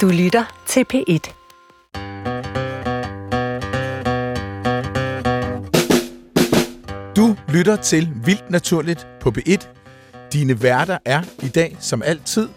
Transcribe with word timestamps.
Du 0.00 0.08
lytter 0.08 0.44
til 0.66 0.84
P1. 0.94 1.32
Du 7.16 7.36
lytter 7.48 7.76
til 7.76 8.08
Vildt 8.24 8.50
Naturligt 8.50 9.06
på 9.20 9.32
B1. 9.38 9.66
Dine 10.32 10.62
værter 10.62 10.98
er 11.04 11.22
i 11.42 11.48
dag, 11.48 11.76
som 11.80 12.02
altid, 12.02 12.48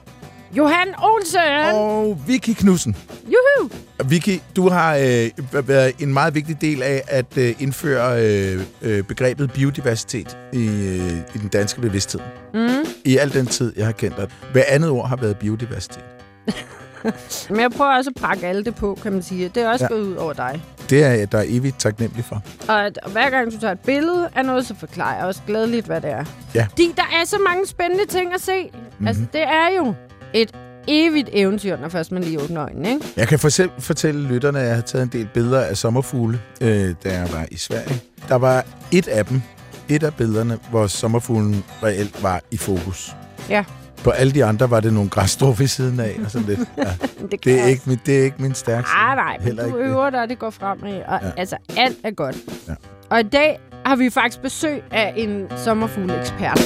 Johan 0.58 0.88
Olsen! 0.97 1.39
og 1.73 2.21
Vicky 2.28 2.54
Knudsen. 2.54 2.96
Juhu! 3.23 3.70
Vicky, 4.06 4.40
du 4.56 4.70
har 4.70 4.96
øh, 4.96 5.68
været 5.68 5.94
en 6.00 6.14
meget 6.14 6.36
vigtig 6.36 6.62
del 6.62 6.84
af 6.84 7.04
at 7.08 7.38
øh, 7.38 7.56
indføre 7.60 8.26
øh, 8.26 8.62
øh, 8.82 9.04
begrebet 9.04 9.52
biodiversitet 9.52 10.38
i, 10.54 10.68
øh, 10.68 11.18
i 11.36 11.38
den 11.38 11.48
danske 11.48 11.82
bevidsthed. 11.82 12.22
Mm. 12.54 12.70
I 13.06 13.18
al 13.18 13.34
den 13.34 13.46
tid, 13.46 13.74
jeg 13.78 13.86
har 13.86 13.94
kendt 13.94 14.18
dig. 14.18 14.28
Hver 14.52 14.64
andet 14.68 14.90
ord 14.90 15.10
har 15.10 15.16
været 15.16 15.38
biodiversitet. 15.38 16.06
Men 17.49 17.59
jeg 17.59 17.72
prøver 17.72 17.98
også 17.98 18.12
at 18.16 18.22
pakke 18.22 18.48
alle 18.48 18.63
det 18.66 18.76
på, 18.76 18.99
kan 19.03 19.12
man 19.13 19.23
sige. 19.23 19.49
Det 19.55 19.63
er 19.63 19.70
også 19.70 19.85
Ja. 19.90 19.94
gået 19.95 20.02
ud 20.02 20.16
over 20.16 20.34
dig. 20.34 20.62
Det 20.90 21.03
er 21.03 21.09
jeg 21.09 21.31
der 21.31 21.38
er 21.38 21.44
evigt 21.48 21.80
taknemmelig 21.80 22.26
for. 22.26 22.41
Og 22.67 22.85
at 22.85 22.99
hver 23.12 23.30
gang 23.30 23.52
du 23.52 23.59
tager 23.59 23.72
et 23.72 23.80
billede 23.80 24.30
af 24.35 24.45
noget, 24.45 24.66
så 24.67 24.76
forklarer 24.80 25.17
jeg 25.17 25.25
også 25.25 25.41
glædeligt, 25.48 25.86
hvad 25.86 26.02
det 26.02 26.09
er. 26.12 26.25
Ja. 26.55 26.66
Fordi 26.70 26.94
der 26.95 27.03
er 27.22 27.25
så 27.25 27.38
mange 27.49 27.67
spændende 27.67 28.05
ting 28.05 28.34
at 28.34 28.41
se. 28.41 28.70
Mm-hmm. 28.73 29.08
Altså, 29.08 29.23
det 29.34 29.41
er 29.41 29.67
jo 29.77 29.94
et 30.34 30.52
evigt 30.88 31.30
eventyr, 31.34 31.77
når 31.77 31.89
først 31.89 32.12
man 32.12 32.23
lige 32.23 32.41
åbner 32.41 32.63
øjnene, 32.63 32.89
ikke? 32.89 33.05
Jeg 33.17 33.27
kan 33.27 33.39
for 33.39 33.50
selv 33.50 33.70
fortælle 33.80 34.27
lytterne, 34.27 34.59
at 34.59 34.67
jeg 34.67 34.75
har 34.75 34.81
taget 34.81 35.03
en 35.03 35.09
del 35.11 35.30
billeder 35.34 35.61
af 35.61 35.77
sommerfugle, 35.77 36.39
øh, 36.61 36.95
da 37.03 37.14
jeg 37.14 37.27
var 37.34 37.45
i 37.52 37.58
Sverige. 37.58 38.02
Der 38.30 38.36
var 38.36 38.66
et 38.91 39.08
af 39.08 39.25
dem, 39.25 39.41
et 39.89 40.03
af 40.03 40.14
billederne, 40.14 40.59
hvor 40.70 40.88
sommerfuglen 40.88 41.64
reelt 41.84 42.23
var 42.23 42.41
i 42.52 42.58
fokus. 42.58 43.16
Ja. 43.50 43.64
På 44.07 44.11
alle 44.11 44.34
de 44.34 44.45
andre 44.45 44.70
var 44.70 44.79
det 44.79 44.93
nogle 44.93 45.09
græsstrå 45.09 45.52
ved 45.52 45.67
siden 45.67 45.99
af, 45.99 46.20
og 46.25 46.31
sådan 46.31 46.47
lidt. 46.47 46.59
Ja. 46.77 46.95
Det, 47.31 47.43
Det, 47.45 47.59
er 47.61 47.66
ikke 47.66 47.81
min, 47.85 47.99
det 48.05 48.20
er 48.20 48.23
ikke 48.23 48.41
min 48.41 48.53
stærke 48.53 48.88
side. 48.89 48.97
Ah, 48.99 49.16
nej, 49.16 49.38
men 49.44 49.55
du 49.58 49.66
ikke 49.66 49.77
det. 49.77 49.86
øver 49.86 50.09
dig, 50.09 50.22
og 50.22 50.30
det 50.30 50.39
går 50.39 50.49
fremad. 50.49 51.02
Og 51.03 51.19
Ja. 51.23 51.31
altså, 51.38 51.58
alt 51.77 51.97
er 52.03 52.11
godt. 52.11 52.36
Ja. 52.67 52.73
Og 53.09 53.19
i 53.19 53.23
dag 53.23 53.59
har 53.86 53.95
vi 53.95 54.09
faktisk 54.09 54.41
besøg 54.41 54.83
af 54.91 55.14
en 55.17 55.47
sommerfugle-ekspert. 55.58 56.59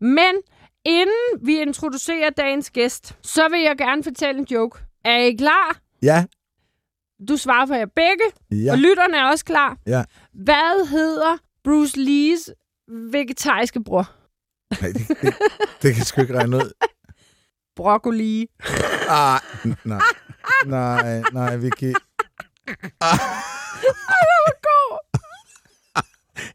Men 0.00 0.34
inden 0.84 1.46
vi 1.46 1.60
introducerer 1.60 2.30
dagens 2.30 2.70
gæst, 2.70 3.16
så 3.22 3.48
vil 3.50 3.60
jeg 3.60 3.74
gerne 3.78 4.02
fortælle 4.04 4.38
en 4.40 4.46
joke. 4.50 4.78
Er 5.04 5.16
I 5.18 5.32
klar? 5.34 5.78
Ja, 6.02 6.24
Du 7.28 7.36
svarer 7.36 7.66
for 7.66 7.74
jer 7.74 7.86
begge, 7.96 8.24
ja, 8.64 8.72
og 8.72 8.78
lytterne 8.78 9.16
er 9.16 9.24
også 9.24 9.44
klar. 9.44 9.76
ja. 9.86 10.02
Hvad 10.32 10.88
hedder 10.88 11.36
Bruce 11.64 11.98
Lees 12.00 12.50
vegetariske 13.12 13.84
bror? 13.84 14.10
Nej, 14.80 14.92
det, 14.92 15.08
det, 15.22 15.34
det 15.82 15.94
kan 15.94 16.04
sgu 16.04 16.20
ikke 16.20 16.38
regne 16.38 16.56
ud. 16.56 16.72
Broccoli. 17.76 18.46
Ah, 19.08 19.40
nej, 19.84 20.00
nej, 20.66 21.22
nej, 21.32 21.56
Vicky. 21.56 21.92
Ah. 23.00 23.18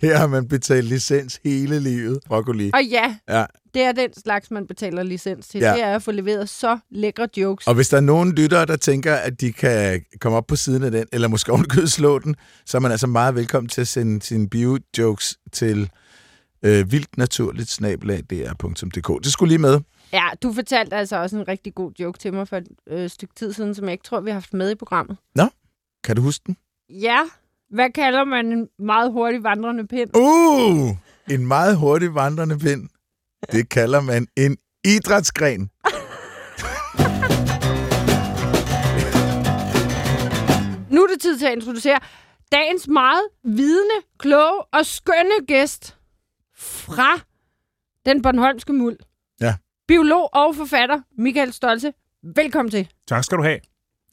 Her 0.01 0.17
har 0.17 0.27
man 0.27 0.47
betalt 0.47 0.85
licens 0.85 1.39
hele 1.43 1.79
livet. 1.79 2.19
Broccoli. 2.27 2.71
Og 2.73 2.83
ja, 2.83 3.15
Ja. 3.29 3.45
det 3.73 3.81
er 3.81 3.91
den 3.91 4.09
slags, 4.23 4.51
man 4.51 4.67
betaler 4.67 5.03
licens 5.03 5.47
til. 5.47 5.59
Ja. 5.59 5.73
Det 5.73 5.83
er 5.83 5.95
at 5.95 6.03
få 6.03 6.11
leveret 6.11 6.49
så 6.49 6.79
lækre 6.91 7.27
jokes. 7.37 7.67
Og 7.67 7.73
hvis 7.75 7.89
der 7.89 7.97
er 7.97 8.01
nogen 8.01 8.31
lyttere, 8.35 8.65
der 8.65 8.75
tænker, 8.77 9.15
at 9.15 9.41
de 9.41 9.53
kan 9.53 10.01
komme 10.19 10.37
op 10.37 10.47
på 10.47 10.55
siden 10.55 10.83
af 10.83 10.91
den, 10.91 11.05
eller 11.13 11.27
måske 11.27 11.51
ovenikøbet 11.51 11.91
slå 11.91 12.19
den, 12.19 12.35
så 12.65 12.77
er 12.77 12.79
man 12.81 12.91
altså 12.91 13.07
meget 13.07 13.35
velkommen 13.35 13.69
til 13.69 13.81
at 13.81 13.87
sende 13.87 14.21
sine 14.21 14.49
bio-jokes 14.49 15.35
til 15.51 15.89
øh, 16.65 16.91
vildtnaturligt 16.91 17.69
snabelag.dr.dk. 17.69 19.23
Det 19.23 19.31
skulle 19.31 19.49
lige 19.49 19.61
med. 19.61 19.79
Ja, 20.13 20.23
du 20.43 20.53
fortalte 20.53 20.95
altså 20.95 21.17
også 21.17 21.37
en 21.37 21.47
rigtig 21.47 21.75
god 21.75 21.91
joke 21.99 22.19
til 22.19 22.33
mig 22.33 22.47
for 22.47 22.57
et 22.57 22.67
øh, 22.87 23.09
stykke 23.09 23.35
tid 23.35 23.53
siden, 23.53 23.75
som 23.75 23.85
jeg 23.85 23.91
ikke 23.91 24.03
tror, 24.03 24.21
vi 24.21 24.29
har 24.29 24.33
haft 24.35 24.53
med 24.53 24.71
i 24.71 24.75
programmet. 24.75 25.17
Kan 26.03 26.15
du 26.15 26.21
huske 26.21 26.43
den? 26.47 26.57
Ja, 26.89 27.19
hvad 27.69 27.89
kalder 27.95 28.23
man 28.23 28.51
en 28.51 28.67
meget 28.79 29.11
hurtig 29.11 29.43
vandrende 29.43 29.87
pind? 29.87 30.09
Uh! 30.17 30.89
En 31.31 31.47
meget 31.47 31.77
hurtig 31.77 32.15
vandrende 32.15 32.59
pind. 32.59 32.89
Det 33.51 33.69
kalder 33.69 34.01
man 34.01 34.27
en 34.37 34.57
idrætsgren. 34.85 35.69
Nu 40.89 41.03
er 41.03 41.07
det 41.07 41.21
tid 41.21 41.39
til 41.39 41.45
at 41.45 41.53
introducere 41.53 41.99
dagens 42.51 42.87
meget 42.87 43.23
vidende, 43.43 43.95
kloge 44.19 44.61
og 44.73 44.85
skønne 44.85 45.45
gæst 45.47 45.97
fra 46.61 47.19
den 48.05 48.21
Bornholmske 48.21 48.73
Muld. 48.73 48.97
Ja. 49.41 49.55
Biolog 49.87 50.29
og 50.33 50.55
forfatter 50.55 51.01
Michael 51.17 51.53
Stolte. 51.53 51.93
Velkommen 52.35 52.71
til. 52.71 52.89
Tak 53.07 53.23
skal 53.23 53.37
du 53.37 53.43
have. 53.43 53.59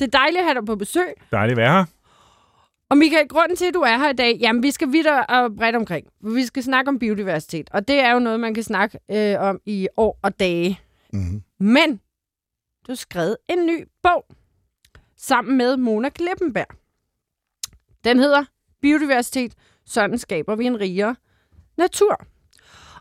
Det 0.00 0.14
er 0.14 0.18
dejligt 0.18 0.38
at 0.38 0.44
have 0.44 0.54
dig 0.54 0.66
på 0.66 0.76
besøg. 0.76 1.12
Dejligt 1.32 1.58
at 1.58 1.62
være 1.62 1.72
her. 1.72 1.84
Og 2.90 2.98
Michael, 2.98 3.28
grunden 3.28 3.56
til, 3.56 3.64
at 3.64 3.74
du 3.74 3.80
er 3.80 3.98
her 3.98 4.10
i 4.10 4.12
dag, 4.12 4.36
jamen 4.40 4.62
vi 4.62 4.70
skal 4.70 4.92
vidt 4.92 5.06
og 5.06 5.56
bredt 5.56 5.76
omkring. 5.76 6.06
Vi 6.20 6.46
skal 6.46 6.62
snakke 6.62 6.88
om 6.88 6.98
biodiversitet, 6.98 7.70
og 7.72 7.88
det 7.88 8.00
er 8.00 8.12
jo 8.12 8.18
noget, 8.18 8.40
man 8.40 8.54
kan 8.54 8.62
snakke 8.62 8.98
øh, 9.10 9.40
om 9.40 9.60
i 9.66 9.88
år 9.96 10.18
og 10.22 10.40
dage. 10.40 10.80
Mm-hmm. 11.12 11.42
Men 11.60 11.96
du 12.86 12.92
har 12.92 12.94
skrevet 12.94 13.36
en 13.48 13.66
ny 13.66 13.88
bog 14.02 14.26
sammen 15.16 15.56
med 15.56 15.76
Mona 15.76 16.08
Klippenberg. 16.08 16.76
Den 18.04 18.18
hedder 18.18 18.44
Biodiversitet. 18.82 19.54
Sådan 19.86 20.18
skaber 20.18 20.56
vi 20.56 20.64
en 20.64 20.80
rigere 20.80 21.16
natur. 21.78 22.26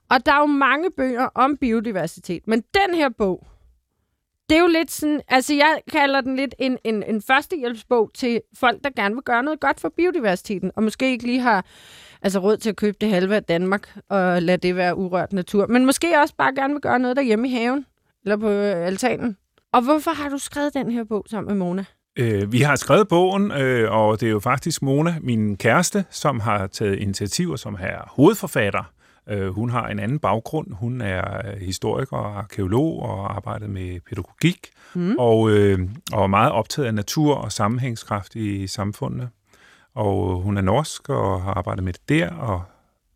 Og 0.10 0.26
der 0.26 0.34
er 0.34 0.40
jo 0.40 0.46
mange 0.46 0.92
bøger 0.98 1.28
om 1.36 1.58
biodiversitet, 1.58 2.48
men 2.48 2.62
den 2.62 2.96
her 2.96 3.10
bog, 3.18 3.48
det 4.50 4.58
er 4.58 4.62
jo 4.62 4.68
lidt 4.68 4.92
sådan, 4.92 5.22
altså 5.28 5.54
jeg 5.54 5.80
kalder 5.92 6.22
den 6.22 6.36
lidt 6.36 6.56
en, 6.60 6.78
en, 6.84 7.04
en 7.04 7.22
førstehjælpsbog 7.22 8.12
til 8.14 8.42
folk, 8.60 8.84
der 8.84 8.90
gerne 8.96 9.16
vil 9.16 9.24
gøre 9.24 9.44
noget 9.44 9.60
godt 9.60 9.80
for 9.80 9.90
biodiversiteten, 9.98 10.72
og 10.76 10.84
måske 10.84 11.12
ikke 11.12 11.26
lige 11.26 11.40
har 11.40 11.66
altså 12.22 12.40
råd 12.40 12.58
til 12.58 12.70
at 12.70 12.76
købe 12.76 12.98
det 13.02 13.10
halve 13.10 13.36
af 13.36 13.44
Danmark 13.44 13.98
og 14.10 14.42
lade 14.42 14.58
det 14.58 14.76
være 14.76 14.98
urørt 14.98 15.34
natur, 15.34 15.68
men 15.68 15.86
måske 15.86 16.20
også 16.22 16.36
bare 16.38 16.56
gerne 16.56 16.74
vil 16.74 16.82
gøre 16.82 17.00
noget 17.00 17.18
derhjemme 17.18 17.48
i 17.48 17.52
haven 17.52 17.86
eller 18.24 18.38
på 18.38 18.50
øh, 18.50 18.88
altanen. 18.88 19.38
Og 19.74 19.82
hvorfor 19.82 20.12
har 20.12 20.30
du 20.30 20.38
skrevet 20.38 20.74
den 20.74 20.92
her 20.92 21.04
bog 21.04 21.26
sammen 21.30 21.48
med 21.48 21.66
Mona? 21.66 21.86
Øh, 22.20 22.52
vi 22.52 22.62
har 22.62 22.76
skrevet 22.76 23.08
bogen, 23.08 23.52
øh, 23.52 23.92
og 23.92 24.20
det 24.20 24.28
er 24.28 24.32
jo 24.32 24.40
faktisk 24.40 24.82
Mona, 24.82 25.16
min 25.22 25.58
kæreste, 25.58 26.06
som 26.10 26.40
har 26.40 26.68
taget 26.68 27.00
initiativer, 27.00 27.56
som 27.56 27.78
er 27.80 28.10
hovedforfatter. 28.16 28.92
Øh, 29.30 29.48
hun 29.48 29.70
har 29.70 29.88
en 29.88 30.00
anden 30.00 30.20
baggrund. 30.20 30.74
Hun 30.74 31.02
er 31.02 31.48
øh, 31.48 31.62
historiker 31.62 32.18
og 32.18 32.38
arkeolog 32.38 33.02
og 33.02 33.18
har 33.18 33.36
arbejdet 33.36 33.70
med 33.70 34.00
pædagogik, 34.00 34.70
mm. 34.94 35.16
og, 35.20 35.50
øh, 35.50 35.80
og 36.14 36.24
er 36.24 36.28
meget 36.28 36.52
optaget 36.52 36.88
af 36.88 36.94
natur 36.94 37.36
og 37.36 37.52
sammenhængskraft 37.52 38.36
i 38.36 38.68
samfundene. 38.68 39.30
Og 39.96 40.42
hun 40.42 40.58
er 40.58 40.62
norsk 40.62 41.10
og 41.10 41.42
har 41.42 41.52
arbejdet 41.52 41.84
med 41.84 41.94
det 41.94 42.10
der, 42.10 42.30
og 42.30 42.64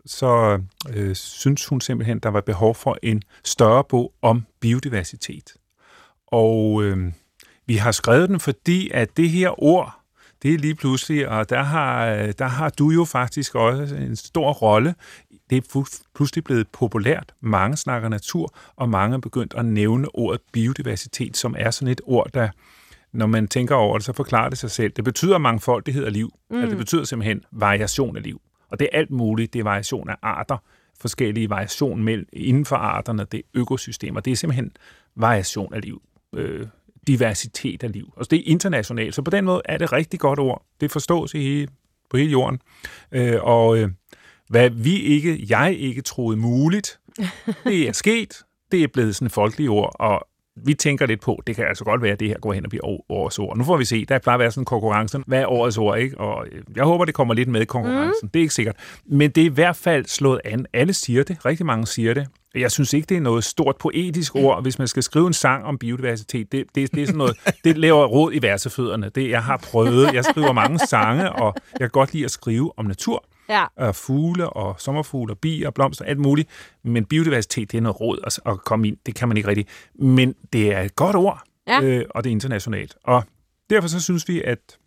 så 0.05 0.61
øh, 0.93 1.15
synes 1.15 1.65
hun 1.65 1.81
simpelthen, 1.81 2.19
der 2.19 2.29
var 2.29 2.41
behov 2.41 2.75
for 2.75 2.97
en 3.03 3.23
større 3.43 3.83
bog 3.83 4.13
om 4.21 4.45
biodiversitet. 4.59 5.53
Og 6.27 6.83
øh, 6.83 7.11
vi 7.65 7.75
har 7.75 7.91
skrevet 7.91 8.29
den, 8.29 8.39
fordi 8.39 8.89
at 8.93 9.17
det 9.17 9.29
her 9.29 9.63
ord, 9.63 10.01
det 10.43 10.53
er 10.53 10.57
lige 10.57 10.75
pludselig, 10.75 11.29
og 11.29 11.49
der 11.49 11.63
har, 11.63 12.05
der 12.31 12.45
har 12.45 12.69
du 12.69 12.89
jo 12.89 13.05
faktisk 13.05 13.55
også 13.55 13.95
en 13.95 14.15
stor 14.15 14.53
rolle. 14.53 14.95
Det 15.51 15.57
er 15.57 15.89
pludselig 16.15 16.43
blevet 16.43 16.67
populært. 16.67 17.33
Mange 17.41 17.77
snakker 17.77 18.09
natur, 18.09 18.53
og 18.75 18.89
mange 18.89 19.13
er 19.15 19.19
begyndt 19.19 19.53
at 19.57 19.65
nævne 19.65 20.15
ordet 20.15 20.41
biodiversitet, 20.51 21.37
som 21.37 21.55
er 21.57 21.71
sådan 21.71 21.91
et 21.91 22.01
ord, 22.03 22.31
der, 22.33 22.49
når 23.11 23.27
man 23.27 23.47
tænker 23.47 23.75
over 23.75 23.97
det, 23.97 24.05
så 24.05 24.13
forklarer 24.13 24.49
det 24.49 24.57
sig 24.57 24.71
selv. 24.71 24.91
Det 24.91 25.03
betyder 25.03 25.37
mangfoldighed 25.37 26.05
af 26.05 26.13
liv. 26.13 26.33
Mm. 26.49 26.55
Altså, 26.55 26.69
det 26.69 26.77
betyder 26.77 27.03
simpelthen 27.03 27.43
variation 27.51 28.17
af 28.17 28.23
liv. 28.23 28.41
Og 28.69 28.79
det 28.79 28.89
er 28.91 28.97
alt 28.97 29.11
muligt. 29.11 29.53
Det 29.53 29.59
er 29.59 29.63
variation 29.63 30.09
af 30.09 30.15
arter, 30.21 30.57
forskellige 31.01 31.49
variation 31.49 32.03
mellem, 32.03 32.27
inden 32.33 32.65
for 32.65 32.75
arterne, 32.75 33.25
det 33.31 33.37
er 33.37 33.43
økosystemer. 33.53 34.19
Det 34.19 34.31
er 34.31 34.35
simpelthen 34.35 34.71
variation 35.15 35.73
af 35.73 35.81
liv. 35.81 36.01
Øh, 36.35 36.67
diversitet 37.07 37.83
af 37.83 37.91
liv. 37.91 38.13
Altså 38.17 38.29
det 38.29 38.39
er 38.39 38.43
internationalt, 38.45 39.15
så 39.15 39.21
på 39.21 39.31
den 39.31 39.45
måde 39.45 39.61
er 39.65 39.77
det 39.77 39.85
et 39.85 39.93
rigtig 39.93 40.19
godt 40.19 40.39
ord. 40.39 40.65
Det 40.81 40.91
forstås 40.91 41.33
i 41.33 41.67
på 42.09 42.17
hele 42.17 42.31
jorden. 42.31 42.61
Øh, 43.11 43.37
og 43.41 43.77
øh, 43.77 43.89
hvad 44.51 44.69
vi 44.69 44.95
ikke, 44.95 45.45
jeg 45.49 45.75
ikke 45.79 46.01
troede 46.01 46.37
muligt, 46.37 46.99
det 47.63 47.87
er 47.87 47.91
sket. 47.91 48.33
Det 48.71 48.83
er 48.83 48.87
blevet 48.87 49.15
sådan 49.15 49.25
et 49.25 49.31
folkeligt 49.31 49.69
ord, 49.69 49.95
og 49.99 50.27
vi 50.65 50.73
tænker 50.73 51.05
lidt 51.05 51.21
på, 51.21 51.41
det 51.47 51.55
kan 51.55 51.65
altså 51.65 51.83
godt 51.83 52.01
være, 52.01 52.11
at 52.11 52.19
det 52.19 52.27
her 52.27 52.39
går 52.39 52.53
hen 52.53 52.65
og 52.65 52.69
bliver 52.69 53.11
årets 53.11 53.39
ord. 53.39 53.57
Nu 53.57 53.63
får 53.63 53.77
vi 53.77 53.85
se, 53.85 54.05
der 54.05 54.19
plejer 54.19 54.35
at 54.35 54.39
være 54.39 54.51
sådan 54.51 54.61
en 54.61 54.65
konkurrence. 54.65 55.19
Hvad 55.27 55.41
er 55.41 55.45
årets 55.45 55.77
ord, 55.77 55.99
ikke? 55.99 56.17
Og 56.17 56.47
øh, 56.51 56.61
jeg 56.75 56.83
håber, 56.83 57.05
det 57.05 57.13
kommer 57.13 57.33
lidt 57.33 57.49
med 57.49 57.61
i 57.61 57.65
konkurrencen. 57.65 58.19
Mm. 58.23 58.29
Det 58.29 58.39
er 58.39 58.41
ikke 58.41 58.53
sikkert. 58.53 58.75
Men 59.05 59.31
det 59.31 59.41
er 59.41 59.45
i 59.45 59.53
hvert 59.53 59.75
fald 59.75 60.05
slået 60.05 60.41
an. 60.45 60.65
Alle 60.73 60.93
siger 60.93 61.23
det. 61.23 61.45
Rigtig 61.45 61.65
mange 61.65 61.87
siger 61.87 62.13
det. 62.13 62.27
Jeg 62.55 62.71
synes 62.71 62.93
ikke, 62.93 63.05
det 63.05 63.17
er 63.17 63.21
noget 63.21 63.43
stort 63.43 63.75
poetisk 63.75 64.35
ord, 64.35 64.61
hvis 64.61 64.79
man 64.79 64.87
skal 64.87 65.03
skrive 65.03 65.27
en 65.27 65.33
sang 65.33 65.65
om 65.65 65.77
biodiversitet. 65.77 66.51
Det, 66.51 66.65
det, 66.75 66.91
det 66.91 67.01
er 67.01 67.05
sådan 67.05 67.17
noget, 67.17 67.37
det 67.63 67.77
laver 67.77 68.05
råd 68.05 68.33
i 68.33 68.41
versefødderne. 68.41 69.11
Det 69.15 69.29
jeg 69.29 69.43
har 69.43 69.57
prøvet. 69.57 70.13
Jeg 70.13 70.25
skriver 70.25 70.51
mange 70.51 70.79
sange, 70.79 71.31
og 71.31 71.55
jeg 71.71 71.79
kan 71.79 71.89
godt 71.89 72.13
lide 72.13 72.25
at 72.25 72.31
skrive 72.31 72.71
om 72.77 72.85
natur. 72.85 73.25
Ja. 73.51 73.65
Og 73.75 73.95
fugle 73.95 74.49
og 74.49 74.75
sommerfugle 74.81 75.33
og 75.33 75.39
bier 75.39 75.67
og 75.67 75.73
blomster, 75.73 76.05
alt 76.05 76.19
muligt. 76.19 76.49
Men 76.83 77.05
biodiversitet, 77.05 77.71
det 77.71 77.77
er 77.77 77.81
noget 77.81 78.01
råd 78.01 78.19
at, 78.23 78.39
at 78.45 78.63
komme 78.65 78.87
ind. 78.87 78.97
Det 79.05 79.15
kan 79.15 79.27
man 79.27 79.37
ikke 79.37 79.49
rigtig. 79.49 79.67
Men 79.95 80.35
det 80.53 80.73
er 80.73 80.81
et 80.81 80.95
godt 80.95 81.15
ord. 81.15 81.41
Ja. 81.67 81.81
øh, 81.81 82.05
og 82.09 82.23
det 82.23 82.29
er 82.29 82.31
internationalt. 82.31 82.95
Og 83.03 83.23
derfor 83.69 83.87
så 83.87 83.99
synes 83.99 84.27
vi, 84.27 84.41
at 84.41 84.77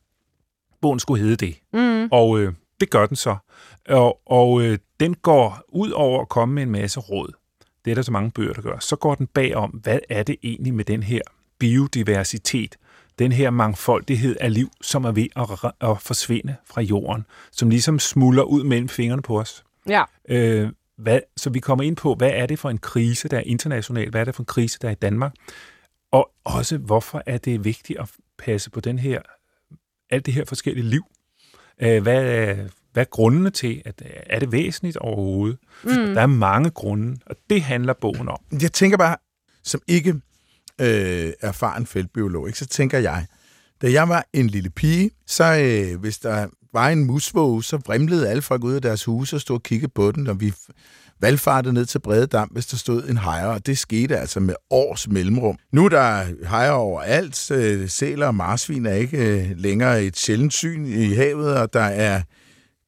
bogen 0.83 1.01
skulle 1.01 1.23
hedde 1.23 1.47
det. 1.47 1.61
Mm. 1.73 2.09
Og 2.13 2.41
øh, 2.41 2.53
det 2.81 2.91
gør 2.91 3.07
den 3.07 3.17
så. 3.17 3.37
Og, 3.89 4.21
og 4.27 4.63
øh, 4.63 4.79
den 5.01 5.15
går 5.15 5.63
ud 5.69 5.91
over 5.91 6.21
at 6.21 6.29
komme 6.29 6.55
med 6.55 6.63
en 6.63 6.71
masse 6.71 7.01
råd. 7.01 7.33
Det 7.85 7.91
er 7.91 7.95
der 7.95 8.03
så 8.03 8.13
mange 8.13 8.31
bøger, 8.31 8.53
der 8.53 8.63
gør. 8.63 8.79
Så 8.79 8.97
går 8.97 9.15
den 9.15 9.27
bagom, 9.27 9.71
hvad 9.71 9.99
er 10.09 10.23
det 10.23 10.37
egentlig 10.43 10.75
med 10.75 10.85
den 10.85 11.03
her 11.03 11.21
biodiversitet, 11.59 12.77
den 13.19 13.33
her 13.33 13.51
mangfoldighed 13.51 14.37
af 14.41 14.55
liv, 14.55 14.71
som 14.81 15.05
er 15.05 15.13
ved 15.13 15.27
at, 15.37 15.73
at 15.91 16.03
forsvinde 16.03 16.57
fra 16.65 16.81
jorden, 16.81 17.27
som 17.53 17.71
ligesom 17.71 17.99
smuldrer 17.99 18.45
ud 18.45 18.65
mellem 18.65 18.89
fingrene 18.89 19.23
på 19.23 19.41
os. 19.41 19.65
Ja. 19.89 20.03
Øh, 20.29 20.69
hvad, 20.97 21.21
så 21.37 21.51
vi 21.51 21.61
kommer 21.61 21.85
ind 21.85 21.97
på, 21.97 22.15
hvad 22.15 22.31
er 22.35 22.47
det 22.47 22.59
for 22.59 22.71
en 22.71 22.79
krise, 22.79 23.29
der 23.29 23.37
er 23.37 23.43
international? 23.47 24.11
Hvad 24.11 24.21
er 24.21 24.25
det 24.25 24.35
for 24.35 24.43
en 24.43 24.47
krise, 24.47 24.79
der 24.83 24.89
er 24.89 24.93
i 24.93 24.95
Danmark? 25.03 25.35
Og 26.13 26.31
også, 26.45 26.79
hvorfor 26.79 27.23
er 27.27 27.39
det 27.39 27.65
vigtigt 27.65 27.99
at 27.99 28.11
passe 28.39 28.71
på 28.71 28.81
den 28.81 28.99
her, 28.99 29.21
alt 30.11 30.27
det 30.27 30.35
her 30.35 30.45
forskellige 30.45 30.87
liv? 30.87 31.05
Øh, 31.79 32.03
hvad, 32.03 32.25
er, 32.25 32.55
hvad 32.93 33.03
er 33.03 33.11
grundene 33.11 33.51
til? 33.51 33.83
At, 33.85 34.03
er 34.05 34.39
det 34.39 34.53
væsentligt 34.53 34.97
overhovedet? 34.97 35.59
Mm. 35.85 35.91
Der 35.91 36.21
er 36.21 36.27
mange 36.27 36.71
grunde, 36.71 37.17
og 37.27 37.37
det 37.51 37.63
handler 37.63 37.93
bogen 37.93 38.29
om. 38.29 38.39
Jeg 38.63 38.73
tænker 38.73 38.97
bare, 38.97 39.17
som 39.63 39.81
ikke 39.89 40.15
øh, 40.81 41.33
erfaren 41.41 41.87
feltbiolog, 41.87 42.47
ikke, 42.47 42.59
så 42.59 42.67
tænker 42.67 42.99
jeg, 42.99 43.27
da 43.83 43.93
jeg 43.93 44.09
var 44.09 44.27
en 44.33 44.47
lille 44.47 44.71
pige, 44.71 45.11
så 45.27 45.45
øh, 45.45 46.01
hvis 46.01 46.19
der 46.19 46.47
var 46.73 46.89
en 46.89 47.05
musvåge, 47.05 47.65
så 47.65 47.77
vrimlede 47.77 48.29
alle 48.29 48.43
folk 48.43 48.65
ud 48.65 48.75
af 48.75 48.83
deres 48.83 49.05
huse 49.05 49.37
og 49.37 49.41
stod 49.41 49.57
og 49.57 49.63
kiggede 49.63 49.93
på 49.95 50.13
den, 50.13 50.27
og 50.27 50.41
vi 50.41 50.53
valgfartede 51.21 51.75
ned 51.75 51.87
til 51.87 51.99
Brededam, 51.99 52.49
hvis 52.49 52.67
der 52.67 52.77
stod 52.77 53.09
en 53.09 53.19
hejre, 53.19 53.51
og 53.51 53.67
det 53.67 53.79
skete 53.79 54.19
altså 54.19 54.41
med 54.41 54.55
års 54.71 55.09
mellemrum. 55.09 55.57
Nu 55.73 55.85
er 55.85 55.89
der 55.89 56.25
hejer 56.49 56.71
overalt, 56.71 57.51
øh, 57.51 57.89
sæler 57.89 58.27
og 58.27 58.35
marsvin 58.35 58.87
er 58.87 58.95
ikke 58.95 59.19
øh, 59.19 59.51
længere 59.57 60.05
et 60.05 60.17
sjældent 60.17 60.53
syn 60.53 60.87
i 60.87 61.15
havet, 61.15 61.57
og 61.57 61.73
der 61.73 61.81
er 61.81 62.23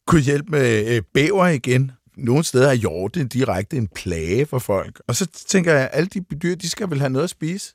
kunne 0.07 0.21
hjælpe 0.21 0.51
med 0.51 0.97
øh, 0.97 1.03
bæver 1.15 1.47
igen. 1.47 1.91
Nogle 2.17 2.45
steder 2.45 2.69
er 2.69 2.75
hjorte 2.75 3.25
direkte 3.25 3.77
en 3.77 3.89
plage 3.95 4.47
for 4.47 4.59
folk. 4.59 5.03
Og 5.09 5.17
så 5.17 5.27
tænker 5.49 5.73
jeg, 5.73 5.83
at 5.83 5.91
alle 5.93 6.07
de 6.07 6.21
dyr, 6.43 6.55
de 6.55 6.69
skal 6.69 6.91
vel 6.91 6.99
have 6.99 7.11
noget 7.11 7.25
at 7.25 7.31
spise. 7.31 7.75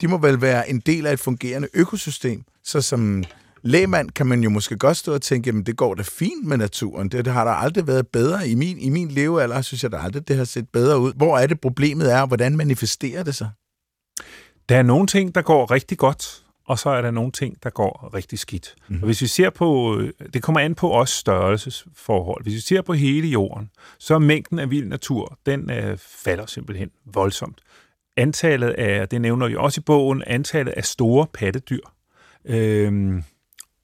De 0.00 0.08
må 0.08 0.18
vel 0.18 0.40
være 0.40 0.70
en 0.70 0.80
del 0.80 1.06
af 1.06 1.12
et 1.12 1.20
fungerende 1.20 1.68
økosystem. 1.74 2.44
Så 2.64 2.80
som 2.80 3.24
lægmand 3.62 4.10
kan 4.10 4.26
man 4.26 4.42
jo 4.42 4.50
måske 4.50 4.76
godt 4.76 4.96
stå 4.96 5.14
og 5.14 5.22
tænke, 5.22 5.50
at 5.50 5.66
det 5.66 5.76
går 5.76 5.94
da 5.94 6.02
fint 6.02 6.46
med 6.46 6.56
naturen. 6.56 7.08
Det, 7.08 7.24
det 7.24 7.32
har 7.32 7.44
der 7.44 7.52
aldrig 7.52 7.86
været 7.86 8.08
bedre. 8.08 8.48
I 8.48 8.54
min, 8.54 8.78
I 8.78 8.88
min 8.88 9.08
levealder 9.08 9.62
synes 9.62 9.82
jeg 9.82 9.92
da 9.92 9.96
aldrig, 9.96 10.28
det 10.28 10.36
har 10.36 10.44
set 10.44 10.68
bedre 10.68 10.98
ud. 10.98 11.12
Hvor 11.16 11.38
er 11.38 11.46
det 11.46 11.60
problemet 11.60 12.12
er, 12.12 12.20
og 12.20 12.26
hvordan 12.26 12.56
manifesterer 12.56 13.22
det 13.22 13.34
sig? 13.34 13.50
Der 14.68 14.76
er 14.76 14.82
nogle 14.82 15.06
ting, 15.06 15.34
der 15.34 15.42
går 15.42 15.70
rigtig 15.70 15.98
godt, 15.98 16.42
og 16.66 16.78
så 16.78 16.90
er 16.90 17.02
der 17.02 17.10
nogle 17.10 17.32
ting, 17.32 17.62
der 17.62 17.70
går 17.70 18.10
rigtig 18.14 18.38
skidt. 18.38 18.74
Mm. 18.88 18.96
Og 18.96 19.04
hvis 19.06 19.22
vi 19.22 19.26
ser 19.26 19.50
på, 19.50 20.00
det 20.32 20.42
kommer 20.42 20.60
an 20.60 20.74
på 20.74 20.88
også 20.88 21.14
størrelsesforhold. 21.14 22.42
Hvis 22.42 22.54
vi 22.54 22.60
ser 22.60 22.82
på 22.82 22.92
hele 22.92 23.28
jorden, 23.28 23.70
så 23.98 24.14
er 24.14 24.18
mængden 24.18 24.58
af 24.58 24.70
vild 24.70 24.86
natur, 24.86 25.38
den 25.46 25.70
øh, 25.70 25.98
falder 25.98 26.46
simpelthen 26.46 26.90
voldsomt. 27.14 27.60
Antallet 28.20 28.70
af, 28.70 29.08
det 29.08 29.20
nævner 29.20 29.48
vi 29.48 29.56
også 29.56 29.80
i 29.80 29.84
bogen, 29.86 30.22
antallet 30.26 30.72
af 30.72 30.84
store 30.84 31.26
pattedyr. 31.34 31.80
Øhm, 32.44 33.22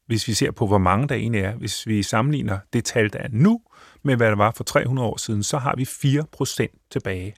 hvis 0.06 0.28
vi 0.28 0.32
ser 0.32 0.50
på, 0.50 0.66
hvor 0.66 0.78
mange 0.78 1.08
der 1.08 1.14
egentlig 1.14 1.40
er, 1.40 1.54
hvis 1.54 1.86
vi 1.86 2.02
sammenligner 2.02 2.58
det 2.72 2.84
tal, 2.84 3.12
der 3.12 3.18
er 3.18 3.28
nu, 3.30 3.60
med 4.02 4.16
hvad 4.16 4.28
der 4.28 4.36
var 4.36 4.52
for 4.56 4.64
300 4.64 5.08
år 5.08 5.16
siden, 5.16 5.42
så 5.42 5.58
har 5.58 5.74
vi 5.76 5.82
4% 5.82 6.88
tilbage. 6.90 7.34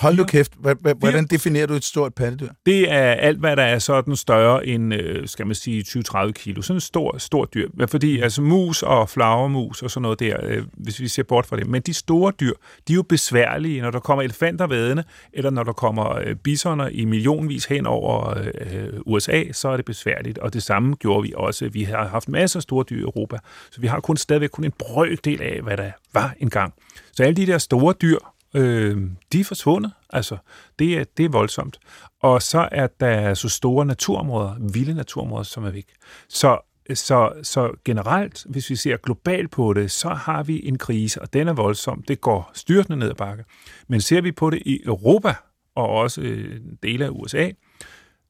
Hold 0.00 0.16
nu 0.16 0.24
kæft, 0.24 0.52
hvordan 0.98 1.26
definerer 1.26 1.66
du 1.66 1.74
et 1.74 1.84
stort 1.84 2.14
pattedyr? 2.14 2.48
Det 2.66 2.92
er 2.92 3.12
alt, 3.12 3.38
hvad 3.38 3.56
der 3.56 3.62
er 3.62 3.78
sådan 3.78 4.16
større 4.16 4.66
end, 4.66 4.94
øh, 4.94 5.28
skal 5.28 5.46
man 5.46 5.54
sige, 5.54 5.84
20-30 5.88 6.32
kilo. 6.32 6.62
Sådan 6.62 6.76
en 6.76 6.80
stor, 6.80 7.18
stor 7.18 7.44
dyr. 7.44 7.68
Fordi 7.86 8.20
altså 8.20 8.42
mus 8.42 8.82
og 8.82 9.08
flagermus 9.08 9.82
og 9.82 9.90
sådan 9.90 10.02
noget 10.02 10.20
der, 10.20 10.36
øh, 10.42 10.62
hvis 10.72 11.00
vi 11.00 11.08
ser 11.08 11.22
bort 11.22 11.46
fra 11.46 11.56
det. 11.56 11.66
Men 11.66 11.82
de 11.82 11.94
store 11.94 12.32
dyr, 12.40 12.52
de 12.88 12.92
er 12.92 12.94
jo 12.94 13.02
besværlige, 13.02 13.80
når 13.80 13.90
der 13.90 13.98
kommer 14.00 14.22
elefanter 14.22 14.66
vadende, 14.66 15.04
eller 15.32 15.50
når 15.50 15.62
der 15.62 15.72
kommer 15.72 16.18
øh, 16.18 16.34
bisoner 16.36 16.88
i 16.88 17.04
millionvis 17.04 17.64
hen 17.64 17.86
over 17.86 18.38
øh, 18.38 18.88
USA, 19.06 19.42
så 19.52 19.68
er 19.68 19.76
det 19.76 19.84
besværligt. 19.84 20.38
Og 20.38 20.52
det 20.52 20.62
samme 20.62 20.94
gjorde 20.94 21.22
vi 21.22 21.32
også. 21.36 21.68
Vi 21.68 21.82
har 21.82 22.08
haft 22.08 22.28
masser 22.28 22.58
af 22.58 22.62
store 22.62 22.84
dyr 22.90 22.98
i 22.98 23.00
Europa, 23.00 23.38
så 23.70 23.80
vi 23.80 23.86
har 23.86 24.00
kun 24.00 24.16
stadigvæk 24.16 24.50
kun 24.50 24.64
en 24.64 24.72
brøkdel 24.78 25.42
af, 25.42 25.60
hvad 25.62 25.76
der 25.76 25.90
var 26.14 26.34
engang. 26.40 26.74
Så 27.12 27.22
alle 27.22 27.34
de 27.34 27.46
der 27.46 27.58
store 27.58 27.94
dyr, 28.02 28.18
øh, 28.56 29.10
de 29.32 29.40
er 29.40 29.44
forsvundet. 29.44 29.92
Altså, 30.10 30.36
det 30.78 30.98
er, 30.98 31.04
det 31.16 31.24
er 31.24 31.28
voldsomt. 31.28 31.78
Og 32.20 32.42
så 32.42 32.68
er 32.72 32.86
der 33.00 33.34
så 33.34 33.48
store 33.48 33.86
naturområder, 33.86 34.54
vilde 34.72 34.94
naturområder, 34.94 35.42
som 35.42 35.64
er 35.64 35.70
væk. 35.70 35.86
Så, 36.28 36.58
så, 36.94 37.32
så 37.42 37.72
generelt, 37.84 38.46
hvis 38.48 38.70
vi 38.70 38.76
ser 38.76 38.96
globalt 38.96 39.50
på 39.50 39.72
det, 39.72 39.90
så 39.90 40.08
har 40.08 40.42
vi 40.42 40.68
en 40.68 40.78
krise, 40.78 41.22
og 41.22 41.32
den 41.32 41.48
er 41.48 41.52
voldsom. 41.52 42.02
Det 42.02 42.20
går 42.20 42.50
styrtende 42.54 42.98
ned 42.98 43.10
ad 43.10 43.14
bakke. 43.14 43.44
Men 43.88 44.00
ser 44.00 44.20
vi 44.20 44.32
på 44.32 44.50
det 44.50 44.62
i 44.66 44.80
Europa, 44.84 45.34
og 45.74 45.88
også 45.88 46.20
øh, 46.20 46.60
dele 46.82 47.04
af 47.04 47.10
USA, 47.12 47.50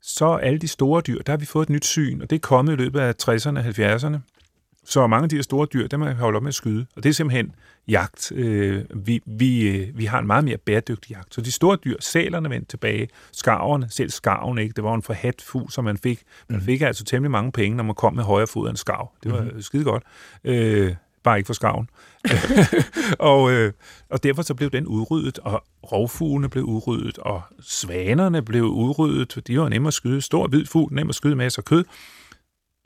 så 0.03 0.35
alle 0.35 0.59
de 0.59 0.69
store 0.69 1.03
dyr, 1.07 1.23
der 1.23 1.33
har 1.33 1.37
vi 1.37 1.47
fået 1.47 1.67
et 1.67 1.71
nyt 1.71 1.85
syn, 1.85 2.21
og 2.21 2.31
det 2.31 2.37
er 2.37 2.41
kommet 2.41 2.73
i 2.73 2.77
løbet 2.77 3.01
af 3.01 3.15
60'erne 3.23 3.59
og 3.59 3.65
70'erne. 3.65 4.19
Så 4.87 5.07
mange 5.07 5.23
af 5.23 5.29
de 5.29 5.37
her 5.37 5.43
store 5.43 5.67
dyr, 5.73 5.87
dem 5.87 6.01
har 6.01 6.09
vi 6.09 6.15
holdt 6.15 6.37
op 6.37 6.43
med 6.43 6.49
at 6.49 6.55
skyde. 6.55 6.87
Og 6.97 7.03
det 7.03 7.09
er 7.09 7.13
simpelthen 7.13 7.53
jagt. 7.89 8.33
Øh, 8.33 8.85
vi, 8.95 9.23
vi, 9.27 9.69
øh, 9.69 9.99
vi 9.99 10.05
har 10.05 10.19
en 10.19 10.27
meget 10.27 10.45
mere 10.45 10.57
bæredygtig 10.57 11.11
jagt. 11.11 11.35
Så 11.35 11.41
de 11.41 11.53
store 11.53 11.79
dyr, 11.85 11.97
sælerne 12.01 12.51
vendte 12.51 12.69
tilbage, 12.69 13.09
skarverne, 13.33 13.87
selv 13.91 14.11
skarven 14.11 14.59
ikke, 14.59 14.73
det 14.73 14.85
var 14.85 14.95
en 14.95 15.03
forhat 15.03 15.43
fugl, 15.47 15.71
som 15.71 15.85
man 15.85 15.99
fik. 15.99 16.23
Man 16.49 16.61
fik 16.61 16.81
altså 16.81 17.05
temmelig 17.05 17.31
mange 17.31 17.53
penge, 17.53 17.77
når 17.77 17.85
man 17.85 17.95
kom 17.95 18.15
med 18.15 18.25
højre 18.25 18.47
fod 18.47 18.67
af 18.67 18.71
en 18.71 18.77
skarv. 18.77 19.13
Det 19.23 19.33
var 19.33 19.41
mm-hmm. 19.41 19.63
skide 19.63 19.85
godt. 19.85 20.03
Øh, 20.45 20.95
bare 21.23 21.39
ikke 21.39 21.47
for 21.47 21.55
skarven. 21.55 21.91
og, 23.33 23.53
øh, 23.53 23.73
og 24.11 24.23
derfor 24.23 24.43
så 24.43 24.55
blev 24.55 24.71
den 24.71 24.87
udryddet, 24.87 25.39
og 25.39 25.65
rovfuglene 25.93 26.49
blev 26.49 26.65
udryddet, 26.65 27.19
og 27.19 27.43
svanerne 27.61 28.43
blev 28.43 28.65
udryddet. 28.65 29.47
De 29.47 29.61
var 29.61 29.69
nemme 29.69 29.89
at 29.89 29.95
skyde. 29.95 30.21
Stor 30.21 30.47
hvid 30.47 30.67
fugl, 30.67 30.95
nem 30.95 31.09
at 31.09 31.15
skyde 31.15 31.37
masser 31.37 31.61
af 31.61 31.65
kød 31.65 31.85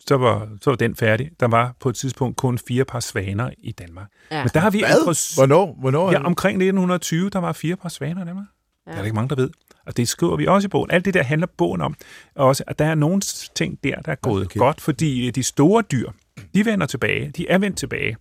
så 0.08 0.16
var, 0.16 0.48
så 0.62 0.70
var 0.70 0.76
den 0.76 0.96
færdig. 0.96 1.30
Der 1.40 1.48
var 1.48 1.74
på 1.80 1.88
et 1.88 1.94
tidspunkt 1.96 2.36
kun 2.36 2.58
fire 2.68 2.84
par 2.84 3.00
svaner 3.00 3.50
i 3.58 3.72
Danmark. 3.72 4.08
Ja. 4.30 4.42
Men 4.42 4.50
der 4.54 4.60
har 4.60 4.70
vi 4.70 4.78
Hvad? 4.78 4.90
ændret- 5.00 5.32
Hvornår? 5.36 5.76
Hvornår? 5.80 6.12
Ja, 6.12 6.22
omkring 6.24 6.56
1920, 6.56 7.30
der 7.30 7.38
var 7.38 7.52
fire 7.52 7.76
par 7.76 7.88
svaner 7.88 8.22
i 8.22 8.26
Danmark. 8.26 8.46
Ja. 8.86 8.90
Det 8.90 8.96
er 8.96 9.00
der 9.00 9.04
ikke 9.04 9.14
mange, 9.14 9.28
der 9.28 9.34
ved. 9.36 9.50
Og 9.86 9.96
det 9.96 10.08
skriver 10.08 10.36
vi 10.36 10.46
også 10.46 10.66
i 10.66 10.68
bogen. 10.68 10.90
Alt 10.90 11.04
det 11.04 11.14
der 11.14 11.22
handler 11.22 11.46
bogen 11.58 11.80
om. 11.80 11.94
Og 12.36 12.46
også, 12.46 12.64
at 12.66 12.78
der 12.78 12.84
er 12.84 12.94
nogle 12.94 13.20
ting 13.54 13.78
der, 13.84 14.00
der 14.00 14.12
er 14.12 14.16
gået 14.16 14.44
Okay. 14.44 14.58
godt, 14.58 14.80
fordi 14.80 15.26
øh, 15.28 15.34
de 15.34 15.42
store 15.42 15.82
dyr, 15.82 16.10
de 16.54 16.64
vender 16.64 16.86
tilbage. 16.86 17.30
De 17.36 17.48
er 17.48 17.58
vendt 17.58 17.78
tilbage. 17.78 18.16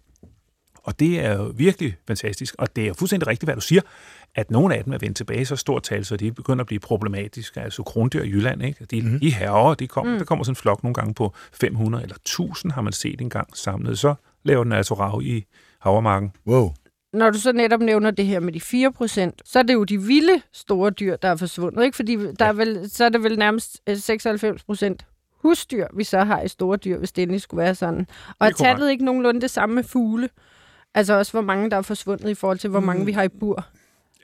Og 0.84 1.00
det 1.00 1.26
er 1.26 1.34
jo 1.38 1.54
virkelig 1.56 1.96
fantastisk. 2.08 2.56
Og 2.58 2.76
det 2.76 2.88
er 2.88 2.94
fuldstændig 2.94 3.28
rigtigt, 3.28 3.48
hvad 3.48 3.56
du 3.56 3.62
siger, 3.62 3.82
at 4.36 4.52
nogle 4.52 4.76
af 4.76 4.84
dem 4.84 4.94
er 4.94 4.98
vendt 4.98 5.18
tilbage 5.18 5.42
i 5.42 5.46
så 5.46 5.56
stort 5.56 5.84
tal, 5.84 6.06
så 6.06 6.18
de 6.18 6.32
begynder 6.32 6.64
at 6.64 6.68
blive 6.68 6.80
problematiske. 6.80 7.62
Altså 7.62 7.84
krondyr 7.84 8.24
i 8.24 8.30
Jylland, 8.30 8.64
ikke? 8.64 8.86
De, 8.86 9.02
mm. 9.02 9.20
de 9.20 9.34
herrer, 9.34 9.74
de 9.74 9.88
kommer, 9.88 10.14
mm. 10.14 10.18
der 10.18 10.26
kommer 10.26 10.44
sådan 10.44 10.52
en 10.52 10.56
flok 10.56 10.84
nogle 10.84 10.94
gange 10.94 11.14
på 11.14 11.34
500 11.54 12.04
eller 12.04 12.16
1000, 12.16 12.72
har 12.72 12.82
man 12.82 12.94
set 12.94 13.22
en 13.22 13.30
gang 13.30 13.58
samlet. 13.58 14.00
Så 14.00 14.16
laver 14.44 14.64
den 14.64 14.74
altså 14.74 14.94
rav 14.94 15.22
i 15.24 15.46
havermarken. 15.80 16.32
Wow. 16.48 16.74
Når 17.14 17.30
du 17.30 17.40
så 17.40 17.52
netop 17.52 17.80
nævner 17.80 18.12
det 18.12 18.26
her 18.26 18.40
med 18.40 18.54
de 18.54 18.62
4 18.62 18.92
procent, 18.92 19.42
så 19.46 19.60
er 19.60 19.64
det 19.64 19.74
jo 19.74 19.84
de 19.84 20.02
vilde 20.02 20.42
store 20.54 20.92
dyr, 20.92 21.16
der 21.16 21.28
er 21.28 21.36
forsvundet, 21.36 21.84
ikke? 21.84 21.96
Fordi 21.96 22.18
der 22.40 22.46
er 22.46 22.54
vel, 22.54 22.90
så 22.90 23.06
er 23.06 23.10
det 23.10 23.24
vel 23.24 23.40
nærmest 23.40 23.82
øh, 23.90 23.98
96 23.98 24.64
procent 24.64 25.06
husdyr, 25.42 25.88
vi 25.94 26.04
så 26.04 26.24
har 26.24 26.42
i 26.42 26.48
store 26.48 26.78
dyr, 26.78 26.98
hvis 26.98 27.12
det 27.12 27.22
endelig 27.22 27.42
skulle 27.42 27.64
være 27.64 27.76
sådan. 27.76 28.08
Og 28.40 28.48
er 28.48 28.52
tallet 28.52 28.92
ikke 28.92 29.06
nogenlunde 29.06 29.42
det 29.42 29.52
samme 29.52 29.76
med 29.76 29.84
fugle? 29.84 30.30
Altså 30.96 31.14
også, 31.14 31.32
hvor 31.32 31.42
mange 31.42 31.70
der 31.70 31.78
er 31.78 31.82
forsvundet 31.82 32.30
i 32.30 32.34
forhold 32.34 32.58
til, 32.58 32.70
hvor 32.70 32.80
mange 32.80 33.06
vi 33.06 33.12
har 33.12 33.24
i 33.24 33.28
bur. 33.28 33.66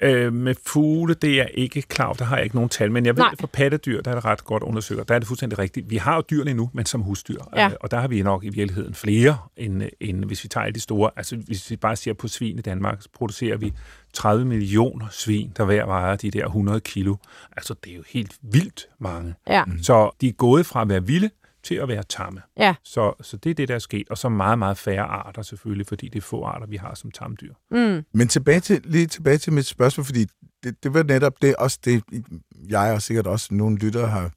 Øh, 0.02 0.34
med 0.34 0.56
fugle, 0.66 1.14
det 1.14 1.42
er 1.42 1.46
ikke 1.46 1.82
klar 1.82 2.06
over. 2.06 2.14
Der 2.16 2.26
har 2.26 2.36
jeg 2.36 2.44
ikke 2.44 2.56
nogen 2.56 2.70
tal, 2.70 2.92
men 2.92 3.06
jeg 3.06 3.16
ved, 3.16 3.24
Nej. 3.24 3.30
at 3.34 3.40
for 3.40 3.48
pattedyr, 3.48 4.02
der 4.02 4.12
er 4.12 4.16
det 4.16 4.26
ret 4.26 4.44
godt 4.46 4.64
undersøgt. 4.64 5.10
Der 5.10 5.16
er 5.16 5.20
det 5.20 5.28
fuldstændig 5.28 5.60
rigtigt. 5.60 5.90
Vi 5.90 5.98
har 5.98 6.16
jo 6.16 6.24
dyrene 6.30 6.52
endnu, 6.52 6.70
men 6.74 6.86
som 6.86 7.02
husdyr. 7.02 7.38
Ja. 7.56 7.68
Øh, 7.68 7.74
Og 7.82 7.92
der 7.92 8.00
har 8.00 8.08
vi 8.08 8.22
nok 8.22 8.44
i 8.44 8.50
virkeligheden 8.50 8.94
flere, 8.94 9.38
end, 9.58 9.84
end 10.00 10.26
hvis 10.26 10.44
vi 10.44 10.50
tager 10.50 10.70
de 10.70 10.80
store. 10.80 11.12
Altså 11.16 11.36
hvis 11.36 11.72
vi 11.72 11.76
bare 11.76 11.96
ser 11.96 12.14
på 12.14 12.28
svin 12.28 12.60
i 12.60 12.62
Danmark, 12.62 13.02
så 13.02 13.10
producerer 13.14 13.58
vi 13.58 13.74
30 14.14 14.46
millioner 14.46 15.06
svin, 15.12 15.52
der 15.58 15.66
hver 15.66 15.86
vejer 15.86 16.16
de 16.16 16.32
der 16.32 16.46
100 16.46 16.80
kilo. 16.80 17.16
Altså 17.58 17.76
det 17.84 17.92
er 17.92 17.96
jo 17.96 18.04
helt 18.10 18.36
vildt 18.42 18.88
mange. 19.00 19.34
Ja, 19.48 19.64
Så 19.82 20.12
de 20.22 20.28
er 20.28 20.32
gået 20.32 20.66
fra 20.66 20.82
at 20.82 20.90
være 20.90 21.06
vilde 21.06 21.30
til 21.66 21.76
at 21.76 21.88
være 21.88 22.04
tamme. 22.04 22.42
ja. 22.58 22.76
Så, 22.84 23.14
så 23.22 23.38
det 23.38 23.50
er 23.50 23.54
det, 23.54 23.68
der 23.68 23.76
er 23.76 23.80
sket. 23.80 24.10
Og 24.10 24.18
så 24.18 24.30
meget, 24.30 24.60
meget 24.60 24.78
færre 24.78 25.04
arter 25.04 25.42
selvfølgelig, 25.42 25.88
fordi 25.88 26.08
det 26.08 26.18
er 26.18 26.22
få 26.22 26.44
arter, 26.44 26.68
vi 26.68 26.78
har 26.78 26.96
som 26.96 27.12
tamdyr. 27.12 27.54
Mm. 27.72 28.04
Men 28.14 28.28
tilbage 28.28 28.60
til, 28.60 28.82
lige 28.84 29.08
tilbage 29.08 29.38
til 29.38 29.54
mit 29.54 29.66
spørgsmål, 29.66 30.06
fordi 30.06 30.26
det, 30.64 30.84
det 30.84 30.94
var 30.94 31.04
netop 31.04 31.42
det, 31.42 31.56
også 31.56 31.80
det, 31.86 32.04
jeg 32.70 32.94
og 32.94 33.02
sikkert 33.02 33.28
også 33.28 33.54
nogle 33.54 33.78
lyttere 33.78 34.08
har 34.08 34.32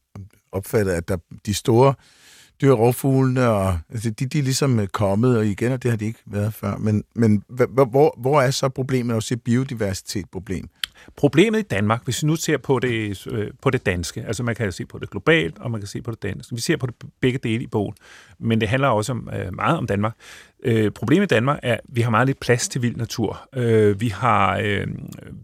opfattet, 0.53 0.93
at 0.93 1.09
der, 1.09 1.17
de 1.47 1.55
store 1.55 1.95
dyr, 2.61 2.73
rovfuglene, 2.73 3.49
og, 3.49 3.79
altså, 3.91 4.11
de, 4.11 4.27
de 4.27 4.39
er 4.39 4.43
ligesom 4.43 4.81
øh, 4.81 4.87
kommet, 4.87 5.39
og 5.39 5.47
igen, 5.47 5.73
og 5.73 5.83
det 5.83 5.91
har 5.91 5.99
de 5.99 6.05
ikke 6.05 6.21
været 6.27 6.55
før. 6.55 6.77
Men, 6.77 7.05
men 7.15 7.43
hvor, 7.49 8.21
hvor 8.21 8.41
er 8.41 8.51
så 8.51 8.69
problemet, 8.69 9.07
når 9.07 9.15
du 9.15 9.21
siger 9.21 9.39
biodiversitet 9.45 10.27
problem? 10.33 10.69
Problemet 11.17 11.59
i 11.59 11.63
Danmark, 11.63 12.05
hvis 12.05 12.23
vi 12.23 12.27
nu 12.27 12.37
ser 12.37 12.57
på 12.57 12.79
det, 12.79 13.27
øh, 13.27 13.51
på 13.63 13.71
det 13.71 13.87
danske, 13.87 14.25
altså 14.27 14.43
man 14.43 14.55
kan 14.55 14.73
se 14.73 14.87
på 14.87 14.99
det 14.99 15.11
globalt, 15.11 15.59
og 15.59 15.71
man 15.71 15.81
kan 15.81 15.89
se 15.89 16.03
på 16.03 16.11
det 16.11 16.23
danske. 16.23 16.55
Vi 16.55 16.61
ser 16.61 16.77
på 16.77 16.87
det 16.87 16.95
begge 17.21 17.39
dele 17.43 17.63
i 17.63 17.67
bogen, 17.67 17.95
men 18.39 18.61
det 18.61 18.69
handler 18.69 18.89
også 18.89 19.13
om, 19.13 19.31
øh, 19.33 19.55
meget 19.55 19.79
om 19.79 19.87
Danmark. 19.87 20.17
Øh, 20.63 20.91
problemet 20.91 21.27
i 21.27 21.35
Danmark 21.35 21.59
er, 21.63 21.75
at 21.75 21.81
vi 21.89 22.01
har 22.01 22.11
meget 22.11 22.27
lidt 22.27 22.41
plads 22.41 22.69
til 22.69 22.83
vild 22.83 22.97
natur. 22.97 23.49
Øh, 23.55 24.01
vi, 24.01 24.09
har, 24.09 24.61
øh, 24.65 24.87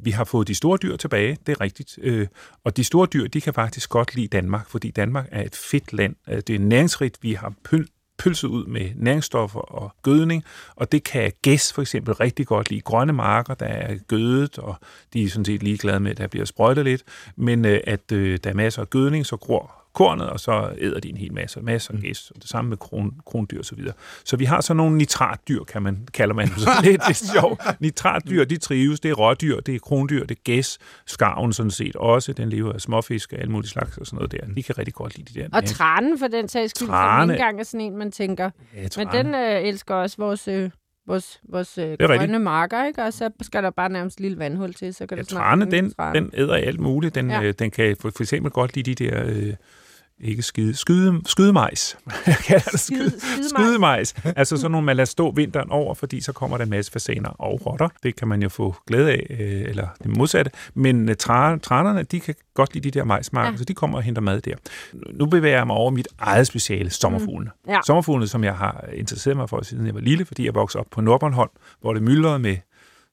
vi 0.03 0.11
har 0.11 0.25
fået 0.25 0.49
de 0.49 0.55
store 0.55 0.79
dyr 0.83 0.97
tilbage, 0.97 1.39
det 1.47 1.53
er 1.53 1.61
rigtigt. 1.61 1.99
Øh, 2.03 2.27
og 2.65 2.77
de 2.77 2.85
store 2.85 3.07
dyr, 3.13 3.29
de 3.29 3.41
kan 3.41 3.55
faktisk 3.55 3.91
godt 3.91 4.15
lide 4.15 4.29
Danmark, 4.29 4.69
fordi 4.69 4.91
Danmark 4.91 5.29
er 5.31 5.43
et 5.43 5.57
fedt 5.57 5.93
land. 5.93 6.17
Øh, 6.29 6.37
det 6.47 6.51
er 6.55 6.59
næringsrigt, 6.59 7.19
vi 7.23 7.33
har 7.33 7.53
pynt 7.65 7.91
pølset 8.19 8.49
ud 8.49 8.67
med 8.67 8.91
næringsstoffer 8.97 9.61
og 9.61 9.93
gødning, 10.03 10.45
og 10.77 10.93
det 10.93 11.05
kan 11.05 11.33
gæs 11.43 11.73
for 11.73 11.83
eksempel 11.83 12.15
rigtig 12.15 12.47
godt 12.47 12.71
lide. 12.71 12.81
Grønne 12.81 13.13
marker, 13.13 13.55
der 13.55 13.67
er 13.67 13.97
gødet, 14.09 14.59
og 14.59 14.77
de 15.13 15.25
er 15.25 15.29
sådan 15.29 15.45
set 15.45 15.63
ligeglade 15.63 16.01
med, 16.01 16.11
at 16.11 16.19
der 16.19 16.27
bliver 16.27 16.45
sprøjtet 16.45 16.85
lidt, 16.85 17.03
men 17.37 17.65
øh, 17.65 17.81
at 17.85 18.13
øh, 18.13 18.39
der 18.45 18.51
er 18.51 18.55
masser 18.55 18.83
af 18.83 18.91
gødning, 18.91 19.27
så 19.27 19.37
gror 19.37 19.84
kornet, 19.95 20.29
og 20.31 20.41
så 20.41 20.75
æder 20.79 21.01
de 21.01 21.09
en 21.09 21.17
hel 21.17 21.33
masse, 21.35 21.61
masser 21.61 21.93
af 21.95 22.01
gæs, 22.01 22.31
og 22.31 22.43
det 22.43 22.51
samme 22.51 22.69
med 22.69 22.77
kron, 22.77 23.13
krondyr 23.27 23.59
og 23.59 23.65
så 23.65 23.75
videre. 23.75 23.95
Så 24.25 24.37
vi 24.37 24.45
har 24.45 24.61
så 24.61 24.75
nogle 24.75 24.97
nitratdyr, 24.99 25.65
kan 25.65 25.83
man, 25.83 26.09
kalder 26.15 26.35
man 26.35 26.49
så 26.49 26.71
lidt, 26.83 27.01
det 27.09 27.11
er 27.11 27.33
sjovt. 27.41 27.61
Nitratdyr, 27.81 28.45
de 28.45 28.57
trives, 28.57 29.01
det 29.01 29.11
er 29.11 29.15
rådyr, 29.15 29.61
det 29.61 29.75
er 29.75 29.79
krondyr, 29.79 30.21
det 30.25 30.31
er 30.37 30.43
gæs, 30.45 30.79
skarven 31.07 31.53
sådan 31.53 31.71
set 31.71 31.97
også, 31.97 32.33
den 32.33 32.49
lever 32.51 32.73
af 32.73 32.81
småfisk 32.81 33.33
og 33.33 33.39
alle 33.39 33.53
mulige 33.53 33.71
slags 33.71 33.99
og 33.99 34.07
sådan 34.07 34.17
noget 34.17 34.33
der. 34.33 34.55
De 34.55 34.63
kan 34.63 34.79
rigtig 34.79 34.95
godt 34.95 35.17
lide 35.17 35.35
de 35.35 35.41
der. 35.41 35.49
Og 35.53 35.65
tranen 35.65 36.19
for 36.19 36.27
den 36.27 36.49
sags 36.49 36.71
skyld, 36.71 36.89
som 36.89 37.31
engang 37.31 37.61
er 37.61 37.65
sådan 37.65 37.81
en, 37.81 37.97
man 37.97 38.13
tænker. 38.13 38.51
Ja, 38.77 38.87
Men 38.97 39.09
den 39.13 39.35
øh, 39.35 39.63
elsker 39.63 39.95
også 39.95 40.17
vores, 40.19 40.49
øh, 40.49 40.71
vores, 41.07 41.41
vores 41.49 41.79
øh, 41.79 41.85
er 41.85 41.97
grønne 41.97 42.23
rigtigt. 42.23 42.41
marker, 42.43 42.85
ikke? 42.87 43.03
Og 43.03 43.13
så 43.13 43.31
skal 43.43 43.63
der 43.63 43.71
bare 43.71 43.89
nærmest 43.89 44.17
et 44.17 44.21
lille 44.21 44.39
vandhul 44.39 44.75
til, 44.75 44.95
så 44.95 45.07
kan 45.07 45.19
Ja, 45.19 45.23
det 45.23 45.31
snart 45.31 45.41
trane, 45.43 45.71
den, 45.71 45.95
trane. 45.95 46.21
den 46.21 46.31
æder 46.35 46.55
alt 46.55 46.81
muligt. 46.81 47.15
Den, 47.15 47.31
ja. 47.31 47.43
øh, 47.43 47.55
den 47.59 47.71
kan 47.71 47.97
for, 48.01 48.11
for 48.17 48.23
eksempel 48.23 48.53
godt 48.53 48.75
lide 48.77 48.95
de 48.95 49.05
der... 49.05 49.23
Øh, 49.27 49.55
ikke 50.21 50.43
skide, 50.43 50.75
skyde, 50.75 51.21
skydemajs. 51.27 51.97
Jeg 52.27 52.37
kalder 52.37 52.71
det 52.71 52.81
skyde, 52.81 53.13
skydemajs. 53.49 54.15
altså 54.37 54.57
sådan 54.57 54.71
nogle, 54.71 54.85
man 54.85 54.97
lader 54.97 55.07
stå 55.07 55.31
vinteren 55.31 55.71
over, 55.71 55.95
fordi 55.95 56.21
så 56.21 56.33
kommer 56.33 56.57
der 56.57 56.65
en 56.65 56.71
masse 56.71 56.93
fasaner 56.93 57.29
og 57.29 57.67
rotter. 57.67 57.89
Det 58.03 58.17
kan 58.17 58.29
man 58.29 58.43
jo 58.43 58.49
få 58.49 58.75
glæde 58.87 59.11
af, 59.13 59.27
øh, 59.31 59.39
eller 59.63 59.89
det 60.03 60.17
modsatte. 60.17 60.51
Men 60.75 61.09
øh, 61.09 61.17
tranerne, 61.17 62.03
de 62.03 62.21
kan 62.21 62.35
godt 62.55 62.75
lide 62.75 62.91
de 62.91 62.99
der 62.99 63.05
majsmarker, 63.05 63.47
Ja. 63.49 63.53
ja. 63.53 63.57
så 63.59 63.65
de 63.65 63.75
kommer 63.75 63.97
og 63.99 64.03
henter 64.03 64.23
mad 64.23 64.41
der. 64.41 64.55
Nu 65.13 65.27
bevæger 65.27 65.57
jeg 65.57 65.67
mig 65.67 65.77
over 65.77 65.91
mit 65.91 66.09
eget 66.19 66.47
speciale, 66.47 66.91
sommerfuglene. 66.91 67.51
Mm. 67.65 67.71
Ja. 67.71 67.79
Sommerfuglene, 67.87 68.27
som 68.29 68.45
jeg 68.45 68.57
har 68.57 68.85
interesseret 68.93 69.37
mig 69.37 69.49
for, 69.49 69.63
siden 69.65 69.87
jeg 69.87 69.95
var 69.95 70.01
lille, 70.01 70.25
fordi 70.25 70.45
jeg 70.45 70.55
voksede 70.55 70.81
op 70.81 70.87
på 70.91 71.01
Nordbornholm, 71.01 71.51
hvor 71.81 71.93
det 71.93 72.03
myldrede 72.03 72.39
med 72.39 72.57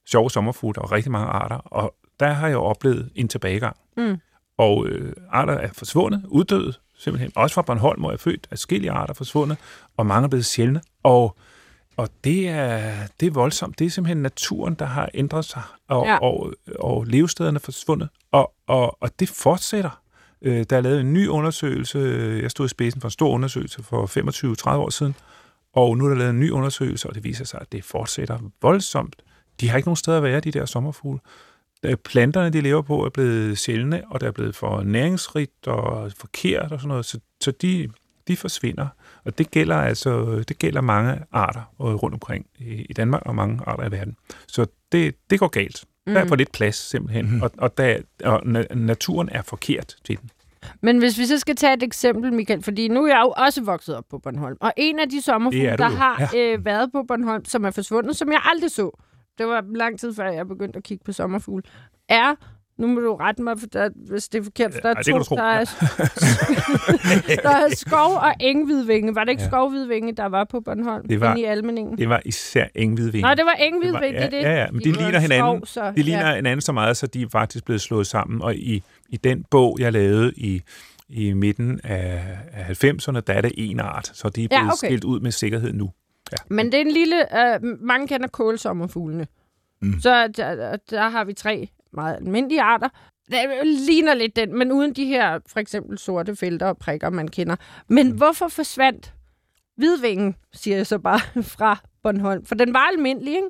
sjove 0.10 0.32
sommerfugle, 0.32 0.82
og 0.82 0.92
rigtig 0.92 1.12
mange 1.12 1.28
arter, 1.28 1.56
og 1.56 1.96
der 2.20 2.28
har 2.34 2.48
jeg 2.48 2.54
jo 2.54 2.62
oplevet 2.64 3.10
en 3.16 3.28
tilbagegang. 3.28 3.76
Mm. 3.98 4.18
Og 4.58 4.88
øh, 4.88 5.14
arter 5.32 5.54
er 5.54 5.70
forsvundet, 5.74 6.24
uddøde, 6.28 6.74
simpelthen. 7.04 7.32
Også 7.36 7.54
fra 7.54 7.62
Bornholm, 7.62 8.00
hvor 8.00 8.10
jeg 8.10 8.14
er 8.14 8.18
født, 8.18 8.48
er 8.52 8.56
forskellige 8.56 8.92
arter 8.92 9.14
forsvundet, 9.14 9.58
og 9.98 10.06
mange 10.06 10.26
er 10.26 10.30
blevet 10.30 10.46
sjældne. 10.46 10.82
Og, 11.04 11.38
og 11.98 12.10
det, 12.24 12.50
er, 12.50 12.94
det 13.20 13.28
er 13.28 13.32
voldsomt. 13.32 13.80
Det 13.80 13.86
er 13.86 13.90
simpelthen 13.90 14.22
naturen, 14.22 14.74
der 14.74 14.86
har 14.86 15.10
ændret 15.14 15.46
sig, 15.46 15.62
og, 15.90 16.06
ja. 16.06 16.18
og, 16.18 16.54
og 16.80 17.06
levestederne 17.06 17.56
er 17.56 17.60
forsvundet. 17.60 18.10
Og, 18.32 18.54
og, 18.68 18.98
og 19.02 19.20
det 19.20 19.30
fortsætter. 19.30 20.02
Øh, 20.42 20.66
der 20.70 20.78
er 20.78 20.82
lavet 20.82 21.00
en 21.00 21.14
ny 21.14 21.28
undersøgelse. 21.28 22.00
Jeg 22.42 22.52
stod 22.52 22.66
i 22.66 22.70
spidsen 22.70 23.02
for 23.02 23.08
en 23.08 23.12
stor 23.12 23.30
undersøgelse 23.30 23.84
for 23.84 24.72
25-30 24.74 24.78
år 24.78 24.90
siden, 24.90 25.16
og 25.74 25.98
nu 25.98 26.06
er 26.06 26.10
der 26.10 26.16
lavet 26.16 26.30
en 26.30 26.40
ny 26.40 26.52
undersøgelse, 26.52 27.10
og 27.10 27.16
det 27.16 27.24
viser 27.24 27.46
sig, 27.46 27.62
at 27.62 27.72
det 27.72 27.84
fortsætter 27.84 28.40
voldsomt. 28.62 29.16
De 29.60 29.70
har 29.70 29.78
ikke 29.78 29.88
nogen 29.88 29.96
steder 29.96 30.18
at 30.18 30.24
være, 30.24 30.40
de 30.40 30.52
der 30.52 30.66
sommerfugle. 30.66 31.20
Øh, 31.86 31.96
Planterne, 31.96 32.50
de 32.50 32.62
lever 32.62 32.82
på, 32.82 33.06
er 33.06 33.10
blevet 33.10 33.58
sjældne, 33.58 34.04
og 34.10 34.22
der 34.22 34.28
er 34.28 34.32
blevet 34.32 34.56
for 34.56 34.84
næringsrigt 34.84 35.68
og 35.68 36.12
forkert 36.18 36.72
og 36.72 36.80
sådan 36.80 36.88
noget, 36.88 37.06
så, 37.06 37.20
så 37.42 37.52
de, 37.52 37.90
de 38.28 38.38
forsvinder. 38.38 38.88
Og 39.26 39.38
det 39.38 39.52
gælder 39.52 39.76
altså 39.76 40.44
det 40.48 40.60
gælder 40.60 40.82
mange 40.82 41.20
arter 41.32 41.74
øh, 41.82 41.88
rundt 41.88 42.14
omkring 42.14 42.46
i, 42.60 42.86
i 42.90 42.94
Danmark 42.94 43.22
og 43.26 43.36
mange 43.36 43.60
arter 43.68 43.88
i 43.88 43.92
verden. 43.92 44.16
Så 44.48 44.66
det, 44.92 45.16
det 45.30 45.40
går 45.40 45.48
galt. 45.48 45.86
Der 46.08 46.20
er 46.20 46.28
for 46.28 46.36
lidt 46.36 46.52
plads 46.52 46.76
simpelthen, 46.76 47.36
mm. 47.36 47.42
og, 47.42 47.52
og, 47.58 47.78
der, 47.78 47.98
og 48.24 48.40
na- 48.40 48.76
naturen 48.76 49.30
er 49.32 49.42
forkert 49.42 49.96
til 50.06 50.18
den. 50.22 50.30
Men 50.82 50.98
hvis 50.98 51.18
vi 51.18 51.26
så 51.26 51.40
skal 51.40 51.56
tage 51.56 51.74
et 51.74 51.84
eksempel, 51.84 52.34
Michael, 52.34 52.64
fordi 52.64 52.88
nu 52.88 53.04
er 53.04 53.08
jeg 53.08 53.22
jo 53.26 53.34
også 53.38 53.64
vokset 53.64 53.96
op 53.96 54.04
på 54.10 54.18
Bornholm, 54.18 54.58
og 54.62 54.74
en 54.78 55.00
af 55.00 55.10
de 55.10 55.22
sommerfugle, 55.22 55.68
er 55.68 55.76
der 55.76 55.90
har 55.90 56.30
ja. 56.34 56.54
øh, 56.54 56.66
været 56.66 56.92
på 56.92 57.04
Bornholm, 57.08 57.46
som 57.46 57.66
er 57.66 57.72
forsvundet, 57.72 58.16
som 58.16 58.32
jeg 58.32 58.42
aldrig 58.44 58.72
så, 58.72 59.02
det 59.38 59.48
var 59.48 59.64
lang 59.76 60.00
tid 60.00 60.14
før 60.16 60.32
jeg 60.32 60.48
begyndte 60.48 60.78
at 60.78 60.84
kigge 60.84 61.04
på 61.06 61.12
sommerfugle, 61.12 61.64
er, 62.10 62.36
nu 62.78 62.88
må 62.88 63.00
du 63.00 63.16
rette 63.16 63.42
mig, 63.44 63.60
for 63.60 63.68
der, 63.68 63.90
hvis 64.10 64.30
det 64.30 64.40
er 64.40 64.44
forkert, 64.44 64.74
for 64.74 64.80
der 64.82 64.90
Ja, 64.90 65.14
er 65.14 65.18
to, 65.18 65.24
tro. 65.24 65.36
der 65.36 65.44
er, 65.44 65.66
der 67.44 67.50
er 67.50 67.70
skov 67.76 68.14
og 68.16 68.34
engvidvinge. 68.40 69.16
Var 69.16 69.24
det 69.24 69.32
ikke 69.32 69.42
ja. 69.42 69.46
Ja. 69.46 69.50
skovhvidvinge, 69.50 70.14
der 70.14 70.26
var 70.26 70.44
på 70.44 70.60
Bornholm? 70.60 71.08
Det 71.08 71.20
var- 71.22 71.36
i 71.36 71.44
Almeningen? 71.44 71.98
Det 71.98 72.10
var 72.10 72.22
især 72.26 72.66
engvidvinge. 72.76 73.28
Nå, 73.30 73.34
det 73.36 73.46
var 73.46 73.52
engvidvinge, 73.60 74.08
Det 74.08 74.16
var- 74.16 74.22
det 74.24 74.32
det. 74.32 74.42
ja, 74.42 74.52
ja, 74.54 74.72
men 74.72 74.82
de 74.84 74.90
var 74.90 74.98
ligner 75.02 75.16
en 75.18 75.22
hinanden. 75.22 75.66
Skov, 75.66 75.66
så, 75.66 75.92
De 75.98 76.02
ligner 76.04 76.22
ja. 76.22 76.30
ja. 76.30 76.36
hinanden 76.36 76.62
så 76.62 76.72
meget, 76.72 76.98
så 76.98 77.08
de 77.08 77.22
er 77.22 77.30
faktisk 77.32 77.66
blevet 77.66 77.82
slået 77.82 78.08
sammen. 78.08 78.42
Og 78.42 78.56
i, 78.56 78.84
i 79.10 79.18
den 79.18 79.46
bog, 79.52 79.78
jeg 79.80 79.92
lavede 79.94 80.34
i, 80.38 80.62
i 81.10 81.34
midten 81.34 81.80
af, 81.84 82.38
af 82.54 82.84
90'erne, 82.84 83.20
der 83.20 83.34
er 83.34 83.42
det 83.42 83.52
en 83.58 83.80
art. 83.80 84.12
Så 84.14 84.30
de 84.30 84.44
er 84.44 84.48
Ja, 84.52 84.58
blevet 84.60 84.74
okay. 84.74 84.88
skilt 84.88 85.04
ud 85.04 85.20
med 85.20 85.32
sikkerhed 85.32 85.74
nu. 85.74 85.92
Ja. 86.32 86.38
Men 86.50 86.66
det 86.66 86.74
er 86.74 86.82
en 86.82 86.92
lille... 86.92 87.54
Øh, 87.54 87.62
mange 87.82 88.08
kender 88.08 88.28
kålsommerfuglene. 88.28 89.28
Mm. 89.82 90.00
Så 90.02 90.28
der, 90.28 90.76
der 90.90 91.10
har 91.10 91.24
vi 91.24 91.34
tre 91.34 91.70
meget 91.94 92.16
almindelige 92.16 92.62
arter. 92.62 92.90
Det 93.32 93.40
ligner 93.64 94.14
lidt 94.14 94.36
den, 94.36 94.58
men 94.58 94.72
uden 94.72 94.94
de 94.94 95.06
her 95.06 95.40
for 95.48 95.60
eksempel 95.60 95.98
sorte 95.98 96.36
felter 96.36 96.66
og 96.66 96.78
prikker, 96.78 97.10
man 97.10 97.28
kender. 97.28 97.56
Men 97.88 98.08
mm. 98.08 98.18
hvorfor 98.18 98.48
forsvandt 98.48 99.14
hvidvingen, 99.78 100.36
siger 100.54 100.78
jeg 100.78 100.88
så 100.88 101.00
bare, 101.00 101.20
fra 101.56 101.78
Bornholm? 102.04 102.46
For 102.46 102.56
den 102.56 102.74
var 102.74 102.90
almindelig, 102.94 103.36
ikke? 103.36 103.48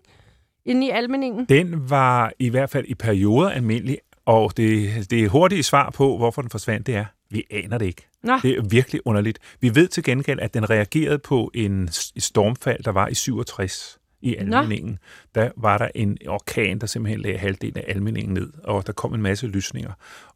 Inde 0.66 0.88
i 0.88 0.90
Almeningen. 0.90 1.46
Den 1.46 1.90
var 1.90 2.34
i 2.40 2.50
hvert 2.50 2.70
fald 2.70 2.86
i 2.88 2.96
perioder 2.96 3.50
almindelig, 3.50 3.98
og 4.26 4.58
det, 4.58 5.12
det 5.12 5.30
hurtige 5.30 5.64
svar 5.64 5.90
på, 5.90 6.18
hvorfor 6.18 6.42
den 6.42 6.52
forsvandt, 6.52 6.88
det 6.88 6.96
er, 6.96 7.06
vi 7.32 7.44
aner 7.52 7.78
det 7.78 7.86
ikke. 7.86 8.08
Nå. 8.24 8.34
Det 8.42 8.58
er 8.58 8.62
virkelig 8.70 9.02
underligt. 9.06 9.40
Vi 9.60 9.76
ved 9.76 9.88
til 9.88 10.04
gengæld, 10.04 10.40
at 10.40 10.54
den 10.54 10.70
reagerede 10.70 11.20
på 11.20 11.52
en 11.54 11.90
stormfald, 12.18 12.84
der 12.84 12.92
var 12.92 13.08
i 13.08 13.14
67 13.14 13.98
i 14.22 14.36
Almeningen. 14.36 15.00
Der 15.36 15.50
var 15.58 15.78
der 15.78 15.88
en 15.96 16.18
orkan, 16.28 16.80
der 16.80 16.88
simpelthen 16.88 17.22
lagde 17.22 17.38
halvdelen 17.38 17.78
af 17.78 17.84
Almeningen 17.88 18.34
ned, 18.34 18.52
og 18.64 18.88
der 18.88 18.94
kom 18.94 19.14
en 19.14 19.22
masse 19.22 19.48
lysninger. 19.48 19.92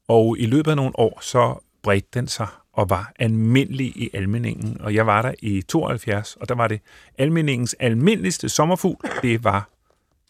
Og 0.07 0.39
i 0.39 0.45
løbet 0.45 0.71
af 0.71 0.77
nogle 0.77 0.99
år, 0.99 1.19
så 1.21 1.63
bredte 1.83 2.07
den 2.13 2.27
sig 2.27 2.47
og 2.73 2.89
var 2.89 3.11
almindelig 3.19 3.85
i 3.87 4.09
Almeningen. 4.13 4.81
Og 4.81 4.95
jeg 4.95 5.05
var 5.07 5.21
der 5.21 5.33
i 5.41 5.61
72, 5.61 6.35
og 6.35 6.49
der 6.49 6.55
var 6.55 6.67
det 6.67 6.81
Almeningens 7.17 7.75
almindeligste 7.79 8.49
sommerfugl, 8.49 9.09
det 9.21 9.43
var 9.43 9.69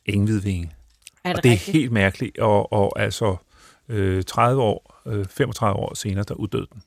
engvidvinge. 0.06 0.72
Er 1.24 1.30
det, 1.30 1.38
Og 1.38 1.44
det 1.44 1.50
er 1.50 1.54
rigtigt? 1.54 1.78
helt 1.78 1.92
mærkeligt, 1.92 2.40
og, 2.40 2.74
og 2.74 3.00
altså 3.00 3.36
øh, 3.90 4.24
30 4.24 4.62
år, 4.62 5.02
øh, 5.08 5.26
35 5.26 5.76
år 5.80 5.94
senere, 5.94 6.24
der 6.28 6.34
uddøde 6.34 6.68
den. 6.74 6.82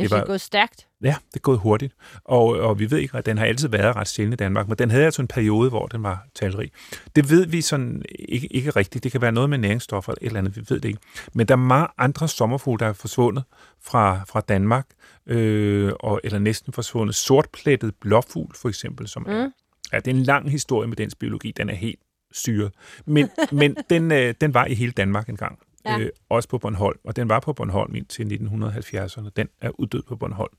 Det 0.00 0.10
var- 0.10 0.16
det 0.16 0.22
er 0.22 0.26
gået 0.26 0.40
stærkt. 0.40 0.86
Ja, 1.02 1.14
det 1.28 1.36
er 1.36 1.40
gået 1.40 1.58
hurtigt. 1.58 1.94
Og, 2.24 2.46
og 2.46 2.78
vi 2.78 2.90
ved 2.90 2.98
ikke, 2.98 3.18
at 3.18 3.26
den 3.26 3.38
har 3.38 3.46
altid 3.46 3.68
været 3.68 3.96
ret 3.96 4.08
sjældent 4.08 4.34
i 4.34 4.36
Danmark, 4.44 4.68
men 4.68 4.78
den 4.78 4.90
havde 4.90 5.04
altså 5.04 5.22
en 5.22 5.28
periode, 5.28 5.68
hvor 5.70 5.86
den 5.86 6.02
var 6.02 6.26
talrig. 6.34 6.70
Det 7.16 7.30
ved 7.30 7.46
vi 7.46 7.60
sådan 7.60 8.02
ikke, 8.18 8.46
ikke 8.52 8.70
rigtigt. 8.70 9.04
Det 9.04 9.12
kan 9.12 9.20
være 9.20 9.32
noget 9.32 9.50
med 9.50 9.58
næringsstoffer 9.58 10.12
eller 10.12 10.22
et 10.22 10.26
eller 10.26 10.38
andet, 10.38 10.56
vi 10.56 10.60
ved 10.68 10.80
det 10.80 10.88
ikke. 10.88 11.00
Men 11.34 11.48
der 11.48 11.54
er 11.54 11.58
mange 11.58 11.88
andre 11.98 12.28
sommerfugle, 12.28 12.78
der 12.78 12.86
er 12.86 12.92
forsvundet 12.92 13.44
fra, 13.82 14.24
fra 14.28 14.40
Danmark, 14.40 14.86
øh, 15.26 15.92
og, 16.00 16.20
eller 16.24 16.38
næsten 16.38 16.72
forsvundet. 16.72 17.14
Sortplettet 17.16 17.94
blåfugl, 18.00 18.54
for 18.56 18.68
eksempel, 18.68 19.08
som 19.08 19.22
mm. 19.22 19.32
er, 19.32 19.50
ja, 19.92 19.96
det 19.96 20.06
er 20.06 20.14
en 20.14 20.22
lang 20.22 20.50
historie 20.50 20.88
med 20.88 20.96
dens 20.96 21.14
biologi. 21.14 21.52
Den 21.56 21.70
er 21.70 21.74
helt 21.74 22.00
styret. 22.32 22.72
Men, 23.06 23.28
men 23.52 23.76
den, 23.90 24.12
øh, 24.12 24.34
den 24.40 24.54
var 24.54 24.64
i 24.66 24.74
hele 24.74 24.92
Danmark 24.92 25.28
engang. 25.28 25.58
Ja. 25.86 25.98
Øh, 25.98 26.08
også 26.30 26.48
på 26.48 26.58
Bornholm. 26.58 26.98
Og 27.04 27.16
den 27.16 27.28
var 27.28 27.40
på 27.40 27.52
Bornholm 27.52 27.94
indtil 27.94 28.24
1970'erne. 28.24 29.28
Den 29.36 29.48
er 29.60 29.70
uddød 29.80 30.02
på 30.08 30.16
Bornholm. 30.16 30.52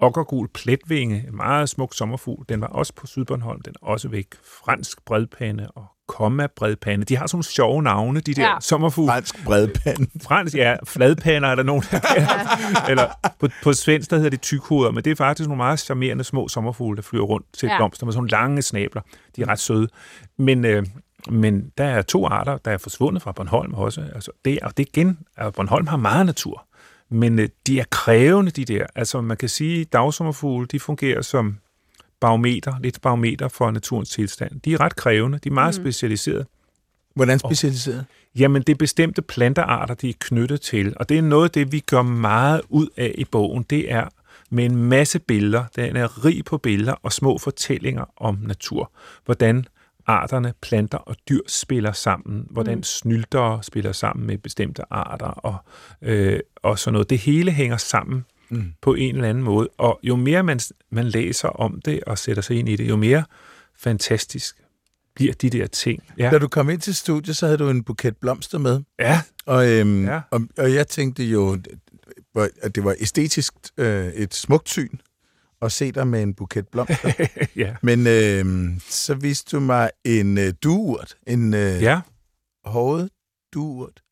Okkergul 0.00 0.48
pletvinge, 0.54 1.24
en 1.28 1.36
meget 1.36 1.68
smuk 1.68 1.94
sommerfugl, 1.94 2.44
den 2.48 2.60
var 2.60 2.66
også 2.66 2.92
på 2.94 3.06
Sydbornholm, 3.06 3.60
den 3.62 3.74
er 3.82 3.86
også 3.86 4.08
væk. 4.08 4.26
Fransk 4.64 5.04
bredpande 5.04 5.68
og 5.74 5.86
komma 6.08 6.46
bredpande. 6.56 7.04
De 7.04 7.16
har 7.16 7.26
sådan 7.26 7.36
nogle 7.36 7.44
sjove 7.44 7.82
navne, 7.82 8.20
de 8.20 8.34
der 8.34 8.42
Ja. 8.42 8.56
sommerfugle. 8.60 9.10
Fransk 9.12 9.44
bredpand. 9.44 10.06
Fransk, 10.26 10.56
ja, 10.56 10.76
fladpander 10.86 11.48
er 11.48 11.54
der 11.54 11.62
nogen, 11.62 11.82
der 11.90 11.98
kalder. 11.98 12.88
Eller 12.90 13.06
på, 13.40 13.48
på 13.62 13.72
svensk, 13.72 14.10
der 14.10 14.16
hedder 14.16 14.30
det 14.30 14.40
tykhoveder, 14.40 14.90
men 14.92 15.04
det 15.04 15.10
er 15.10 15.16
faktisk 15.16 15.48
nogle 15.48 15.56
meget 15.56 15.80
charmerende 15.80 16.24
små 16.24 16.48
sommerfugle, 16.48 16.96
der 16.96 17.02
flyver 17.02 17.24
rundt 17.24 17.46
til 17.52 17.66
Ja. 17.66 17.72
ja. 17.72 17.78
blomster 17.78 18.06
med 18.06 18.12
sådan 18.12 18.18
nogle 18.18 18.30
lange 18.30 18.62
snabler. 18.62 19.02
De 19.36 19.42
er 19.42 19.48
ret 19.48 19.58
søde. 19.60 19.88
Men, 20.38 20.64
øh, 20.64 20.86
men 21.30 21.72
der 21.78 21.84
er 21.84 22.02
to 22.02 22.26
arter, 22.26 22.58
der 22.58 22.70
er 22.70 22.78
forsvundet 22.78 23.22
fra 23.22 23.32
Bornholm 23.32 23.74
også. 23.74 24.00
Altså, 24.14 24.30
det, 24.44 24.58
og 24.60 24.76
det 24.76 24.82
er 24.82 24.90
igen, 24.94 25.18
at 25.36 25.54
Bornholm 25.54 25.86
har 25.86 25.96
meget 25.96 26.26
natur, 26.26 26.66
men 27.08 27.38
øh, 27.38 27.48
de 27.66 27.80
er 27.80 27.84
krævende, 27.90 28.50
de 28.50 28.64
der. 28.64 28.86
Altså 28.94 29.20
man 29.20 29.36
kan 29.36 29.48
sige, 29.48 29.80
at 29.80 29.92
dagsommerfugle, 29.92 30.66
de 30.66 30.80
fungerer 30.80 31.22
som 31.22 31.58
barometer, 32.20 32.74
lidt 32.80 33.00
barometer 33.00 33.48
for 33.48 33.70
naturens 33.70 34.10
tilstand. 34.10 34.60
De 34.60 34.72
er 34.72 34.80
ret 34.80 34.96
krævende, 34.96 35.38
de 35.38 35.48
er 35.48 35.52
meget 35.52 35.78
mm. 35.78 35.82
specialiserede. 35.82 36.46
Hvordan 37.14 37.38
specialiseret? 37.38 38.04
Jamen, 38.38 38.62
det 38.62 38.72
er 38.72 38.76
bestemte 38.76 39.22
plantearter, 39.22 39.94
de 39.94 40.08
er 40.08 40.14
knyttet 40.20 40.60
til, 40.60 40.92
og 40.96 41.08
det 41.08 41.18
er 41.18 41.22
noget 41.22 41.44
af 41.44 41.50
det, 41.50 41.72
vi 41.72 41.80
gør 41.80 42.02
meget 42.02 42.60
ud 42.68 42.88
af 42.96 43.14
i 43.18 43.24
bogen. 43.24 43.62
Det 43.70 43.92
er 43.92 44.08
med 44.50 44.64
en 44.64 44.76
masse 44.76 45.18
billeder. 45.18 45.64
Den 45.76 45.96
er 45.96 46.24
rig 46.24 46.44
på 46.44 46.58
billeder 46.58 46.92
og 46.92 47.12
små 47.12 47.38
fortællinger 47.38 48.04
om 48.16 48.38
natur. 48.42 48.92
Hvordan 49.24 49.66
arterne, 50.06 50.54
planter 50.62 50.98
og 50.98 51.16
dyr 51.28 51.40
spiller 51.46 51.92
sammen. 51.92 52.46
Hvordan 52.50 52.76
mm. 52.76 52.82
snylter 52.82 53.60
spiller 53.60 53.92
sammen 53.92 54.26
med 54.26 54.38
bestemte 54.38 54.82
arter 54.90 55.26
og, 55.26 55.56
øh, 56.02 56.40
og 56.56 56.78
sådan 56.78 56.92
noget. 56.92 57.10
Det 57.10 57.18
hele 57.18 57.50
hænger 57.50 57.76
sammen 57.76 58.24
mm. 58.50 58.72
på 58.82 58.94
en 58.94 59.14
eller 59.14 59.28
anden 59.28 59.44
måde. 59.44 59.68
Og 59.78 60.00
jo 60.02 60.16
mere 60.16 60.42
man, 60.42 60.60
man 60.90 61.04
læser 61.04 61.48
om 61.48 61.80
det 61.84 62.04
og 62.04 62.18
sætter 62.18 62.42
sig 62.42 62.58
ind 62.58 62.68
i 62.68 62.76
det, 62.76 62.88
jo 62.88 62.96
mere 62.96 63.24
fantastisk 63.78 64.56
bliver 65.14 65.32
de 65.32 65.50
der 65.50 65.66
ting. 65.66 66.02
Ja. 66.18 66.30
Da 66.30 66.38
du 66.38 66.48
kom 66.48 66.70
ind 66.70 66.80
til 66.80 66.94
studiet, 66.94 67.36
så 67.36 67.46
havde 67.46 67.58
du 67.58 67.70
en 67.70 67.84
buket 67.84 68.16
blomster 68.16 68.58
med. 68.58 68.80
Ja. 69.00 69.22
Og, 69.46 69.70
øhm, 69.70 70.04
ja. 70.04 70.20
og, 70.30 70.40
og 70.58 70.74
jeg 70.74 70.88
tænkte 70.88 71.24
jo, 71.24 71.58
at 72.62 72.74
det 72.74 72.84
var 72.84 72.94
æstetisk 73.00 73.54
øh, 73.76 74.06
et 74.06 74.34
smukt 74.34 74.68
syn 74.68 74.98
at 75.62 75.72
se 75.72 75.92
dig 75.92 76.06
med 76.06 76.22
en 76.22 76.34
buket 76.34 76.68
blomster. 76.68 77.26
ja. 77.56 77.74
Men 77.82 78.06
øh, 78.06 78.70
så 78.88 79.14
viste 79.14 79.56
du 79.56 79.60
mig 79.60 79.90
en 80.04 80.38
øh, 80.38 80.52
duurt, 80.62 81.14
en 81.26 81.54
øh, 81.54 81.82
ja. 81.82 82.00
håret 82.64 83.10
duurt. 83.54 84.02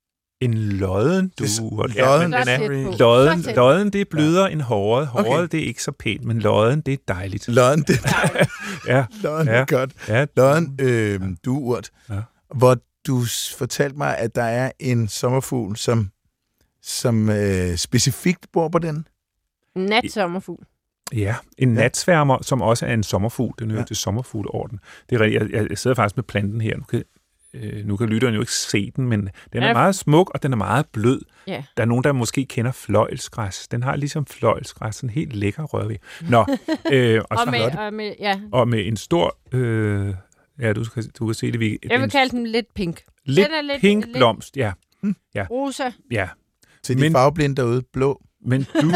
En 0.40 0.54
lodden 0.54 1.32
duurt. 1.38 1.96
Ja, 1.96 2.04
lodden, 2.04 2.30
men 2.30 2.40
den 2.40 2.48
er, 2.48 2.96
lodden, 2.98 3.54
lodden, 3.56 3.90
det 3.92 4.00
er 4.00 4.04
blødere 4.10 4.44
ja. 4.44 4.52
end 4.52 4.60
håret. 4.60 5.06
Håret, 5.06 5.26
okay. 5.26 5.48
det 5.52 5.60
er 5.60 5.66
ikke 5.66 5.82
så 5.82 5.92
pænt, 5.92 6.24
men 6.24 6.38
lodden, 6.38 6.80
det 6.80 6.94
er 6.94 6.98
dejligt. 7.08 7.48
Lodden, 7.48 7.82
det 7.82 8.00
er 8.04 8.46
ja. 8.96 9.04
Lodden 9.22 9.48
ja. 9.48 9.54
er 9.54 9.64
godt. 9.64 9.92
Ja. 10.08 10.26
Lodden, 10.36 10.76
øh, 10.80 11.20
duurt. 11.44 11.90
Ja. 12.10 12.22
Hvor 12.54 12.76
du 13.06 13.24
fortalte 13.58 13.96
mig, 13.96 14.18
at 14.18 14.34
der 14.34 14.42
er 14.42 14.70
en 14.78 15.08
sommerfugl, 15.08 15.76
som, 15.76 16.10
som 16.82 17.30
øh, 17.30 17.76
specifikt 17.76 18.46
bor 18.52 18.68
på 18.68 18.78
den. 18.78 19.06
Natsommerfugl. 19.76 20.64
Ja, 21.14 21.36
en 21.58 21.68
natsværmer, 21.68 22.38
som 22.42 22.62
også 22.62 22.86
er 22.86 22.94
en 22.94 23.02
sommerfugl. 23.02 23.54
Den 23.58 23.70
hører 23.70 23.80
ja. 23.80 23.86
til 23.86 23.96
sommerfugleorden. 23.96 24.80
Det 25.10 25.20
er. 25.20 25.24
Jeg, 25.24 25.70
jeg 25.70 25.78
sidder 25.78 25.94
faktisk 25.94 26.16
med 26.16 26.24
planten 26.24 26.60
her. 26.60 26.76
Nu 26.76 26.82
kan, 26.82 27.04
øh, 27.54 27.86
nu 27.86 27.96
kan 27.96 28.08
lytteren 28.08 28.34
jo 28.34 28.40
ikke 28.40 28.52
se 28.52 28.90
den, 28.96 29.08
men 29.08 29.28
den 29.52 29.62
er 29.62 29.66
ja. 29.66 29.72
meget 29.72 29.94
smuk, 29.94 30.30
og 30.34 30.42
den 30.42 30.52
er 30.52 30.56
meget 30.56 30.86
blød. 30.92 31.20
Ja. 31.46 31.64
Der 31.76 31.82
er 31.82 31.86
nogen, 31.86 32.04
der 32.04 32.12
måske 32.12 32.44
kender 32.44 32.72
fløjelsgræs. 32.72 33.68
Den 33.68 33.82
har 33.82 33.96
ligesom 33.96 34.26
fløjelsgræs, 34.26 34.94
sådan 34.94 35.10
helt 35.10 35.36
lækker 35.36 35.62
rørvig. 35.62 35.98
Nå, 36.28 36.46
øh, 36.92 37.20
og, 37.30 37.38
og, 37.38 37.50
med, 37.50 37.60
og, 37.60 37.94
med, 37.94 38.14
ja. 38.20 38.40
og 38.52 38.68
med 38.68 38.86
en 38.86 38.96
stor... 38.96 39.38
Øh, 39.52 40.14
ja, 40.60 40.72
du, 40.72 40.84
kan, 40.84 41.04
du 41.18 41.26
kan 41.26 41.34
se 41.34 41.52
det. 41.52 41.60
Vi, 41.60 41.78
jeg 41.90 42.00
vil 42.00 42.10
kalde 42.10 42.36
den 42.36 42.46
lidt 42.46 42.74
pink. 42.74 43.02
Lidt, 43.24 43.46
den 43.46 43.54
er 43.54 43.62
lidt 43.62 43.80
pink 43.80 44.04
lidt, 44.04 44.16
blomst, 44.16 44.56
ja. 44.56 44.72
Hm. 45.02 45.16
ja. 45.34 45.46
Rosa. 45.50 45.90
Ja. 46.10 46.28
Til 46.82 46.96
de 46.96 47.00
men, 47.00 47.12
farveblinde 47.12 47.56
derude, 47.56 47.82
blå. 47.92 48.22
Men 48.42 48.66
du, 48.82 48.90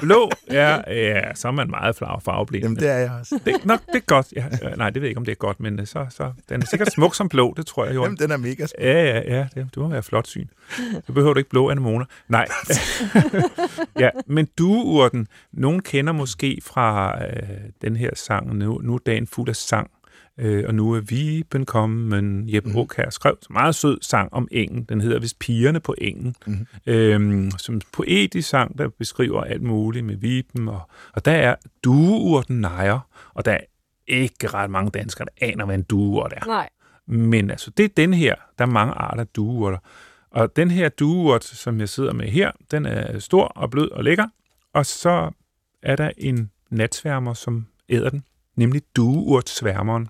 blå, 0.00 0.30
ja, 0.50 0.92
ja, 0.92 1.34
så 1.34 1.48
er 1.48 1.52
man 1.52 1.70
meget 1.70 1.96
farveblind. 1.96 2.64
Jamen, 2.64 2.76
det 2.76 2.88
er 2.88 2.96
jeg 2.96 3.10
også. 3.20 3.40
Det, 3.44 3.64
nok, 3.64 3.80
det 3.86 3.94
er 3.94 4.00
godt. 4.00 4.32
Ja, 4.36 4.44
nej, 4.76 4.90
det 4.90 5.02
ved 5.02 5.06
jeg 5.06 5.10
ikke, 5.10 5.18
om 5.18 5.24
det 5.24 5.32
er 5.32 5.36
godt, 5.36 5.60
men 5.60 5.80
øh, 5.80 5.86
så, 5.86 6.06
så, 6.10 6.32
den 6.48 6.62
er 6.62 6.66
sikkert 6.66 6.92
smuk 6.92 7.14
som 7.14 7.28
blå, 7.28 7.54
det 7.56 7.66
tror 7.66 7.84
jeg 7.84 7.94
jo. 7.94 8.02
Jamen, 8.02 8.18
den 8.18 8.30
er 8.30 8.36
mega 8.36 8.66
smuk. 8.66 8.80
Ja, 8.80 9.04
ja, 9.04 9.36
ja, 9.36 9.46
det, 9.54 9.74
du 9.74 9.82
må 9.82 9.88
være 9.88 10.02
flot 10.02 10.26
syn. 10.26 10.46
Du 11.08 11.12
behøver 11.12 11.34
du 11.34 11.38
ikke 11.38 11.50
blå 11.50 11.70
anemoner. 11.70 12.06
Nej. 12.28 12.48
ja, 13.98 14.10
men 14.26 14.48
dueurten, 14.58 15.26
nogen 15.52 15.82
kender 15.82 16.12
måske 16.12 16.58
fra 16.62 17.18
øh, 17.24 17.48
den 17.82 17.96
her 17.96 18.10
sang, 18.14 18.56
nu, 18.56 18.80
nu 18.82 18.94
er 18.94 18.98
dagen 19.06 19.26
fuld 19.26 19.48
af 19.48 19.56
sang, 19.56 19.90
Øh, 20.38 20.64
og 20.68 20.74
nu 20.74 20.92
er 20.92 21.00
Viben 21.00 21.66
kommen. 21.66 22.54
Jeppe 22.54 22.70
mm. 22.70 22.76
Aukær 22.76 23.10
skrev 23.10 23.32
en 23.32 23.52
meget 23.54 23.74
sød 23.74 23.98
sang 24.00 24.32
om 24.32 24.48
engen. 24.50 24.84
Den 24.84 25.00
hedder 25.00 25.20
vist 25.20 25.38
Pigerne 25.38 25.80
på 25.80 25.94
engen. 25.98 26.34
Mm. 26.46 26.66
Øhm, 26.86 27.50
som 27.50 27.74
en 27.74 27.82
poetisk 27.92 28.48
sang, 28.48 28.78
der 28.78 28.88
beskriver 28.88 29.44
alt 29.44 29.62
muligt 29.62 30.04
med 30.04 30.16
Viben. 30.16 30.68
Og, 30.68 30.80
og 31.12 31.24
der 31.24 31.32
er 31.32 31.54
dueurten 31.84 32.60
nejer, 32.60 32.98
og 33.34 33.44
der 33.44 33.52
er 33.52 33.60
ikke 34.06 34.46
ret 34.46 34.70
mange 34.70 34.90
danskere, 34.90 35.26
der 35.26 35.46
aner, 35.46 35.64
hvad 35.64 35.74
en 35.74 35.82
dueurt 35.82 36.32
er. 36.36 36.46
Nej. 36.46 36.68
Men 37.06 37.50
altså, 37.50 37.70
det 37.70 37.84
er 37.84 37.88
den 37.96 38.14
her. 38.14 38.34
Der 38.58 38.64
er 38.64 38.70
mange 38.70 38.92
arter 38.92 39.24
dueurter. 39.24 39.78
Og 40.30 40.56
den 40.56 40.70
her 40.70 40.88
dueurt, 40.88 41.44
som 41.44 41.80
jeg 41.80 41.88
sidder 41.88 42.12
med 42.12 42.28
her, 42.28 42.52
den 42.70 42.86
er 42.86 43.18
stor 43.18 43.44
og 43.44 43.70
blød 43.70 43.90
og 43.90 44.04
lækker. 44.04 44.26
Og 44.72 44.86
så 44.86 45.30
er 45.82 45.96
der 45.96 46.10
en 46.18 46.50
natsværmer, 46.70 47.34
som 47.34 47.66
æder 47.88 48.10
den, 48.10 48.24
nemlig 48.56 48.82
dueurtsværmeren. 48.96 50.08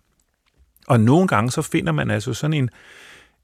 Og 0.92 1.00
nogle 1.00 1.28
gange 1.28 1.50
så 1.50 1.62
finder 1.62 1.92
man 1.92 2.10
altså 2.10 2.34
sådan 2.34 2.54
en, 2.54 2.70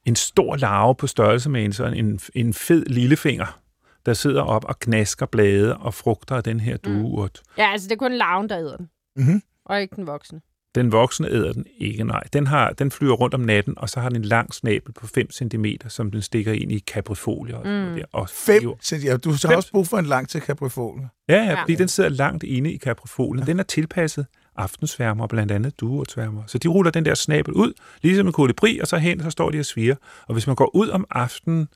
en 0.04 0.16
stor 0.16 0.56
larve 0.56 0.94
på 0.94 1.06
størrelse 1.06 1.50
med 1.50 1.64
en, 1.64 1.72
sådan 1.72 1.94
en, 1.94 2.20
en 2.34 2.54
fed 2.54 2.86
lillefinger, 2.86 3.60
der 4.06 4.14
sidder 4.14 4.42
op 4.42 4.64
og 4.64 4.78
knasker 4.78 5.26
blade 5.26 5.76
og 5.76 5.94
frugter 5.94 6.36
af 6.36 6.42
den 6.42 6.60
her 6.60 6.76
dueurt. 6.76 7.40
Mm. 7.44 7.52
Ja, 7.58 7.70
altså 7.72 7.88
det 7.88 7.94
er 7.94 7.98
kun 7.98 8.12
larven, 8.12 8.48
der 8.48 8.58
æder 8.58 8.76
den. 8.76 8.88
Mm-hmm. 9.16 9.42
Og 9.64 9.80
ikke 9.80 9.96
den 9.96 10.06
voksne. 10.06 10.40
Den 10.74 10.92
voksne 10.92 11.28
æder 11.28 11.52
den 11.52 11.66
ikke, 11.78 12.04
nej. 12.04 12.22
Den, 12.32 12.46
har, 12.46 12.70
den 12.70 12.90
flyver 12.90 13.14
rundt 13.14 13.34
om 13.34 13.40
natten, 13.40 13.74
og 13.76 13.90
så 13.90 14.00
har 14.00 14.08
den 14.08 14.16
en 14.16 14.24
lang 14.24 14.54
snabel 14.54 14.92
på 14.92 15.06
5 15.06 15.30
cm, 15.30 15.66
som 15.88 16.10
den 16.10 16.22
stikker 16.22 16.52
ind 16.52 16.72
i 16.72 16.78
kaprifolier. 16.78 17.56
Og 17.56 17.66
mm. 17.66 17.94
der, 17.94 18.04
og 18.12 18.28
5 18.28 18.62
cm? 18.82 19.08
Du 19.24 19.30
har 19.30 19.56
også 19.56 19.70
brug 19.72 19.86
for 19.86 19.98
en 19.98 20.06
lang 20.06 20.28
til 20.28 20.40
kaprifolier. 20.40 21.08
Ja, 21.28 21.34
ja, 21.34 21.44
ja, 21.44 21.62
fordi 21.62 21.74
den 21.74 21.88
sidder 21.88 22.10
langt 22.10 22.44
inde 22.44 22.72
i 22.72 22.76
kaprifolien. 22.76 23.38
Ja. 23.38 23.50
Den 23.50 23.58
er 23.58 23.62
tilpasset 23.62 24.26
aftensværmer, 24.58 25.26
blandt 25.26 25.52
andet 25.52 25.80
duertsværmer. 25.80 26.42
Så 26.46 26.58
de 26.58 26.68
ruller 26.68 26.90
den 26.90 27.04
der 27.04 27.14
snabel 27.14 27.54
ud, 27.54 27.72
ligesom 28.02 28.26
en 28.26 28.32
kolibri, 28.32 28.78
og 28.78 28.86
så 28.86 28.96
hen, 28.96 29.22
så 29.22 29.30
står 29.30 29.50
de 29.50 29.58
og 29.58 29.64
sviger. 29.64 29.96
Og 30.26 30.32
hvis 30.32 30.46
man 30.46 30.56
går 30.56 30.76
ud 30.76 30.88
om 30.88 31.04
aftenen, 31.10 31.68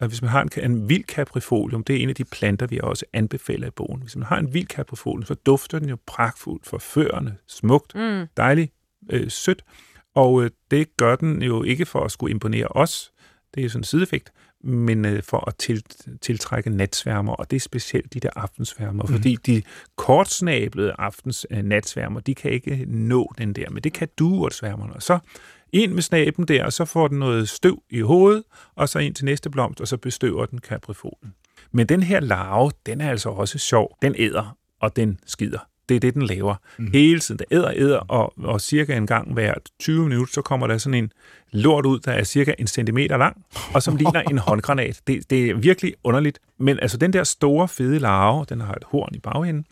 og 0.00 0.08
hvis 0.08 0.22
man 0.22 0.30
har 0.30 0.42
en, 0.42 0.50
en 0.70 0.88
vild 0.88 1.04
caprifolium, 1.04 1.84
det 1.84 1.96
er 1.96 2.02
en 2.02 2.08
af 2.08 2.14
de 2.14 2.24
planter, 2.24 2.66
vi 2.66 2.80
også 2.82 3.04
anbefaler 3.12 3.66
i 3.66 3.70
bogen. 3.70 4.02
Hvis 4.02 4.16
man 4.16 4.26
har 4.26 4.38
en 4.38 4.54
vild 4.54 4.66
caprifolium, 4.66 5.24
så 5.24 5.34
dufter 5.34 5.78
den 5.78 5.88
jo 5.88 5.96
pragtfuldt, 6.06 6.66
forførende, 6.66 7.34
smukt, 7.46 7.94
mm. 7.94 8.26
dejligt, 8.36 8.72
øh, 9.10 9.30
sødt. 9.30 9.62
Og 10.14 10.44
øh, 10.44 10.50
det 10.70 10.96
gør 10.96 11.16
den 11.16 11.42
jo 11.42 11.62
ikke 11.62 11.86
for 11.86 12.04
at 12.04 12.10
skulle 12.10 12.30
imponere 12.30 12.66
os, 12.66 13.12
det 13.54 13.64
er 13.64 13.68
sådan 13.68 13.80
en 13.80 13.84
sideeffekt, 13.84 14.32
men 14.64 15.04
øh, 15.04 15.22
for 15.22 15.48
at 15.48 15.54
til, 15.56 15.84
tiltrække 16.20 16.70
natsværmer, 16.70 17.32
og 17.32 17.50
det 17.50 17.56
er 17.56 17.60
specielt 17.60 18.14
de 18.14 18.20
der 18.20 18.30
aftensværmer, 18.36 19.02
mm. 19.02 19.12
fordi 19.12 19.36
de 19.46 19.62
kortsnablede 19.96 20.94
aftens 20.98 21.46
øh, 21.50 21.62
natsværmer, 21.62 22.20
de 22.20 22.34
kan 22.34 22.50
ikke 22.50 22.84
nå 22.88 23.32
den 23.38 23.52
der, 23.52 23.70
men 23.70 23.82
det 23.82 23.92
kan 23.92 24.08
duertsværmerne. 24.18 24.92
Og 24.92 25.02
så 25.02 25.18
ind 25.72 25.92
med 25.92 26.02
snaben 26.02 26.44
der, 26.44 26.64
og 26.64 26.72
så 26.72 26.84
får 26.84 27.08
den 27.08 27.18
noget 27.18 27.48
støv 27.48 27.82
i 27.90 28.00
hovedet, 28.00 28.42
og 28.74 28.88
så 28.88 28.98
ind 28.98 29.14
til 29.14 29.24
næste 29.24 29.50
blomst, 29.50 29.80
og 29.80 29.88
så 29.88 29.96
bestøver 29.96 30.46
den 30.46 30.58
kaprifolen. 30.58 31.34
Men 31.72 31.86
den 31.86 32.02
her 32.02 32.20
larve, 32.20 32.70
den 32.86 33.00
er 33.00 33.10
altså 33.10 33.28
også 33.28 33.58
sjov. 33.58 33.96
Den 34.02 34.14
æder, 34.18 34.56
og 34.80 34.96
den 34.96 35.18
skider. 35.26 35.69
Det 35.90 35.96
er 35.96 36.00
det, 36.00 36.14
den 36.14 36.22
laver. 36.22 36.54
Mm. 36.78 36.90
Hele 36.92 37.20
tiden. 37.20 37.38
Der 37.38 37.44
æder, 37.50 37.72
æder, 37.76 37.98
og, 37.98 38.32
og 38.38 38.60
cirka 38.60 38.96
en 38.96 39.06
gang 39.06 39.32
hver 39.32 39.54
20 39.78 40.02
minutter, 40.02 40.32
så 40.32 40.42
kommer 40.42 40.66
der 40.66 40.78
sådan 40.78 41.04
en 41.04 41.12
lort 41.52 41.86
ud, 41.86 41.98
der 41.98 42.12
er 42.12 42.24
cirka 42.24 42.54
en 42.58 42.66
centimeter 42.66 43.16
lang, 43.16 43.44
og 43.74 43.82
som 43.82 43.96
ligner 43.96 44.20
en 44.20 44.38
håndgranat. 44.48 45.00
Det, 45.06 45.30
det 45.30 45.50
er 45.50 45.54
virkelig 45.54 45.94
underligt. 46.04 46.38
Men 46.58 46.78
altså, 46.82 46.96
den 46.96 47.12
der 47.12 47.24
store, 47.24 47.68
fede 47.68 47.98
larve, 47.98 48.44
den 48.48 48.60
har 48.60 48.74
et 48.74 48.84
horn 48.84 49.14
i 49.14 49.18
bagenden, 49.18 49.66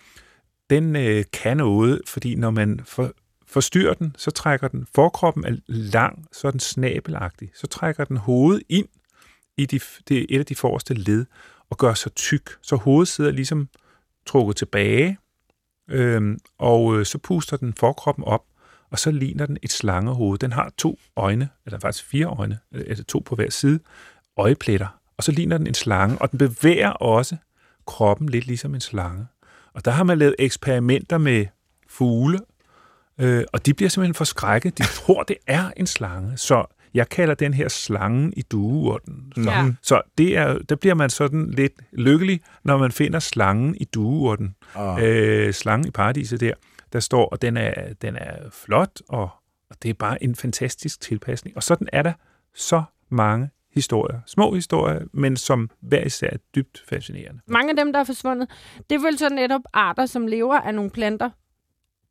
den 0.70 0.96
øh, 0.96 1.24
kan 1.32 1.56
noget, 1.56 2.00
fordi 2.06 2.34
når 2.34 2.50
man 2.50 2.80
for, 2.84 3.12
forstyrrer 3.46 3.94
den, 3.94 4.14
så 4.18 4.30
trækker 4.30 4.68
den, 4.68 4.86
forkroppen 4.94 5.44
er 5.44 5.56
lang, 5.66 6.26
så 6.32 6.46
er 6.46 6.50
den 6.50 6.60
snabelagtig, 6.60 7.50
så 7.54 7.66
trækker 7.66 8.04
den 8.04 8.16
hovedet 8.16 8.62
ind 8.68 8.88
i 9.56 9.66
de, 9.66 9.80
det, 10.08 10.26
et 10.28 10.38
af 10.38 10.46
de 10.46 10.54
forreste 10.54 10.94
led, 10.94 11.26
og 11.70 11.78
gør 11.78 11.94
sig 11.94 12.12
tyk, 12.12 12.50
så 12.62 12.76
hovedet 12.76 13.08
sidder 13.08 13.30
ligesom 13.30 13.68
trukket 14.26 14.56
tilbage, 14.56 15.18
Øhm, 15.88 16.38
og 16.58 16.98
øh, 16.98 17.06
så 17.06 17.18
puster 17.18 17.56
den 17.56 17.74
forkroppen 17.74 18.24
op, 18.24 18.42
og 18.90 18.98
så 18.98 19.10
ligner 19.10 19.46
den 19.46 19.58
et 19.62 19.72
slangehoved. 19.72 20.38
Den 20.38 20.52
har 20.52 20.72
to 20.78 20.98
øjne, 21.16 21.48
eller 21.66 21.78
faktisk 21.78 22.04
fire 22.04 22.26
øjne, 22.26 22.58
altså 22.72 23.04
to 23.04 23.22
på 23.26 23.34
hver 23.34 23.50
side, 23.50 23.80
øjepletter. 24.36 24.98
Og 25.16 25.24
så 25.24 25.32
ligner 25.32 25.58
den 25.58 25.66
en 25.66 25.74
slange, 25.74 26.18
og 26.18 26.30
den 26.30 26.38
bevæger 26.38 26.90
også 26.90 27.36
kroppen 27.86 28.28
lidt 28.28 28.46
ligesom 28.46 28.74
en 28.74 28.80
slange. 28.80 29.26
Og 29.74 29.84
der 29.84 29.90
har 29.90 30.04
man 30.04 30.18
lavet 30.18 30.34
eksperimenter 30.38 31.18
med 31.18 31.46
fugle, 31.88 32.38
øh, 33.18 33.44
og 33.52 33.66
de 33.66 33.74
bliver 33.74 33.88
simpelthen 33.88 34.14
forskrækket. 34.14 34.78
De 34.78 34.82
tror, 34.82 35.22
det 35.22 35.36
er 35.46 35.70
en 35.76 35.86
slange. 35.86 36.36
Så 36.36 36.64
jeg 36.94 37.08
kalder 37.08 37.34
den 37.34 37.54
her 37.54 37.68
slangen 37.68 38.32
i 38.36 38.42
dueurten. 38.42 39.32
Så, 39.36 39.50
ja. 39.50 39.72
så 39.82 40.02
det 40.18 40.36
er, 40.36 40.58
der 40.58 40.76
bliver 40.76 40.94
man 40.94 41.10
sådan 41.10 41.50
lidt 41.50 41.72
lykkelig, 41.92 42.40
når 42.64 42.78
man 42.78 42.92
finder 42.92 43.18
slangen 43.18 43.74
i 43.74 43.84
dueurten. 43.84 44.54
Oh. 44.74 44.98
Øh, 45.02 45.52
slangen 45.52 45.88
i 45.88 45.90
paradiset 45.90 46.40
der, 46.40 46.52
der 46.92 47.00
står, 47.00 47.28
og 47.28 47.42
den 47.42 47.56
er, 47.56 47.92
den 48.02 48.16
er 48.16 48.36
flot, 48.52 49.00
og, 49.08 49.30
og 49.70 49.76
det 49.82 49.88
er 49.88 49.94
bare 49.94 50.24
en 50.24 50.34
fantastisk 50.34 51.00
tilpasning. 51.00 51.56
Og 51.56 51.62
sådan 51.62 51.88
er 51.92 52.02
der 52.02 52.12
så 52.54 52.82
mange 53.08 53.50
historier. 53.74 54.20
Små 54.26 54.54
historier, 54.54 55.00
men 55.12 55.36
som 55.36 55.70
hver 55.80 56.04
især 56.04 56.28
er 56.32 56.36
dybt 56.54 56.84
fascinerende. 56.88 57.40
Mange 57.46 57.70
af 57.70 57.76
dem, 57.76 57.92
der 57.92 58.00
er 58.00 58.04
forsvundet, 58.04 58.50
det 58.90 58.96
er 58.96 59.02
vel 59.02 59.18
så 59.18 59.28
netop 59.28 59.60
arter, 59.72 60.06
som 60.06 60.26
lever 60.26 60.60
af 60.60 60.74
nogle 60.74 60.90
planter, 60.90 61.30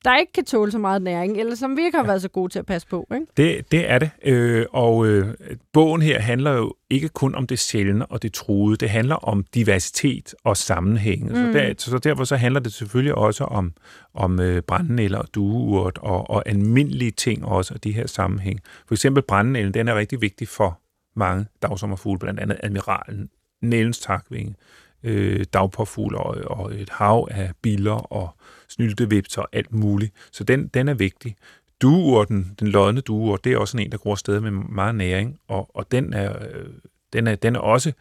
der 0.06 0.18
ikke 0.18 0.34
kan 0.34 0.46
tåle 0.46 0.72
så 0.72 0.78
meget 0.78 1.02
næring, 1.02 1.40
eller 1.40 1.56
som 1.56 1.78
vi 1.78 1.82
ikke 1.82 1.98
har 1.98 2.06
været 2.06 2.22
så 2.22 2.30
gode 2.30 2.52
til 2.52 2.60
at 2.60 2.66
passe 2.66 2.88
på. 2.88 3.08
Ikke? 3.14 3.26
Det, 3.38 3.72
det 3.72 3.90
er 3.90 4.00
det. 4.00 4.10
Øh, 4.24 4.66
og 4.72 5.08
øh, 5.08 5.28
bogen 5.74 6.02
her 6.02 6.20
handler 6.20 6.52
jo 6.52 6.74
ikke 6.90 7.10
kun 7.10 7.36
om 7.36 7.48
det 7.48 7.60
sjældne 7.60 8.06
og 8.06 8.24
det 8.24 8.34
truede. 8.34 8.78
Det 8.78 8.90
handler 8.90 9.16
om 9.16 9.46
diversitet 9.54 10.36
og 10.44 10.58
sammenhæng. 10.58 11.30
Mm. 11.30 11.36
Så, 11.36 11.42
der, 11.42 11.74
så 11.78 11.98
derfor 11.98 12.24
så 12.24 12.36
handler 12.36 12.60
det 12.60 12.74
selvfølgelig 12.74 13.16
også 13.16 13.44
om, 13.44 13.74
om 14.14 14.40
øh, 14.40 14.62
brændenælder 14.62 15.20
og 15.20 15.28
dueurt 15.36 15.98
og, 15.98 16.30
og 16.30 16.50
almindelige 16.50 17.12
ting 17.12 17.46
også, 17.46 17.74
og 17.74 17.84
de 17.84 17.92
her 17.92 18.08
sammenhæng. 18.08 18.60
For 18.88 18.96
eksempel 18.96 19.24
brændenælden, 19.24 19.74
den 19.74 19.88
er 19.88 19.96
rigtig 19.96 20.22
vigtig 20.22 20.48
for 20.48 20.80
mange 21.16 21.46
dagsommerfugle, 21.62 22.20
blandt 22.20 22.40
andet 22.40 22.58
admiralen, 22.64 23.30
nælens 23.62 24.00
takvinge, 24.00 24.56
øh, 25.04 25.46
dagpåfugle 25.54 26.18
og, 26.18 26.58
og 26.58 26.76
et 26.76 26.90
hav 26.90 27.28
af 27.32 27.52
biller 27.62 28.14
og 28.14 28.30
snyltevips 28.68 29.38
og 29.38 29.48
alt 29.54 29.74
muligt. 29.74 30.14
Så 30.32 30.44
den, 30.44 30.68
den 30.68 30.88
er 30.88 30.94
vigtig. 30.94 31.36
Dueurten, 31.82 32.56
den 32.60 32.68
lodne 32.68 33.02
dueurt, 33.02 33.44
det 33.44 33.54
er 33.54 33.58
også 33.58 33.78
en, 33.78 33.92
der 33.92 33.98
går 33.98 34.12
afsted 34.12 34.40
med 34.40 34.52
meget 34.52 34.96
næring, 34.96 35.40
og, 35.48 35.70
og 35.74 35.92
den, 35.92 36.14
er, 36.14 36.48
øh, 36.48 36.66
den, 37.14 37.28
er, 37.28 37.36
den 37.36 37.56
er 37.56 37.60
også 37.60 37.92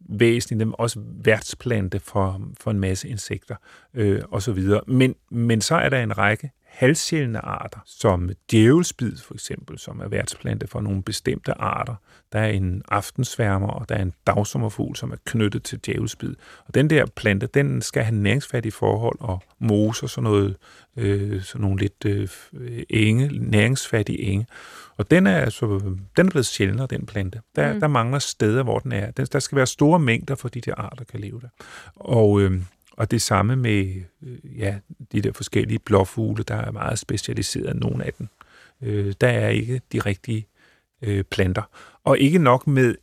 væsentlig, 0.00 0.60
den 0.60 0.68
er 0.68 0.76
også 0.76 1.00
værtsplante 1.24 2.00
for, 2.00 2.40
for 2.60 2.70
en 2.70 2.80
masse 2.80 3.08
insekter 3.08 3.56
øh, 3.94 4.22
og 4.30 4.42
så 4.42 4.52
videre. 4.52 4.80
Men, 4.86 5.14
men 5.30 5.60
så 5.60 5.74
er 5.74 5.88
der 5.88 6.02
en 6.02 6.18
række 6.18 6.50
halvsjældne 6.70 7.44
arter, 7.44 7.78
som 7.86 8.30
djævelsbid 8.50 9.16
for 9.16 9.34
eksempel, 9.34 9.78
som 9.78 10.00
er 10.00 10.08
værtsplante 10.08 10.66
for 10.66 10.80
nogle 10.80 11.02
bestemte 11.02 11.52
arter. 11.60 11.94
Der 12.32 12.38
er 12.38 12.48
en 12.48 12.82
aftensværmer, 12.88 13.68
og 13.68 13.88
der 13.88 13.94
er 13.94 14.02
en 14.02 14.12
dagsommerfugl, 14.26 14.96
som 14.96 15.10
er 15.10 15.16
knyttet 15.24 15.62
til 15.62 15.78
djævelsbid. 15.86 16.34
Og 16.66 16.74
den 16.74 16.90
der 16.90 17.06
plante, 17.06 17.46
den 17.54 17.82
skal 17.82 18.02
have 18.02 18.16
næringsfattige 18.16 18.72
forhold 18.72 19.16
og 19.20 19.42
mose 19.58 20.02
og 20.02 20.10
sådan 20.10 20.24
noget, 20.24 20.56
øh, 20.96 21.42
sådan 21.42 21.62
nogle 21.62 21.78
lidt 21.80 22.04
øh, 22.04 22.28
enge, 22.90 23.28
næringsfattige 23.28 24.20
enge. 24.20 24.46
Og 24.96 25.10
den 25.10 25.26
er, 25.26 25.36
altså, 25.36 25.66
den 26.16 26.26
er 26.26 26.30
blevet 26.30 26.46
sjældnere, 26.46 26.86
den 26.86 27.06
plante. 27.06 27.40
Der, 27.56 27.72
mm. 27.72 27.80
der 27.80 27.88
mangler 27.88 28.18
steder, 28.18 28.62
hvor 28.62 28.78
den 28.78 28.92
er. 28.92 29.10
Der 29.10 29.38
skal 29.38 29.56
være 29.56 29.66
store 29.66 29.98
mængder, 29.98 30.34
for 30.34 30.48
de 30.48 30.60
der 30.60 30.74
arter 30.74 31.04
kan 31.04 31.20
leve 31.20 31.40
der. 31.40 31.48
Og 31.94 32.40
øh, 32.40 32.60
og 33.00 33.10
det 33.10 33.22
samme 33.22 33.56
med 33.56 34.02
øh, 34.22 34.58
ja, 34.58 34.78
de 35.12 35.20
der 35.20 35.32
forskellige 35.32 35.78
blåfugle, 35.78 36.44
der 36.44 36.54
er 36.54 36.70
meget 36.70 36.98
specialiseret, 36.98 37.76
nogle 37.76 38.04
af 38.04 38.12
dem. 38.12 38.28
Øh, 38.82 39.14
der 39.20 39.28
er 39.28 39.48
ikke 39.48 39.80
de 39.92 39.98
rigtige 39.98 40.46
øh, 41.02 41.24
planter. 41.24 41.62
Og 42.04 42.18
ikke 42.18 42.38
nok 42.38 42.66
med 42.66 42.94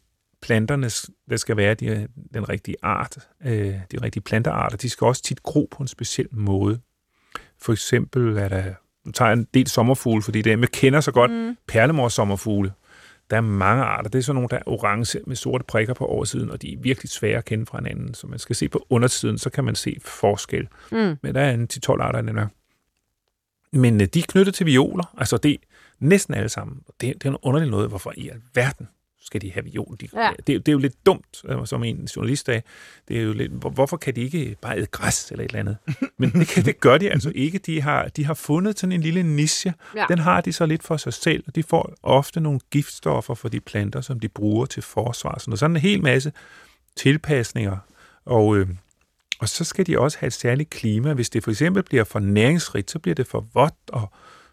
planterne, 0.42 0.90
der 1.30 1.38
skal 1.38 1.58
være 1.58 1.74
de, 1.74 2.08
den 2.34 2.50
rigtige 2.50 2.76
art, 2.82 3.18
øh, 3.46 3.74
de 3.92 4.02
rigtige 4.02 4.24
plantearter, 4.24 4.78
de 4.78 4.90
skal 4.90 5.06
også 5.06 5.24
tit 5.24 5.44
gro 5.44 5.68
på 5.72 5.84
en 5.84 5.88
speciel 5.88 6.28
måde. 6.32 6.80
For 7.62 7.74
eksempel 7.74 8.38
er 8.38 8.48
der, 8.48 8.74
nu 9.06 9.12
tager 9.12 9.30
jeg 9.30 9.38
en 9.38 9.48
del 9.54 9.68
sommerfugle, 9.68 10.24
fordi 10.24 10.42
det 10.42 10.60
med 10.60 10.68
kender 10.68 11.02
så 11.02 11.12
godt 11.12 11.32
mm. 11.32 11.58
perlemors 11.68 12.14
sommerfugle. 12.14 12.72
Der 13.30 13.38
er 13.38 13.42
mange 13.42 13.84
arter. 13.84 14.10
Det 14.10 14.20
er 14.20 14.24
sådan 14.24 14.36
nogle, 14.36 14.50
der 14.50 14.58
er 14.58 14.62
orange 14.66 15.20
med 15.28 15.36
sorte 15.36 15.64
prikker 15.68 15.94
på 15.94 16.06
oversiden, 16.06 16.52
og 16.52 16.62
de 16.62 16.74
er 16.74 16.78
virkelig 16.80 17.10
svære 17.10 17.38
at 17.38 17.46
kende 17.46 17.66
fra 17.66 17.78
hinanden. 17.78 18.14
Så 18.14 18.28
man 18.28 18.40
skal 18.40 18.56
se 18.56 18.70
på 18.70 18.86
undersiden, 18.90 19.38
så 19.38 19.50
kan 19.50 19.64
man 19.64 19.76
se 19.76 19.98
forskel. 20.02 20.68
Mm. 20.92 21.18
Men 21.24 21.36
der 21.36 21.42
er 21.42 21.52
en 21.52 21.68
10-12 21.74 22.02
arter, 22.02 22.22
den 22.22 22.38
er. 22.38 22.48
Men 23.72 24.02
øh, 24.02 24.08
de 24.08 24.20
er 24.20 24.24
knyttet 24.28 24.56
til 24.56 24.66
violer. 24.66 25.14
Altså 25.18 25.38
det 25.38 25.58
næsten 26.00 26.34
alle 26.34 26.50
sammen. 26.50 26.82
Det, 27.02 27.14
det 27.14 27.26
er 27.26 27.30
en 27.30 27.38
underlig 27.42 27.70
noget, 27.70 27.90
hvorfor 27.90 28.14
i 28.18 28.30
alverden 28.30 28.88
skal 29.28 29.42
de 29.42 29.52
have 29.52 29.64
viol? 29.64 29.98
De, 30.02 30.08
ja. 30.14 30.30
det, 30.38 30.48
det 30.48 30.68
er 30.68 30.72
jo 30.72 30.78
lidt 30.78 31.06
dumt, 31.06 31.44
øh, 31.46 31.68
som 31.68 31.84
en 31.84 32.08
journalist 32.16 32.46
sagde. 32.46 32.62
Det 33.08 33.18
er 33.18 33.22
jo 33.22 33.34
lidt, 33.34 33.52
hvorfor 33.52 33.98
kan 33.98 34.16
de 34.16 34.22
ikke 34.22 34.56
bare 34.62 34.78
æde 34.78 34.86
græs 34.86 35.32
eller 35.32 35.44
et 35.44 35.50
eller 35.50 35.60
andet? 35.60 35.78
Men 36.18 36.32
det, 36.32 36.48
kan, 36.48 36.66
det 36.66 36.80
gør 36.80 36.98
de 36.98 37.12
altså 37.12 37.32
ikke. 37.36 37.58
De 37.58 37.82
har, 37.82 38.08
de 38.08 38.26
har 38.26 38.34
fundet 38.34 38.80
sådan 38.80 38.94
en 38.94 39.02
lille 39.02 39.24
niche. 39.24 39.74
Ja. 39.96 40.06
Den 40.10 40.20
har 40.20 40.42
de 40.42 40.54
så 40.54 40.66
lidt 40.66 40.84
for 40.84 40.98
sig 40.98 41.14
selv, 41.14 41.44
og 41.48 41.56
de 41.56 41.64
får 41.64 41.94
ofte 42.04 42.40
nogle 42.40 42.60
giftstoffer 42.72 43.34
for 43.34 43.50
de 43.50 43.60
planter, 43.60 44.02
som 44.02 44.20
de 44.20 44.28
bruger 44.30 44.66
til 44.66 44.84
forsvar. 44.84 45.40
Sådan, 45.40 45.52
og 45.52 45.58
sådan 45.58 45.76
en 45.76 45.82
hel 45.82 46.04
masse 46.04 46.32
tilpasninger. 46.96 47.78
Og, 48.26 48.58
øh, 48.58 48.68
og 49.40 49.50
så 49.50 49.64
skal 49.64 49.88
de 49.88 50.00
også 50.00 50.18
have 50.20 50.28
et 50.28 50.34
særligt 50.34 50.70
klima. 50.70 51.14
Hvis 51.14 51.30
det 51.30 51.44
for 51.44 51.52
eksempel 51.52 51.84
bliver 51.84 52.04
for 52.04 52.20
næringsrigt, 52.20 52.92
så 52.92 53.00
bliver 53.00 53.16
det 53.16 53.28
for 53.28 53.48
vådt, 53.54 53.74
og 53.88 54.12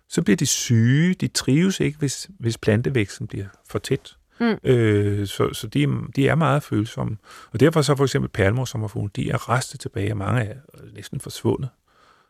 så 0.09 0.23
bliver 0.23 0.37
de 0.37 0.47
syge. 0.47 1.15
De 1.15 1.29
trives 1.29 1.81
ikke, 1.81 1.99
hvis, 1.99 2.31
hvis 2.39 2.59
plantevæksten 2.59 3.27
bliver 3.27 3.47
for 3.69 3.79
tæt. 3.79 4.17
Mm. 4.41 4.57
Øh, 4.65 5.27
så 5.27 5.53
så 5.53 5.67
de, 5.67 5.89
de 6.17 6.29
er 6.29 6.35
meget 6.35 6.63
følsomme. 6.63 7.17
Og 7.53 7.61
derfor 7.61 7.83
så 7.83 7.97
for 7.97 8.05
eksempel 8.05 8.31
perlemor 8.31 9.09
de 9.17 9.31
er 9.31 9.51
restet 9.51 9.81
tilbage, 9.81 10.13
og 10.13 10.17
mange 10.17 10.43
er 10.43 10.57
næsten 10.95 11.21
forsvundet. 11.21 11.69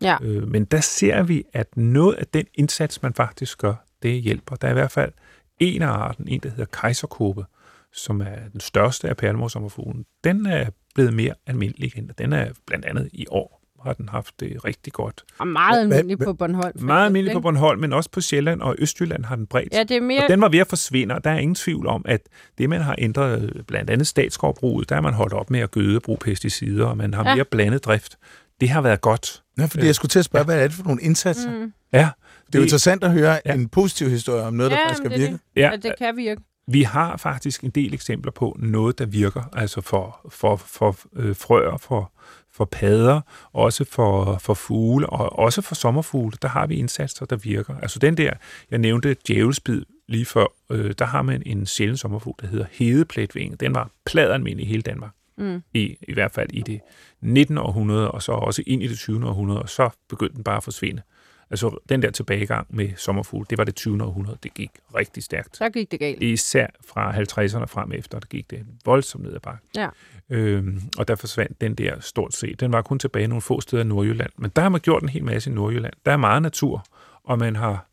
Ja. 0.03 0.17
Øh, 0.23 0.49
men 0.49 0.65
der 0.65 0.81
ser 0.81 1.23
vi, 1.23 1.45
at 1.53 1.77
noget 1.77 2.15
af 2.15 2.27
den 2.27 2.47
indsats, 2.55 3.03
man 3.03 3.15
faktisk 3.15 3.59
gør, 3.59 3.75
det 4.03 4.23
hjælper. 4.23 4.57
Der 4.57 4.69
er 4.69 4.73
i 4.73 4.75
hvert 4.75 4.93
fald 4.93 5.13
en 5.59 5.83
af 5.83 5.89
arten, 5.89 6.29
en 6.29 6.41
der 6.41 6.49
hedder 6.49 6.65
kejserkåbe, 6.65 7.45
som 7.93 8.21
er 8.21 8.49
den 8.53 8.61
største 8.61 9.09
af 9.09 9.17
perlemorsommerfuglen. 9.17 10.05
Den 10.25 10.47
er 10.47 10.71
blevet 10.95 11.15
mere 11.15 11.35
almindelig 11.47 11.87
igen, 11.87 12.11
den 12.19 12.33
er 12.33 12.53
blandt 12.67 12.85
andet 12.85 13.11
i 13.13 13.27
år 13.31 13.64
har 13.85 13.93
den 13.93 14.09
haft 14.09 14.41
det 14.41 14.65
rigtig 14.65 14.93
godt. 14.93 15.25
Og 15.39 15.49
meget 15.49 15.81
almindelig 15.81 16.19
på 16.19 16.33
Bornholm. 16.33 16.83
Meget 16.83 17.07
almindelig 17.07 17.33
på 17.35 17.41
Bornholm, 17.41 17.81
men 17.81 17.93
også 17.93 18.11
på 18.11 18.21
Sjælland 18.21 18.61
og 18.61 18.77
Østjylland 18.79 19.25
har 19.25 19.37
den 19.37 19.47
bredt. 19.47 19.73
Ja, 19.73 19.83
det 19.83 19.97
er 19.97 20.01
mere... 20.01 20.23
Og 20.23 20.29
den 20.29 20.41
var 20.41 20.49
ved 20.49 20.59
at 20.59 20.67
forsvinde, 20.67 21.15
og 21.15 21.25
der 21.25 21.31
er 21.31 21.39
ingen 21.39 21.55
tvivl 21.55 21.87
om, 21.87 22.03
at 22.09 22.21
det, 22.59 22.69
man 22.69 22.81
har 22.81 22.95
ændret, 22.99 23.65
blandt 23.67 23.91
andet 23.91 24.07
statsskovbruget, 24.07 24.89
der 24.89 24.95
har 24.95 25.03
man 25.03 25.15
holdt 25.15 25.33
op 25.33 25.51
med 25.51 25.61
at 25.61 25.71
gøde 25.71 25.97
og 25.97 26.03
bruge 26.03 26.19
pesticider, 26.19 26.87
og 26.87 26.97
man 26.97 27.15
har 27.15 27.29
ja. 27.29 27.35
mere 27.35 27.45
blandet 27.45 27.85
drift. 27.85 28.17
Det 28.61 28.69
har 28.69 28.81
været 28.81 29.01
godt. 29.01 29.43
Ja, 29.59 29.65
fordi 29.65 29.87
jeg 29.87 29.95
skulle 29.95 30.11
til 30.11 30.19
at 30.19 30.25
spørge, 30.25 30.45
hvad 30.45 30.59
er 30.59 30.63
det 30.63 30.73
for 30.73 30.85
nogle 30.85 31.03
indsatser? 31.03 31.51
Mm. 31.51 31.73
Ja. 31.93 31.99
Det 31.99 32.05
er 32.05 32.11
det, 32.53 32.63
interessant 32.63 33.05
at 33.05 33.11
høre 33.11 33.41
ja. 33.47 33.55
en 33.55 33.69
positiv 33.69 34.09
historie 34.09 34.43
om 34.43 34.55
noget, 34.55 34.73
der 34.73 34.79
ja, 34.79 34.85
faktisk 34.85 35.03
har 35.03 35.19
virket. 35.19 35.41
Det. 35.55 35.61
Ja, 35.61 35.71
det 35.83 35.95
kan 35.99 36.17
virke. 36.17 36.43
Vi 36.69 36.83
har 36.83 37.17
faktisk 37.17 37.65
en 37.65 37.71
del 37.71 37.95
eksempler 37.95 38.33
på 38.33 38.57
noget, 38.59 38.99
der 38.99 39.07
virker, 39.07 39.43
altså 39.53 39.81
for, 39.81 40.21
for, 40.31 40.57
for 40.57 40.97
øh, 41.17 41.37
frøer, 41.37 41.77
for, 41.77 42.13
for 42.55 42.65
padder, 42.65 43.21
også 43.53 43.85
for, 43.85 44.39
for 44.39 44.55
fugle, 44.55 45.07
og 45.07 45.39
også 45.39 45.63
for 45.63 45.75
sommerfugle, 45.75 46.37
der 46.43 46.49
har 46.49 46.67
vi 46.67 46.75
indsatser, 46.75 47.27
der 47.27 47.37
virker. 47.37 47.75
Altså 47.83 47.99
den 47.99 48.17
der, 48.17 48.33
jeg 48.71 48.79
nævnte 48.79 49.17
djævelsbid 49.29 49.83
lige 50.09 50.25
før, 50.25 50.47
øh, 50.71 50.95
der 50.99 51.05
har 51.05 51.23
man 51.23 51.43
en 51.47 51.67
sjælden 51.67 51.97
sommerfugl, 51.97 52.37
der 52.41 52.47
hedder 52.47 52.67
hedeplætvinge. 52.73 53.57
Den 53.57 53.75
var 53.75 53.91
pladanmindelig 54.07 54.67
i 54.67 54.69
hele 54.69 54.83
Danmark. 54.83 55.11
Mm. 55.37 55.63
I, 55.75 55.97
I 56.03 56.13
hvert 56.13 56.33
fald 56.33 56.51
i 56.53 56.61
det 56.61 56.81
19. 57.21 57.59
århundrede, 57.59 58.11
og 58.11 58.23
så 58.23 58.33
også 58.33 58.63
ind 58.67 58.83
i 58.83 58.87
det 58.87 58.99
20. 58.99 59.29
århundrede, 59.29 59.63
og 59.63 59.69
så 59.69 59.91
begyndte 60.09 60.35
den 60.35 60.45
bare 60.45 60.57
at 60.57 60.65
forsvinde. 60.65 61.03
Altså, 61.51 61.79
den 61.89 62.03
der 62.03 62.11
tilbagegang 62.11 62.67
med 62.71 62.91
sommerfugl, 62.97 63.47
det 63.51 63.59
var 63.59 63.65
det 63.65 63.75
20. 63.75 64.03
århundrede. 64.05 64.39
Det 64.43 64.55
gik 64.55 64.71
rigtig 64.95 65.23
stærkt. 65.23 65.57
Så 65.57 65.71
gik 65.71 65.91
det 65.91 65.99
galt. 65.99 66.23
Især 66.23 66.67
fra 66.87 67.13
50'erne 67.13 67.65
frem 67.65 67.93
efter, 67.93 68.19
der 68.19 68.27
gik 68.27 68.51
det 68.51 68.67
voldsomt 68.85 69.25
ned 69.25 69.35
ad 69.35 69.41
bakken. 69.41 69.69
Ja. 69.77 69.89
Øhm, 70.31 70.81
og 70.99 71.09
der 71.09 71.15
forsvandt 71.15 71.61
den 71.61 71.75
der 71.75 72.01
stort 72.01 72.35
set. 72.35 72.61
Den 72.61 72.73
var 72.73 72.83
kun 72.83 72.99
tilbage 72.99 73.27
nogle 73.27 73.43
få 73.43 73.61
steder 73.61 73.83
i 73.83 73.87
Nordjylland. 73.87 74.31
Men 74.37 74.51
der 74.57 74.63
har 74.63 74.69
man 74.69 74.81
gjort 74.81 75.03
en 75.03 75.09
hel 75.09 75.25
masse 75.25 75.51
i 75.51 75.53
Nordjylland. 75.55 75.95
Der 76.07 76.13
er 76.13 76.17
meget 76.17 76.43
natur, 76.43 76.85
og 77.25 77.39
man 77.39 77.57
har 77.57 77.87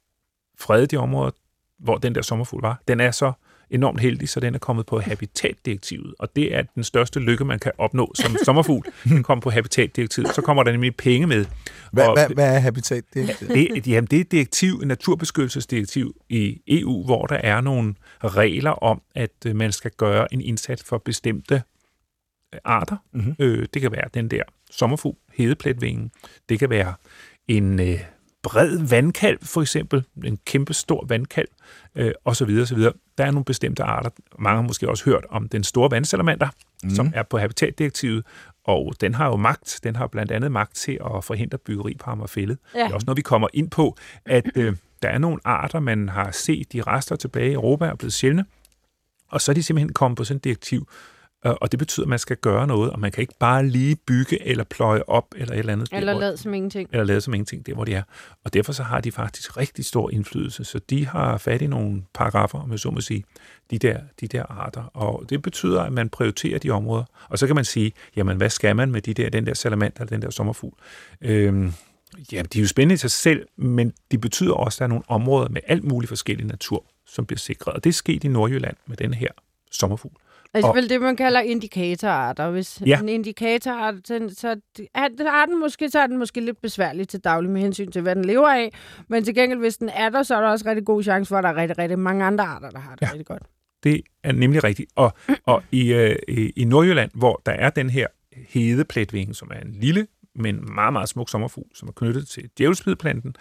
fredet 0.60 0.92
de 0.92 0.98
områder, 0.98 1.32
hvor 1.80 1.98
den 1.98 2.16
der 2.16 2.22
sommerfugl 2.22 2.62
var. 2.62 2.82
Den 2.88 3.00
er 3.00 3.12
så 3.12 3.32
enormt 3.72 4.00
heldig, 4.00 4.30
så 4.30 4.40
den 4.40 4.56
er 4.56 4.60
kommet 4.60 4.86
på 4.86 5.00
habitatdirektivet, 5.00 6.14
og 6.20 6.36
det 6.36 6.56
er 6.56 6.62
den 6.76 6.84
største 6.84 7.20
lykke, 7.20 7.46
man 7.46 7.60
kan 7.60 7.72
opnå 7.78 8.12
som 8.16 8.38
sommerfugl. 8.46 8.86
Den 9.04 9.24
kommer 9.24 9.42
på 9.42 9.50
habitatdirektivet, 9.50 10.36
så 10.36 10.42
kommer 10.42 10.64
der 10.64 10.72
nemlig 10.72 10.96
penge 10.96 11.28
med. 11.28 11.46
Hvad, 11.92 12.08
og, 12.08 12.14
hvad, 12.14 12.30
hvad 12.30 12.56
er 12.56 12.60
habitatdirektivet? 12.60 13.54
Det, 13.54 13.88
jamen, 13.88 14.08
det 14.08 14.18
er 14.18 14.22
et 14.22 14.32
direktiv, 14.32 14.74
et 14.74 14.88
naturbeskyttelsesdirektiv 14.88 16.16
i 16.30 16.62
EU, 16.68 17.06
hvor 17.06 17.26
der 17.26 17.36
er 17.36 17.62
nogle 17.62 17.96
regler 18.24 18.72
om, 18.72 19.02
at 19.16 19.32
øh, 19.46 19.56
man 19.56 19.72
skal 19.72 19.92
gøre 19.98 20.34
en 20.34 20.42
indsats 20.42 20.84
for 20.84 20.98
bestemte 20.98 21.56
øh, 22.54 22.60
arter. 22.64 22.98
Mm-hmm. 23.14 23.36
Øh, 23.40 23.68
det 23.74 23.82
kan 23.82 23.92
være 23.92 24.10
den 24.14 24.28
der 24.28 24.44
sommerfugl, 24.72 25.18
hedeplætvingen. 25.34 26.12
Det 26.50 26.60
kan 26.60 26.70
være 26.70 26.94
en 27.48 27.80
øh, 27.80 28.00
bred 28.44 28.78
vandkalv, 28.90 29.38
for 29.42 29.62
eksempel, 29.62 30.04
en 30.24 30.40
kæmpe 30.46 30.74
stor 30.74 31.06
vandkalv, 31.08 31.48
øh, 31.96 32.12
og 32.26 32.36
så 32.36 32.46
videre, 32.46 32.66
så 32.66 32.76
videre. 32.76 32.94
Der 33.18 33.26
er 33.26 33.32
nogle 33.32 33.46
bestemte 33.46 33.84
arter. 33.84 34.10
Mange 34.40 34.62
har 34.62 34.68
måske 34.68 34.90
også 34.90 35.06
hørt 35.06 35.26
om 35.30 35.50
den 35.50 35.64
store 35.64 35.92
vandsalamander, 35.92 36.48
mm. 36.84 36.90
som 36.90 37.12
er 37.16 37.24
på 37.24 37.38
habitatdirektivet, 37.38 38.26
og 38.64 38.94
den 39.02 39.14
har 39.14 39.28
jo 39.28 39.36
magt. 39.36 39.80
Den 39.84 39.96
har 39.96 40.08
blandt 40.08 40.32
andet 40.32 40.52
magt 40.52 40.76
til 40.76 41.00
at 41.16 41.24
forhindre 41.24 41.58
byggeri 41.58 41.96
på 42.00 42.12
Amagerfællet. 42.12 42.58
Ja. 42.76 42.80
Det 42.80 42.90
er 42.90 42.94
også 42.94 43.06
noget, 43.06 43.18
vi 43.18 43.22
kommer 43.22 43.48
ind 43.54 43.70
på, 43.70 43.98
at 44.26 44.46
øh, 44.56 44.76
der 45.02 45.10
er 45.10 45.18
nogle 45.18 45.40
arter, 45.44 45.80
man 45.80 46.10
har 46.10 46.32
set, 46.32 46.74
de 46.74 46.82
rester 46.82 47.16
tilbage 47.16 47.50
i 47.50 47.54
Europa 47.54 47.86
er 47.86 47.96
blevet 47.96 48.14
sjældne, 48.14 48.46
og 49.28 49.42
så 49.42 49.52
er 49.52 49.54
de 49.54 49.64
simpelthen 49.64 49.94
kommet 49.94 50.18
på 50.18 50.24
sådan 50.24 50.38
et 50.38 50.44
direktiv, 50.44 50.88
og 51.44 51.72
det 51.72 51.80
betyder, 51.80 52.06
at 52.06 52.10
man 52.10 52.20
skal 52.20 52.38
gøre 52.38 52.68
noget, 52.68 52.92
og 52.92 53.00
man 53.00 53.12
kan 53.12 53.22
ikke 53.22 53.34
bare 53.40 53.68
lige 53.68 53.96
bygge 53.96 54.48
eller 54.48 54.64
pløje 54.64 55.04
op 55.08 55.26
eller 55.36 55.54
et 55.54 55.60
eller 55.60 55.74
andet. 55.74 55.90
Eller 55.94 56.20
lade 56.20 56.38
som 56.38 56.54
ingenting. 56.54 56.90
Eller 56.92 57.04
lade 57.04 57.22
som 57.22 57.34
ingenting, 57.34 57.66
der 57.66 57.74
hvor 57.74 57.86
de 57.86 57.94
er. 57.94 58.04
Og 58.44 58.54
derfor 58.54 58.74
så 58.74 58.84
har 58.84 59.02
de 59.02 59.12
faktisk 59.12 59.58
rigtig 59.58 59.86
stor 59.86 60.10
indflydelse, 60.10 60.64
så 60.64 60.80
de 60.90 61.08
har 61.08 61.38
fat 61.38 61.62
i 61.62 61.68
nogle 61.68 62.04
paragrafer, 62.14 62.60
om 62.60 62.72
jeg 62.72 62.80
så 62.80 62.92
må 62.92 63.02
sige, 63.02 63.24
de 63.72 63.80
der, 63.80 64.00
de 64.22 64.28
der 64.28 64.44
arter. 64.44 64.84
Og 64.84 65.26
det 65.30 65.42
betyder, 65.42 65.82
at 65.82 65.94
man 65.94 66.10
prioriterer 66.10 66.60
de 66.60 66.70
områder. 66.70 67.04
Og 67.30 67.40
så 67.40 67.48
kan 67.48 67.56
man 67.56 67.66
sige, 67.66 67.94
jamen 68.16 68.38
hvad 68.38 68.50
skal 68.50 68.76
man 68.76 68.92
med 68.92 69.02
de 69.02 69.14
der, 69.14 69.30
den 69.30 69.46
der 69.46 69.54
salamander 69.54 70.02
eller 70.02 70.10
den 70.10 70.22
der 70.22 70.30
sommerfugl? 70.30 70.74
Øhm, 71.22 71.74
Ja, 72.32 72.42
de 72.42 72.60
er 72.60 72.62
jo 72.62 72.68
spændende 72.68 72.94
i 72.94 72.98
sig 72.98 73.12
selv, 73.12 73.48
men 73.58 73.94
de 74.12 74.18
betyder 74.18 74.54
også, 74.54 74.76
at 74.76 74.80
der 74.80 74.86
er 74.86 74.88
nogle 74.88 75.04
områder 75.08 75.50
med 75.50 75.62
alt 75.68 75.84
muligt 75.84 76.10
forskellig 76.10 76.46
natur, 76.46 76.86
som 77.06 77.26
bliver 77.26 77.38
sikret. 77.38 77.74
Og 77.74 77.84
det 77.84 77.90
er 77.90 77.94
sket 77.94 78.24
i 78.24 78.28
Nordjylland 78.28 78.78
med 78.88 78.98
den 78.98 79.14
her 79.14 79.30
sommerfugl. 79.72 80.16
Altså 80.54 80.70
Og- 80.70 80.76
vel 80.76 80.90
det, 80.90 81.02
man 81.02 81.16
kalder 81.16 81.40
indikatorarter. 81.40 82.52
Hvis 82.52 82.82
Ja. 82.86 83.00
en 83.00 83.10
indikatorart, 83.10 83.96
den, 84.08 84.30
så 84.36 84.56
er, 84.94 85.46
den 85.48 85.60
måske, 85.60 85.90
så 85.90 86.00
er 86.00 86.08
den 86.08 86.18
måske 86.18 86.42
lidt 86.42 86.62
besværlig 86.62 87.08
til 87.08 87.20
daglig 87.20 87.52
med 87.52 87.62
hensyn 87.62 87.92
til, 87.92 88.02
hvad 88.02 88.16
den 88.16 88.26
lever 88.26 88.48
af. 88.50 88.72
Men 89.08 89.24
til 89.24 89.36
gengæld, 89.36 89.60
hvis 89.60 89.78
den 89.78 89.90
er 89.90 90.10
der, 90.10 90.24
så 90.24 90.36
er 90.36 90.42
der 90.42 90.48
også 90.50 90.66
rigtig 90.70 90.86
god 90.86 91.04
chance 91.04 91.30
for, 91.30 91.38
at 91.38 91.44
der 91.44 91.50
er 91.50 91.56
rigtig, 91.56 91.78
rigtig 91.78 92.00
mange 92.00 92.26
andre 92.26 92.44
arter, 92.44 92.70
der 92.70 92.80
har 92.80 92.96
det 92.96 93.02
Ja. 93.02 93.08
rigtig 93.12 93.26
godt. 93.26 93.44
Det 93.84 94.02
er 94.24 94.32
nemlig 94.32 94.64
rigtigt. 94.64 94.92
Og, 94.96 95.14
og 95.46 95.64
i, 95.72 95.94
øh, 95.94 96.16
i, 96.28 96.64
Nordjylland, 96.66 97.12
hvor 97.14 97.42
der 97.46 97.52
er 97.52 97.70
den 97.70 97.90
her 97.90 98.08
hedepletvinge, 98.50 99.34
som 99.34 99.52
er 99.54 99.60
en 99.60 99.72
lille, 99.72 100.08
men 100.36 100.74
meget, 100.76 100.94
meget 100.94 101.10
smuk 101.10 101.30
sommerfugl, 101.30 101.68
som 101.76 101.88
er 101.88 101.92
knyttet 101.92 102.28
til 102.28 102.50
djævelsbidplanten, 102.58 103.36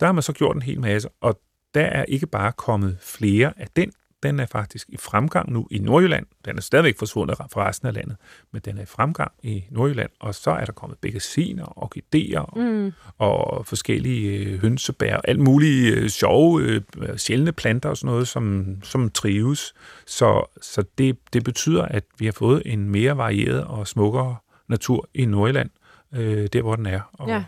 der 0.00 0.06
har 0.06 0.12
man 0.12 0.22
så 0.22 0.32
gjort 0.32 0.56
en 0.56 0.62
hel 0.62 0.80
masse, 0.80 1.08
og 1.20 1.40
der 1.74 1.80
er 1.84 2.04
ikke 2.04 2.26
bare 2.26 2.52
kommet 2.52 2.98
flere 3.02 3.52
af 3.56 3.66
den, 3.76 3.92
den 4.24 4.40
er 4.40 4.46
faktisk 4.46 4.88
i 4.88 4.96
fremgang 4.96 5.52
nu 5.52 5.68
i 5.70 5.78
Nordjylland. 5.78 6.26
Den 6.44 6.56
er 6.56 6.60
stadigvæk 6.60 6.98
forsvundet 6.98 7.36
fra 7.38 7.68
resten 7.68 7.88
af 7.88 7.94
landet, 7.94 8.16
men 8.52 8.62
den 8.64 8.78
er 8.78 8.82
i 8.82 8.86
fremgang 8.86 9.32
i 9.42 9.64
Nordjylland, 9.70 10.10
og 10.20 10.34
så 10.34 10.50
er 10.50 10.64
der 10.64 10.72
kommet 10.72 10.98
bækkesiner, 10.98 11.78
orkideer 11.82 12.40
og, 12.40 12.58
Mm. 12.58 12.92
og 13.18 13.66
forskellige 13.66 14.38
øh, 14.38 14.60
hønsebær, 14.60 15.16
alt 15.24 15.40
mulige 15.40 15.92
øh, 15.92 16.08
sjove, 16.08 16.62
øh, 16.62 16.80
sjældne 17.16 17.52
planter 17.52 17.88
og 17.88 17.96
sådan 17.96 18.12
noget, 18.12 18.28
som, 18.28 18.66
som 18.82 19.10
trives. 19.10 19.74
Så, 20.06 20.44
så 20.62 20.84
det, 20.98 21.18
det 21.32 21.44
betyder, 21.44 21.82
at 21.82 22.04
vi 22.18 22.24
har 22.24 22.32
fået 22.32 22.62
en 22.66 22.88
mere 22.90 23.16
varieret 23.16 23.64
og 23.64 23.88
smukkere 23.88 24.36
natur 24.68 25.08
i 25.14 25.24
Nordjylland, 25.24 25.70
øh, 26.14 26.48
der 26.52 26.62
hvor 26.62 26.76
den 26.76 26.86
er. 26.86 27.00
Og, 27.12 27.28
Ja. 27.28 27.44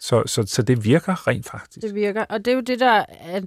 så, 0.00 0.22
så, 0.26 0.42
så 0.46 0.62
det 0.62 0.84
virker 0.84 1.26
rent 1.28 1.46
faktisk. 1.50 1.86
Det 1.86 1.94
virker. 1.94 2.24
Og 2.24 2.38
det 2.44 2.50
er 2.50 2.54
jo 2.54 2.60
det, 2.60 2.80
der 2.80 3.04
at 3.20 3.44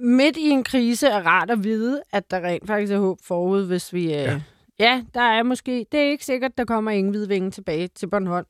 midt 0.00 0.36
i 0.36 0.48
en 0.48 0.64
krise 0.64 1.06
er 1.06 1.26
rart 1.26 1.50
at 1.50 1.64
vide, 1.64 2.02
at 2.12 2.30
der 2.30 2.40
rent 2.40 2.66
faktisk 2.66 2.92
er 2.92 2.98
håb 2.98 3.18
forud, 3.24 3.66
hvis 3.66 3.92
vi... 3.92 4.14
Øh, 4.14 4.40
Ja. 4.80 5.02
der 5.14 5.20
er 5.20 5.42
måske... 5.42 5.86
Det 5.92 6.00
er 6.00 6.10
ikke 6.10 6.24
sikkert, 6.24 6.58
der 6.58 6.64
kommer 6.64 6.90
ingen 6.90 7.10
hvidvinge 7.10 7.50
tilbage 7.50 7.88
til 7.88 8.06
Bornholm 8.06 8.46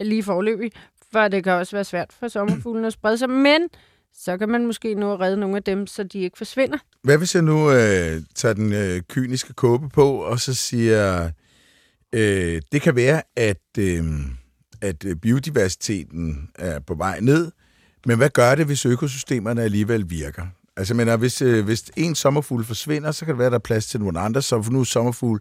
lige 0.00 0.22
forløbig, 0.22 0.72
for 1.12 1.28
det 1.28 1.44
kan 1.44 1.52
også 1.52 1.76
være 1.76 1.84
svært 1.84 2.12
for 2.20 2.28
sommerfuglen 2.28 2.84
at 2.84 2.92
sprede 2.92 3.18
sig, 3.18 3.30
men 3.30 3.68
så 4.14 4.38
kan 4.38 4.48
man 4.48 4.66
måske 4.66 4.94
nå 4.94 5.12
at 5.12 5.20
redde 5.20 5.36
nogle 5.36 5.56
af 5.56 5.62
dem, 5.62 5.86
så 5.86 6.02
de 6.02 6.18
ikke 6.18 6.38
forsvinder. 6.38 6.78
Hvad 7.02 7.18
hvis 7.18 7.34
jeg 7.34 7.42
nu 7.42 7.70
øh, 7.70 8.22
tager 8.34 8.54
den 8.54 8.72
øh, 8.72 9.00
kyniske 9.00 9.52
kåbe 9.52 9.88
på, 9.88 10.12
og 10.12 10.40
så 10.40 10.54
siger, 10.54 11.30
øh, 12.12 12.62
det 12.72 12.82
kan 12.82 12.96
være, 12.96 13.22
at, 13.36 13.62
øh, 13.78 14.04
at 14.82 15.04
øh, 15.04 15.16
biodiversiteten 15.16 16.50
er 16.54 16.80
på 16.80 16.94
vej 16.94 17.20
ned, 17.20 17.52
men 18.06 18.16
hvad 18.16 18.30
gør 18.30 18.54
det, 18.54 18.66
hvis 18.66 18.86
økosystemerne 18.86 19.62
alligevel 19.62 20.10
virker? 20.10 20.46
Altså, 20.78 20.94
jeg 20.94 20.96
mener, 20.96 21.12
øh, 21.12 21.18
hvis, 21.18 21.42
øh, 21.42 21.64
hvis 21.64 21.84
en 21.96 22.14
sommerfugl 22.14 22.64
forsvinder, 22.64 23.12
så 23.12 23.24
kan 23.24 23.32
det 23.32 23.38
være, 23.38 23.46
at 23.46 23.52
der 23.52 23.58
er 23.58 23.62
plads 23.62 23.86
til 23.86 24.00
nogle 24.00 24.20
andre. 24.20 24.42
Så 24.42 24.62
for 24.62 24.72
nu 24.72 24.80
er 24.80 24.84
sommerfugl 24.84 25.40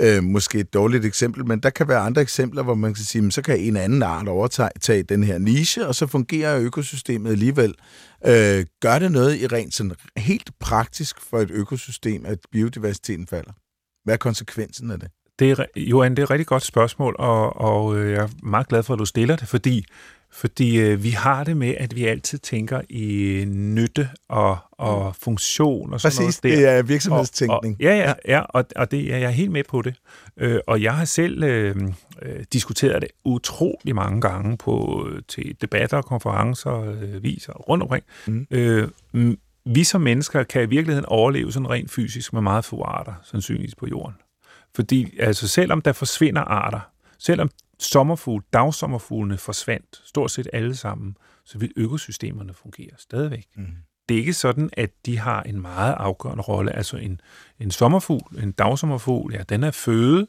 øh, 0.00 0.24
måske 0.24 0.58
et 0.58 0.74
dårligt 0.74 1.04
eksempel, 1.04 1.46
men 1.46 1.60
der 1.60 1.70
kan 1.70 1.88
være 1.88 1.98
andre 1.98 2.22
eksempler, 2.22 2.62
hvor 2.62 2.74
man 2.74 2.94
kan 2.94 3.04
sige, 3.04 3.26
at 3.26 3.32
så 3.32 3.42
kan 3.42 3.58
en 3.60 3.76
anden 3.76 4.02
art 4.02 4.28
overtage 4.28 5.02
den 5.02 5.24
her 5.24 5.38
niche, 5.38 5.86
og 5.86 5.94
så 5.94 6.06
fungerer 6.06 6.58
økosystemet 6.58 7.30
alligevel. 7.30 7.74
Øh, 8.26 8.66
gør 8.80 8.98
det 8.98 9.12
noget 9.12 9.40
i 9.40 9.46
rent 9.46 9.74
sådan 9.74 9.92
helt 10.16 10.50
praktisk 10.60 11.20
for 11.20 11.38
et 11.38 11.50
økosystem, 11.50 12.26
at 12.26 12.38
biodiversiteten 12.52 13.26
falder? 13.26 13.52
Hvad 14.04 14.14
er 14.14 14.18
konsekvensen 14.18 14.90
af 14.90 15.00
det? 15.00 15.08
Det 15.38 15.50
er, 15.50 15.64
Johan, 15.76 16.10
det 16.10 16.18
er 16.18 16.22
et 16.22 16.30
rigtig 16.30 16.46
godt 16.46 16.62
spørgsmål, 16.62 17.16
og, 17.18 17.60
og 17.60 17.98
øh, 17.98 18.12
jeg 18.12 18.22
er 18.22 18.28
meget 18.42 18.68
glad 18.68 18.82
for, 18.82 18.94
at 18.94 18.98
du 18.98 19.04
stiller 19.04 19.36
det, 19.36 19.48
fordi, 19.48 19.84
fordi 20.32 20.80
øh, 20.80 21.02
vi 21.02 21.10
har 21.10 21.44
det 21.44 21.56
med, 21.56 21.74
at 21.78 21.96
vi 21.96 22.04
altid 22.04 22.38
tænker 22.38 22.80
i 22.88 23.44
nytte 23.46 24.08
og, 24.28 24.58
og 24.72 25.16
funktion 25.16 25.92
og 25.92 26.00
sådan 26.00 26.16
Præcis, 26.16 26.42
noget 26.42 26.58
der. 26.58 26.60
det 26.60 26.78
er 26.78 26.82
virksomhedstænkning. 26.82 27.76
Og, 27.80 27.86
og, 27.86 27.94
ja, 27.94 27.96
ja, 27.96 28.14
ja 28.28 28.40
og, 28.40 28.64
og 28.76 28.90
det 28.90 29.12
er 29.14 29.18
jeg 29.18 29.26
er 29.26 29.30
helt 29.30 29.50
med 29.50 29.64
på 29.68 29.82
det. 29.82 29.94
Øh, 30.36 30.60
og 30.66 30.82
jeg 30.82 30.96
har 30.96 31.04
selv 31.04 31.42
øh, 31.42 31.76
øh, 32.22 32.44
diskuteret 32.52 33.02
det 33.02 33.10
utrolig 33.24 33.94
mange 33.94 34.20
gange 34.20 34.56
på 34.56 35.06
til 35.28 35.56
debatter, 35.60 36.02
konferencer, 36.02 36.80
øh, 36.80 37.22
viser 37.22 37.52
rundt 37.52 37.82
omkring. 37.82 38.04
Mm. 38.26 38.46
Øh, 38.50 38.88
mm, 39.12 39.38
vi 39.64 39.84
som 39.84 40.00
mennesker 40.00 40.42
kan 40.42 40.62
i 40.62 40.66
virkeligheden 40.66 41.06
overleve 41.06 41.52
sådan 41.52 41.70
rent 41.70 41.90
fysisk 41.90 42.32
med 42.32 42.42
meget 42.42 42.64
få 42.64 42.82
arter, 42.82 43.12
sandsynligvis 43.24 43.74
på 43.74 43.86
jorden. 43.86 44.14
Fordi 44.74 45.18
altså, 45.18 45.48
selvom 45.48 45.82
der 45.82 45.92
forsvinder 45.92 46.42
arter, 46.42 46.80
selvom 47.18 47.50
sommerfugle, 47.78 48.44
dagsommerfuglene 48.52 49.38
forsvandt, 49.38 50.02
stort 50.04 50.30
set 50.30 50.48
alle 50.52 50.76
sammen, 50.76 51.16
så 51.44 51.58
vil 51.58 51.72
økosystemerne 51.76 52.54
fungere 52.54 52.90
stadigvæk. 52.98 53.46
Mm. 53.56 53.66
Det 54.08 54.14
er 54.14 54.18
ikke 54.18 54.32
sådan, 54.32 54.70
at 54.72 54.90
de 55.06 55.18
har 55.18 55.42
en 55.42 55.60
meget 55.60 55.94
afgørende 55.94 56.42
rolle. 56.42 56.76
Altså 56.76 56.96
en, 56.96 57.20
en 57.60 57.70
sommerfugl, 57.70 58.38
en 58.42 58.52
dagsommerfugl, 58.52 59.34
ja, 59.34 59.42
den 59.42 59.64
er 59.64 59.70
føde 59.70 60.26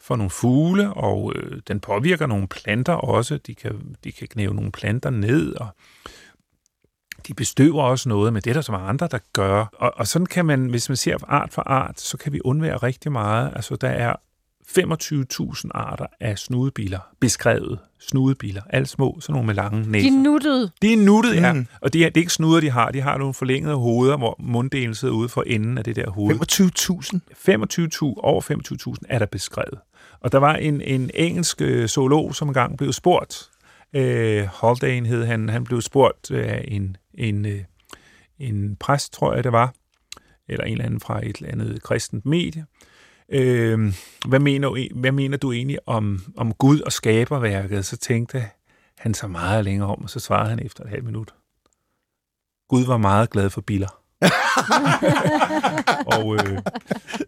for 0.00 0.16
nogle 0.16 0.30
fugle, 0.30 0.94
og 0.94 1.32
øh, 1.36 1.60
den 1.68 1.80
påvirker 1.80 2.26
nogle 2.26 2.48
planter 2.48 2.92
også. 2.92 3.36
De 3.36 3.54
kan, 3.54 3.96
de 4.04 4.12
kan 4.12 4.28
knæve 4.28 4.54
nogle 4.54 4.72
planter 4.72 5.10
ned, 5.10 5.54
og 5.54 5.68
de 7.28 7.34
bestøver 7.34 7.82
også 7.82 8.08
noget, 8.08 8.32
men 8.32 8.42
det 8.42 8.50
er 8.50 8.54
der 8.54 8.60
så 8.60 8.72
mange 8.72 8.88
andre, 8.88 9.08
der 9.10 9.18
gør. 9.32 9.64
Og, 9.72 9.92
og 9.96 10.06
sådan 10.06 10.26
kan 10.26 10.46
man, 10.46 10.66
hvis 10.66 10.88
man 10.88 10.96
ser 10.96 11.16
art 11.28 11.52
for 11.52 11.62
art, 11.62 12.00
så 12.00 12.16
kan 12.16 12.32
vi 12.32 12.40
undvære 12.44 12.76
rigtig 12.76 13.12
meget. 13.12 13.52
Altså, 13.56 13.76
der 13.76 13.88
er 13.88 14.16
25.000 14.78 15.70
arter 15.74 16.06
af 16.20 16.38
snudebiler 16.38 16.98
beskrevet. 17.20 17.78
Snudebiler, 18.00 18.62
alle 18.70 18.86
små, 18.86 19.18
sådan 19.20 19.32
nogle 19.32 19.46
med 19.46 19.54
lange 19.54 19.90
næser. 19.90 20.10
De 20.10 20.22
nuttede. 20.22 20.70
Det 20.82 20.92
er 20.92 20.96
nuttet, 20.96 21.34
ja. 21.34 21.52
Mm. 21.52 21.66
Og 21.80 21.92
det 21.92 22.04
er, 22.04 22.08
det 22.08 22.16
er 22.16 22.20
ikke 22.20 22.32
snuder, 22.32 22.60
de 22.60 22.70
har. 22.70 22.90
De 22.90 23.00
har 23.00 23.18
nogle 23.18 23.34
forlængede 23.34 23.74
hoveder, 23.74 24.16
hvor 24.16 24.36
munddelen 24.38 24.94
sidder 24.94 25.14
ude 25.14 25.28
for 25.28 25.42
enden 25.46 25.78
af 25.78 25.84
det 25.84 25.96
der 25.96 26.10
hoved. 26.10 26.34
25.000? 26.34 27.18
25.000, 28.08 28.20
over 28.22 28.40
25.000 28.94 29.06
er 29.08 29.18
der 29.18 29.26
beskrevet. 29.26 29.78
Og 30.20 30.32
der 30.32 30.38
var 30.38 30.54
en, 30.54 30.80
en 30.80 31.10
engelsk 31.14 31.62
øh, 31.62 31.88
zoolog, 31.88 32.34
som 32.34 32.48
engang 32.48 32.78
blev 32.78 32.92
spurgt. 32.92 33.50
Øh, 33.94 34.48
Haldane 34.52 35.08
hed 35.08 35.24
han. 35.24 35.48
Han 35.48 35.64
blev 35.64 35.80
spurgt 35.80 36.30
af 36.30 36.64
en, 36.68 36.96
en, 37.14 37.46
øh, 37.46 37.64
en 38.38 38.76
præst, 38.76 39.12
tror 39.12 39.34
jeg 39.34 39.44
det 39.44 39.52
var, 39.52 39.74
eller 40.48 40.64
en 40.64 40.72
eller 40.72 40.84
anden 40.84 41.00
fra 41.00 41.26
et 41.26 41.36
eller 41.36 41.52
andet 41.52 41.82
kristent 41.82 42.26
medie. 42.26 42.66
Øh, 43.28 43.94
hvad, 44.28 44.40
mener, 44.40 44.94
hvad 44.94 45.12
mener 45.12 45.36
du 45.36 45.52
egentlig 45.52 45.78
om, 45.88 46.20
om 46.36 46.54
Gud 46.54 46.80
og 46.80 46.92
skaberværket? 46.92 47.86
Så 47.86 47.96
tænkte 47.96 48.44
han 48.98 49.14
så 49.14 49.26
meget 49.26 49.64
længere 49.64 49.88
om, 49.88 50.02
og 50.02 50.10
så 50.10 50.20
svarede 50.20 50.50
han 50.50 50.66
efter 50.66 50.84
et 50.84 50.90
halvt 50.90 51.04
minut. 51.04 51.34
Gud 52.68 52.86
var 52.86 52.96
meget 52.96 53.30
glad 53.30 53.50
for 53.50 53.60
biler. 53.60 53.99
og 56.16 56.34
øh, 56.34 56.58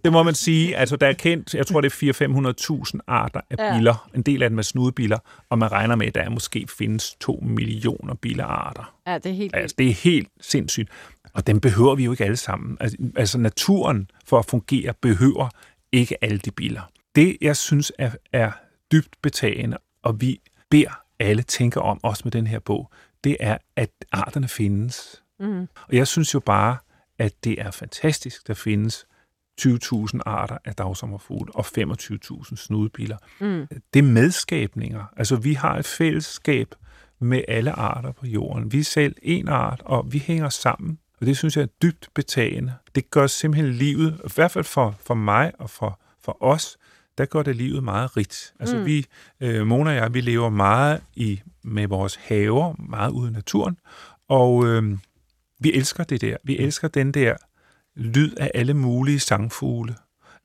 det 0.04 0.12
må 0.12 0.22
man 0.22 0.34
sige, 0.34 0.76
altså 0.76 0.96
der 0.96 1.06
er 1.06 1.12
kendt, 1.12 1.54
jeg 1.54 1.66
tror 1.66 1.80
det 1.80 1.92
er 2.02 2.82
400-500.000 2.94 2.98
arter 3.06 3.40
af 3.50 3.56
Ja. 3.58 3.76
biler. 3.78 4.08
En 4.14 4.22
del 4.22 4.42
af 4.42 4.50
dem 4.50 4.58
er 4.58 4.62
snudebiler, 4.62 5.18
og 5.50 5.58
man 5.58 5.72
regner 5.72 5.94
med, 5.96 6.06
at 6.06 6.14
der 6.14 6.30
måske 6.30 6.66
findes 6.78 7.14
2 7.20 7.42
millioner 7.46 8.14
bilerarter. 8.14 8.94
Ja, 9.06 9.18
det 9.18 9.26
er 9.30 9.34
helt 9.34 9.56
Altså, 9.56 9.74
det 9.78 9.88
er 9.88 9.94
helt 9.94 10.28
sindssygt. 10.40 10.88
Og 11.34 11.46
dem 11.46 11.60
behøver 11.60 11.94
vi 11.94 12.04
jo 12.04 12.10
ikke 12.10 12.24
alle 12.24 12.36
sammen. 12.36 12.76
Altså, 12.80 12.96
altså 13.16 13.38
naturen 13.38 14.10
for 14.26 14.38
at 14.38 14.46
fungere 14.46 14.94
behøver 15.02 15.48
ikke 15.92 16.24
alle 16.24 16.38
de 16.38 16.50
biler. 16.50 16.80
Det, 17.16 17.36
jeg 17.40 17.56
synes 17.56 17.92
er, 17.98 18.10
er 18.32 18.50
dybt 18.92 19.16
betagende, 19.22 19.76
og 20.02 20.20
vi 20.20 20.40
beder 20.70 21.00
alle 21.20 21.42
tænke 21.42 21.82
om, 21.82 22.00
også 22.02 22.20
med 22.24 22.32
den 22.32 22.46
her 22.46 22.58
bog, 22.58 22.90
det 23.24 23.36
er, 23.40 23.58
at 23.76 23.90
arterne 24.12 24.48
findes. 24.48 25.21
Mm. 25.42 25.68
Og 25.88 25.96
jeg 25.96 26.06
synes 26.06 26.34
jo 26.34 26.40
bare, 26.40 26.76
at 27.18 27.44
det 27.44 27.60
er 27.60 27.70
fantastisk, 27.70 28.48
der 28.48 28.54
findes 28.54 29.06
20.000 29.60 30.18
arter 30.26 30.58
af 30.64 30.74
dagsommerfugle 30.74 31.54
og 31.54 31.66
25.000 31.66 32.56
snudebiler. 32.56 33.16
Mm. 33.40 33.66
Det 33.94 33.98
er 33.98 34.02
medskabninger. 34.02 35.04
Altså, 35.16 35.36
vi 35.36 35.54
har 35.54 35.78
et 35.78 35.86
fællesskab 35.86 36.74
med 37.20 37.42
alle 37.48 37.72
arter 37.72 38.12
på 38.12 38.26
jorden. 38.26 38.72
Vi 38.72 38.80
er 38.80 38.84
selv 38.84 39.16
en 39.22 39.48
art, 39.48 39.82
og 39.84 40.12
vi 40.12 40.18
hænger 40.18 40.48
sammen. 40.48 40.98
Og 41.20 41.26
det 41.26 41.36
synes 41.36 41.56
jeg 41.56 41.62
er 41.62 41.66
dybt 41.82 42.08
betagende. 42.14 42.74
Det 42.94 43.10
gør 43.10 43.26
simpelthen 43.26 43.72
livet, 43.72 44.20
i 44.24 44.32
hvert 44.34 44.50
fald 44.50 44.64
for, 44.64 44.96
for 45.00 45.14
mig 45.14 45.52
og 45.58 45.70
for, 45.70 46.00
for 46.24 46.42
os, 46.42 46.78
der 47.18 47.24
gør 47.24 47.42
det 47.42 47.56
livet 47.56 47.84
meget 47.84 48.16
rigt. 48.16 48.54
Altså 48.60 48.76
mm. 48.76 48.86
vi, 48.86 49.06
øh, 49.40 49.66
Mona 49.66 49.90
og 49.90 49.96
jeg, 49.96 50.14
vi 50.14 50.20
lever 50.20 50.48
meget 50.48 51.00
i 51.14 51.40
med 51.62 51.86
vores 51.86 52.14
haver, 52.14 52.74
meget 52.78 53.10
ude 53.10 53.30
i 53.30 53.32
naturen, 53.32 53.78
og 54.28 54.66
øh, 54.66 54.98
vi 55.62 55.72
elsker 55.74 56.04
det 56.04 56.20
der. 56.20 56.36
Vi 56.44 56.58
elsker 56.58 56.88
den 56.88 57.12
der 57.12 57.34
lyd 57.96 58.34
af 58.36 58.50
alle 58.54 58.74
mulige 58.74 59.20
sangfugle, 59.20 59.94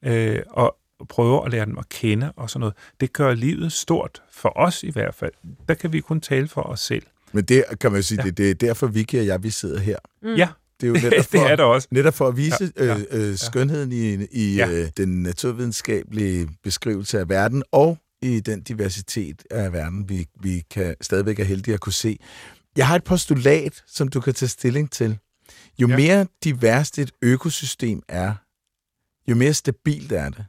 øh, 0.06 0.40
og 0.50 0.76
prøver 1.10 1.46
at 1.46 1.52
lære 1.52 1.66
dem 1.66 1.78
at 1.78 1.90
kende 1.90 2.32
og 2.36 2.50
sådan 2.50 2.60
noget. 2.60 2.76
Det 3.00 3.14
gør 3.14 3.34
livet 3.34 3.72
stort, 3.72 4.22
for 4.32 4.54
os 4.58 4.84
i 4.84 4.92
hvert 4.92 5.16
fald. 5.16 5.32
Der 5.68 5.74
kan 5.74 5.94
vi 5.94 6.00
kun 6.00 6.22
tale 6.22 6.48
for 6.48 6.62
os 6.62 6.80
selv. 6.80 7.04
Men 7.32 7.44
det 7.44 7.64
kan 7.82 7.92
man 7.92 8.04
sige, 8.04 8.22
Ja. 8.22 8.26
det, 8.30 8.38
det 8.38 8.50
er 8.50 8.54
derfor, 8.54 8.88
Vicky 8.88 9.16
og 9.16 9.26
jeg, 9.26 9.44
vi 9.44 9.50
sidder 9.50 9.80
her. 9.80 9.98
Mm. 10.22 10.34
Ja, 10.36 10.48
Det 10.82 10.88
er 10.88 10.88
jo 10.88 10.94
netop 10.94 11.26
for, 11.32 11.38
det 11.38 11.52
er 11.52 11.56
det 11.56 11.66
også. 11.66 11.88
netop 11.92 12.14
for 12.14 12.28
at 12.28 12.38
vise 12.38 12.72
Ja, 12.78 12.86
ja, 12.86 12.94
ja, 12.94 13.00
øh, 13.12 13.30
øh, 13.32 13.38
skønheden 13.38 13.92
i, 13.92 14.26
i 14.32 14.56
ja. 14.56 14.70
øh, 14.72 14.90
den 14.98 15.24
naturvidenskabelige 15.24 16.50
beskrivelse 16.64 17.20
af 17.20 17.30
verden, 17.30 17.64
og 17.72 17.98
i 18.22 18.40
den 18.40 18.62
diversitet 18.62 19.44
af 19.52 19.74
verden, 19.74 20.10
vi, 20.10 20.26
vi 20.42 20.64
kan 20.72 20.96
stadigvæk 21.02 21.40
er 21.40 21.44
heldige 21.44 21.74
at 21.74 21.80
kunne 21.80 21.94
se. 21.94 22.20
Jeg 22.78 22.88
har 22.88 22.96
et 22.96 23.04
postulat, 23.04 23.84
som 23.88 24.08
du 24.08 24.22
kan 24.22 24.34
tage 24.34 24.50
stilling 24.50 24.92
til. 24.92 25.18
Jo 25.80 25.88
Ja. 25.88 25.96
mere 25.96 26.28
diverst 26.44 27.00
et 27.00 27.12
økosystem 27.22 28.02
er, 28.08 28.34
jo 29.28 29.36
mere 29.36 29.54
stabilt 29.54 30.12
er 30.12 30.30
det. 30.30 30.46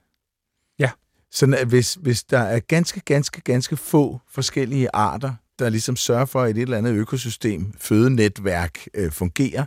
Ja. 0.79 0.91
Sådan 1.33 1.55
at 1.55 1.67
hvis, 1.67 1.95
hvis 1.95 2.25
der 2.25 2.39
er 2.39 2.61
ganske, 2.61 3.01
ganske, 3.01 3.41
ganske 3.41 3.77
få 3.77 4.21
forskellige 4.31 4.89
arter, 4.93 5.35
der 5.59 5.69
ligesom 5.69 5.97
sørger 5.97 6.25
for, 6.25 6.43
at 6.43 6.51
et 6.51 6.63
eller 6.63 6.79
andet 6.79 6.93
økosystem, 6.93 7.73
fødenetværk, 7.79 8.79
øh, 8.95 9.13
fungerer, 9.13 9.65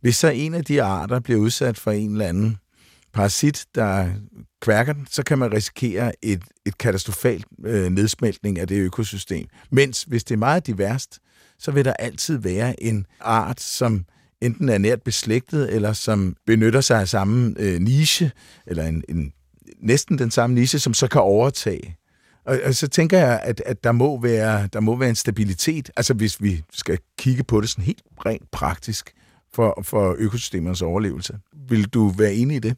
hvis 0.00 0.16
så 0.16 0.28
en 0.28 0.54
af 0.54 0.64
de 0.64 0.82
arter 0.82 1.20
bliver 1.20 1.40
udsat 1.40 1.78
for 1.78 1.90
en 1.90 2.12
eller 2.12 2.26
anden 2.26 2.58
parasit, 3.12 3.66
der 3.74 4.10
kværker 4.60 4.92
den, 4.92 5.06
så 5.10 5.22
kan 5.22 5.38
man 5.38 5.52
risikere 5.52 6.12
et, 6.22 6.42
et 6.66 6.78
katastrofalt 6.78 7.46
øh, 7.64 7.90
nedsmeltning 7.90 8.58
af 8.58 8.68
det 8.68 8.76
økosystem. 8.78 9.46
Mens 9.70 10.02
hvis 10.02 10.24
det 10.24 10.34
er 10.34 10.38
meget 10.38 10.66
diverst, 10.66 11.18
så 11.58 11.70
vil 11.70 11.84
der 11.84 11.92
altid 11.92 12.38
være 12.38 12.82
en 12.82 13.06
art, 13.20 13.60
som 13.60 14.04
enten 14.40 14.68
er 14.68 14.78
nært 14.78 15.02
beslægtet, 15.02 15.74
eller 15.74 15.92
som 15.92 16.36
benytter 16.46 16.80
sig 16.80 17.00
af 17.00 17.08
samme 17.08 17.54
øh, 17.58 17.80
niche, 17.80 18.32
eller 18.66 18.86
en, 18.86 19.04
en, 19.08 19.32
næsten 19.78 20.18
den 20.18 20.30
samme 20.30 20.54
niche, 20.54 20.78
som 20.78 20.94
så 20.94 21.08
kan 21.08 21.20
overtage. 21.20 21.96
Og, 22.44 22.60
og 22.64 22.74
så 22.74 22.88
tænker 22.88 23.18
jeg, 23.18 23.40
at, 23.42 23.62
at 23.66 23.84
der, 23.84 23.92
må 23.92 24.20
være, 24.20 24.68
der 24.72 24.80
må 24.80 24.96
være 24.96 25.08
en 25.08 25.14
stabilitet, 25.14 25.90
altså 25.96 26.14
hvis 26.14 26.42
vi 26.42 26.62
skal 26.72 26.98
kigge 27.18 27.44
på 27.44 27.60
det 27.60 27.68
sådan 27.68 27.84
helt 27.84 28.02
rent 28.26 28.50
praktisk 28.50 29.12
for, 29.54 29.82
for 29.82 30.14
økosystemernes 30.18 30.82
overlevelse. 30.82 31.38
Vil 31.68 31.84
du 31.84 32.08
være 32.08 32.34
enig 32.34 32.56
i 32.56 32.60
det? 32.60 32.76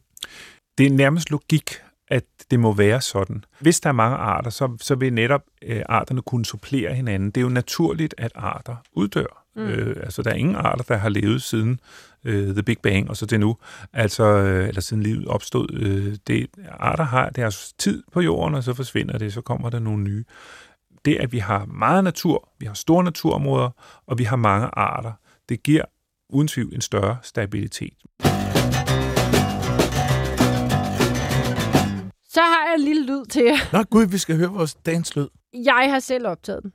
Det 0.77 0.85
er 0.85 0.91
nærmest 0.91 1.31
logik, 1.31 1.81
at 2.07 2.23
det 2.51 2.59
må 2.59 2.73
være 2.73 3.01
sådan. 3.01 3.43
Hvis 3.59 3.79
der 3.79 3.89
er 3.89 3.93
mange 3.93 4.17
arter, 4.17 4.49
så, 4.49 4.77
så 4.81 4.95
vil 4.95 5.13
netop 5.13 5.41
øh, 5.61 5.81
arterne 5.89 6.21
kunne 6.21 6.45
supplere 6.45 6.93
hinanden. 6.93 7.31
Det 7.31 7.37
er 7.37 7.41
jo 7.41 7.49
naturligt, 7.49 8.15
at 8.17 8.31
arter 8.35 8.75
uddør. 8.93 9.43
Mm. 9.55 9.61
Øh, 9.61 9.95
altså, 10.03 10.21
der 10.21 10.31
er 10.31 10.35
ingen 10.35 10.55
arter, 10.55 10.83
der 10.83 10.97
har 10.97 11.09
levet 11.09 11.41
siden 11.41 11.79
øh, 12.23 12.53
The 12.53 12.63
Big 12.63 12.77
Bang 12.83 13.09
og 13.09 13.17
så 13.17 13.25
til 13.25 13.39
nu, 13.39 13.57
altså, 13.93 14.23
øh, 14.23 14.67
eller 14.67 14.81
siden 14.81 15.03
livet 15.03 15.27
opstod. 15.27 15.67
Øh, 15.73 16.15
det, 16.27 16.47
arter 16.79 17.03
har 17.03 17.29
deres 17.29 17.73
tid 17.73 18.03
på 18.11 18.21
jorden, 18.21 18.55
og 18.55 18.63
så 18.63 18.73
forsvinder 18.73 19.17
det, 19.17 19.33
så 19.33 19.41
kommer 19.41 19.69
der 19.69 19.79
nogle 19.79 20.03
nye. 20.03 20.23
Det, 21.05 21.15
at 21.15 21.31
vi 21.31 21.37
har 21.37 21.65
meget 21.65 22.03
natur, 22.03 22.49
vi 22.59 22.65
har 22.65 22.73
store 22.73 23.03
naturområder, 23.03 23.69
og 24.07 24.17
vi 24.17 24.23
har 24.23 24.35
mange 24.35 24.67
arter, 24.73 25.11
det 25.49 25.63
giver 25.63 25.85
uden 26.29 26.47
tvivl 26.47 26.75
en 26.75 26.81
større 26.81 27.17
stabilitet. 27.23 27.93
Så 32.37 32.41
har 32.43 32.65
jeg 32.67 32.75
en 32.77 32.81
lille 32.85 33.05
lyd 33.05 33.25
til 33.25 33.43
jer. 33.43 33.57
Nå 33.73 33.83
gud, 33.83 34.05
vi 34.05 34.17
skal 34.17 34.35
høre 34.37 34.49
vores 34.49 34.75
dagens 34.75 35.15
lyd. 35.15 35.27
Jeg 35.53 35.87
har 35.91 35.99
selv 35.99 36.27
optaget 36.27 36.63
den. 36.63 36.73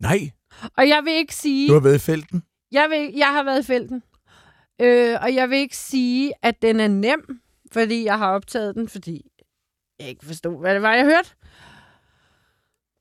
Nej, 0.00 0.30
Og 0.76 0.88
jeg 0.88 1.00
vil 1.04 1.12
ikke 1.12 1.34
sige... 1.34 1.68
du 1.68 1.72
har 1.72 1.80
været 1.80 1.94
i 1.94 1.98
felten. 1.98 2.42
Jeg, 2.72 2.86
vil, 2.90 3.12
jeg 3.16 3.26
har 3.26 3.42
været 3.42 3.60
i 3.60 3.66
felten. 3.66 4.02
Øh, 4.80 5.16
og 5.22 5.34
jeg 5.34 5.50
vil 5.50 5.58
ikke 5.58 5.76
sige, 5.76 6.32
at 6.42 6.62
den 6.62 6.80
er 6.80 6.88
nem, 6.88 7.40
fordi 7.72 8.04
jeg 8.04 8.18
har 8.18 8.30
optaget 8.32 8.74
den, 8.74 8.88
fordi 8.88 9.30
jeg 10.00 10.08
ikke 10.08 10.26
forstod, 10.26 10.60
hvad 10.60 10.74
det 10.74 10.82
var, 10.82 10.94
jeg 10.94 11.04
hørte. 11.04 11.28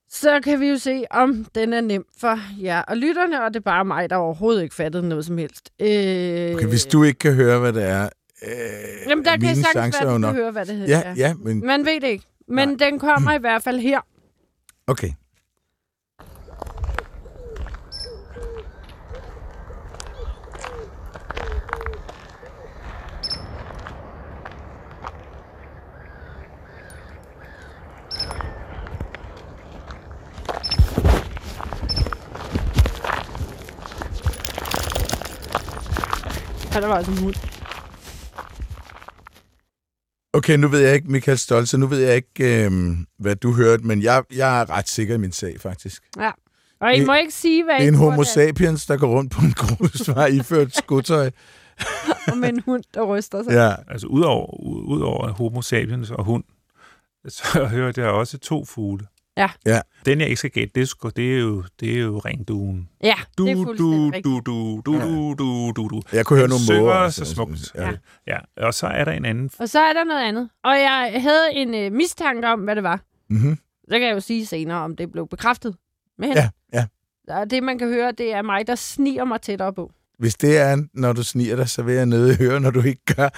Så 0.09 0.39
kan 0.43 0.59
vi 0.59 0.67
jo 0.67 0.77
se, 0.77 1.03
om 1.11 1.45
den 1.55 1.73
er 1.73 1.81
nem 1.81 2.05
for 2.17 2.39
jer 2.61 2.81
og 2.81 2.97
lytterne, 2.97 3.43
og 3.43 3.53
det 3.53 3.59
er 3.59 3.63
bare 3.63 3.85
mig, 3.85 4.09
der 4.09 4.15
overhovedet 4.15 4.63
ikke 4.63 4.75
fattede 4.75 5.09
noget 5.09 5.25
som 5.25 5.37
helst. 5.37 5.69
Øh, 5.79 6.55
Okay, 6.55 6.67
hvis 6.67 6.85
du 6.85 7.03
ikke 7.03 7.19
kan 7.19 7.33
høre, 7.33 7.59
hvad 7.59 7.73
det 7.73 7.83
er, 7.83 8.09
øh, 8.43 8.49
Jamen, 9.09 9.25
der 9.25 9.31
er 9.31 9.37
kan 9.37 9.41
mine 9.49 9.63
sagtens 9.73 9.95
være, 10.01 10.13
at 10.15 10.21
nok. 10.21 10.35
høre, 10.35 10.51
hvad 10.51 10.65
det 10.65 10.75
hedder. 10.75 10.97
Ja, 10.99 11.13
ja, 11.17 11.33
men 11.33 11.65
Man 11.65 11.85
ved 11.85 12.01
det 12.01 12.07
ikke. 12.07 12.25
Men 12.47 12.67
Nej. 12.69 12.77
den 12.89 12.99
kommer 12.99 13.33
i 13.33 13.37
hvert 13.39 13.63
fald 13.63 13.79
her. 13.79 13.99
okay. 14.87 15.09
Ja, 36.73 36.81
der 36.81 36.87
var 36.87 36.95
altså 36.95 37.11
en 37.11 37.17
hund. 37.17 37.56
Okay, 40.37 40.57
nu 40.57 40.67
ved 40.67 40.79
jeg 40.79 40.95
ikke, 40.95 41.11
Michael 41.11 41.37
Stolze, 41.37 41.77
nu 41.77 41.87
ved 41.87 41.99
jeg 41.99 42.15
ikke, 42.15 42.65
øh, 42.65 42.71
hvad 43.19 43.35
du 43.35 43.53
hørte, 43.53 43.83
men 43.83 44.01
jeg, 44.03 44.23
jeg 44.35 44.61
er 44.61 44.69
ret 44.69 44.89
sikker 44.89 45.15
i 45.15 45.17
min 45.17 45.31
sag, 45.31 45.55
faktisk. 45.61 46.03
Ja. 46.19 46.31
Og 46.81 46.95
I 46.95 46.99
Det- 46.99 47.07
må 47.07 47.13
ikke 47.13 47.31
sige, 47.33 47.63
hvad 47.63 47.75
Det 47.75 47.83
er 47.83 47.87
en 47.87 47.95
homo 47.95 48.23
sapiens, 48.23 48.85
der 48.85 48.97
går 48.97 49.07
rundt 49.07 49.31
på 49.31 49.41
en 49.45 49.51
grusvej 49.53 50.25
iført 50.39 50.75
skotøj. 50.75 51.25
er 51.27 52.31
om 52.31 52.43
en 52.43 52.59
hund, 52.65 52.83
der 52.93 53.01
ryster 53.03 53.43
sig. 53.43 53.51
Ja, 53.51 53.75
Altså 53.87 54.07
udover, 54.07 54.61
udover 54.87 55.31
homo 55.31 55.61
sapiens 55.61 56.11
og 56.11 56.23
hund, 56.25 56.43
så 57.27 57.65
hørte 57.77 58.01
jeg 58.01 58.09
også 58.09 58.37
to 58.37 58.65
fugle. 58.65 59.05
Ja. 59.37 59.49
Ja. 59.65 59.81
Den 60.05 60.19
jeg 60.19 60.27
ikke 60.27 60.37
skal 60.39 60.51
gætte, 60.51 60.71
det 60.75 60.81
er, 60.81 60.85
sgu- 60.87 61.11
det 61.15 61.35
er 61.35 61.39
jo, 61.39 61.63
det 61.79 61.97
er 61.97 62.01
jo 62.01 62.17
ringduen. 62.19 62.89
Ja, 63.03 63.13
Du, 63.37 63.45
det 63.45 63.51
er 63.51 63.55
du, 63.55 63.63
fuldstændig 63.63 64.23
du, 64.25 64.41
du, 64.45 64.81
du, 64.85 64.85
du, 64.85 65.33
du, 65.37 65.71
du, 65.75 65.87
du. 65.87 66.01
jeg 66.13 66.25
kunne 66.25 66.39
høre 66.39 66.47
nogle 66.49 66.63
synger 66.63 66.81
måger. 66.81 67.09
så 67.09 67.21
altså, 67.21 67.35
smukt. 67.35 67.71
Ja. 67.75 67.91
Ja. 68.27 68.37
Og 68.67 68.73
så 68.73 68.87
er 68.87 69.03
der 69.03 69.11
en 69.11 69.25
anden. 69.25 69.49
Og 69.59 69.69
så 69.69 69.79
er 69.79 69.93
der 69.93 70.03
noget 70.03 70.21
andet. 70.27 70.49
Og 70.63 70.71
jeg 70.71 71.13
havde 71.21 71.53
en 71.53 71.73
øh, 71.75 71.91
mistanke 71.91 72.47
om, 72.47 72.59
hvad 72.59 72.75
det 72.75 72.83
var. 72.83 72.99
Mm-hmm. 73.29 73.57
Så 73.89 73.99
kan 73.99 74.07
jeg 74.07 74.13
jo 74.15 74.19
sige 74.19 74.45
senere, 74.45 74.77
om 74.77 74.95
det 74.95 75.11
blev 75.11 75.27
bekræftet. 75.27 75.75
Men 76.19 76.31
ja, 76.33 76.49
ja. 76.73 76.85
Og 77.29 77.49
det, 77.49 77.63
man 77.63 77.79
kan 77.79 77.87
høre, 77.87 78.11
det 78.11 78.33
er 78.33 78.41
mig, 78.41 78.67
der 78.67 78.75
sniger 78.75 79.25
mig 79.25 79.41
tættere 79.41 79.73
på. 79.73 79.91
Hvis 80.19 80.35
det 80.35 80.57
er, 80.57 80.77
når 80.93 81.13
du 81.13 81.23
sniger 81.23 81.55
dig, 81.55 81.69
så 81.69 81.83
vil 81.83 81.95
jeg 81.95 82.05
nødt 82.05 82.37
høre, 82.37 82.59
når 82.59 82.71
du 82.71 82.81
ikke 82.81 83.01
gør. 83.15 83.29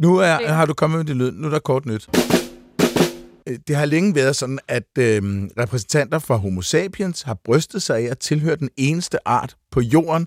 nu 0.00 0.16
er, 0.16 0.52
har 0.52 0.66
du 0.66 0.74
kommet 0.74 0.98
med 0.98 1.04
det 1.04 1.16
lyd. 1.16 1.32
Nu 1.32 1.46
er 1.46 1.50
der 1.50 1.58
kort 1.58 1.86
nyt. 1.86 2.08
Øh, 3.48 3.58
Det 3.68 3.76
har 3.76 3.84
længe 3.84 4.14
været 4.14 4.36
sådan, 4.36 4.58
at 4.68 4.88
øh, 4.98 5.22
repræsentanter 5.58 6.18
for 6.18 6.36
Homo 6.36 6.62
sapiens 6.62 7.22
har 7.22 7.34
brystet 7.44 7.82
sig 7.82 7.98
af 7.98 8.10
at 8.10 8.18
tilhøre 8.18 8.56
den 8.56 8.68
eneste 8.76 9.28
art 9.28 9.56
på 9.70 9.80
jorden, 9.80 10.26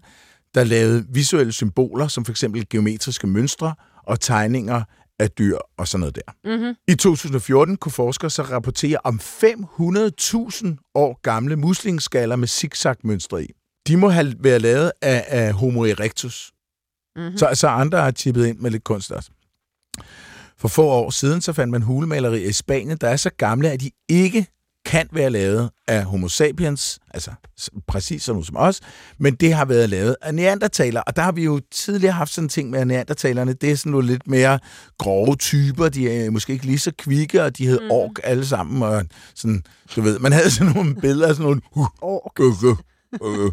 der 0.56 0.64
lavede 0.64 1.06
visuelle 1.10 1.52
symboler, 1.54 2.08
som 2.08 2.26
for 2.26 2.32
eksempel 2.32 2.70
geometriske 2.70 3.28
mønstre 3.28 3.76
og 4.04 4.20
tegninger 4.20 4.84
af 5.20 5.32
dyr 5.32 5.58
og 5.78 5.88
sådan 5.88 6.00
noget 6.00 6.16
der. 6.16 6.56
Mm-hmm. 6.58 6.74
I 6.88 6.96
2014 6.96 7.78
kunne 7.78 7.92
forskere 7.92 8.30
så 8.30 8.42
rapportere 8.42 8.98
om 9.04 9.20
500.000 9.24 10.92
år 10.96 11.20
gamle 11.22 11.56
muslingeskaller 11.56 12.36
med 12.36 12.48
zigzag-mønstre 12.48 13.44
i. 13.44 13.48
De 13.88 13.98
må 13.98 14.10
have 14.10 14.34
været 14.40 14.62
lavet 14.62 14.92
af, 15.02 15.26
af 15.28 15.54
Homo 15.54 15.84
erectus. 15.84 16.52
Mm-hmm. 17.16 17.38
Så 17.38 17.46
altså 17.46 17.68
andre 17.68 18.02
har 18.02 18.12
chippet 18.12 18.46
ind 18.48 18.60
med 18.60 18.72
lidt 18.72 18.84
kunst 18.84 19.12
også. 19.12 19.30
For 20.58 20.68
få 20.68 20.84
år 20.84 21.10
siden 21.10 21.42
så 21.42 21.54
fandt 21.54 21.72
man 21.72 21.82
hulemalerier 21.82 22.50
i 22.50 22.52
Spanien, 22.52 22.98
der 22.98 23.10
er 23.10 23.16
så 23.16 23.30
gamle, 23.38 23.72
at 23.72 23.82
de 23.82 23.92
ikke 24.10 24.48
kan 24.86 25.08
være 25.12 25.30
lavet 25.30 25.70
af 25.88 26.04
homo 26.04 26.28
sapiens, 26.28 27.00
altså 27.14 27.32
præcis 27.88 28.24
sådan 28.24 28.44
som 28.44 28.58
os, 28.58 28.82
men 29.18 29.36
det 29.36 29.54
har 29.54 29.66
været 29.66 29.90
lavet 29.90 30.16
af 30.22 30.36
neandertaler, 30.36 31.02
og 31.02 31.16
der 31.16 31.22
har 31.22 31.32
vi 31.32 31.44
jo 31.44 31.62
tidligere 31.72 32.14
haft 32.14 32.32
sådan 32.32 32.46
en 32.46 32.50
ting 32.50 32.70
med 32.70 32.86
neandertalerne, 32.86 33.54
det 33.54 33.72
er 33.72 33.76
sådan 33.76 33.92
nogle 33.92 34.08
lidt 34.08 34.28
mere 34.28 34.60
grove 34.98 35.36
typer, 35.36 35.90
de 35.90 36.12
er 36.12 36.30
måske 36.30 36.54
ikke 36.54 36.66
lige 36.66 36.80
så 36.80 36.92
kvikke, 36.98 37.44
og 37.44 37.58
de 37.58 37.68
hed 37.68 37.80
mm. 37.82 37.92
ork 37.92 38.12
alle 38.24 38.46
sammen, 38.46 38.84
og 38.84 39.06
sådan, 39.36 39.64
du 39.96 40.02
ved, 40.02 40.20
man 40.20 40.32
havde 40.32 40.52
sådan 40.52 40.74
nogle 40.74 40.96
billeder 40.96 41.28
sådan 41.28 41.44
nogle, 41.44 41.62
uh, 41.76 41.88
Ork. 42.02 42.40
uh, 42.40 42.64
uh, 42.64 43.40
uh. 43.46 43.52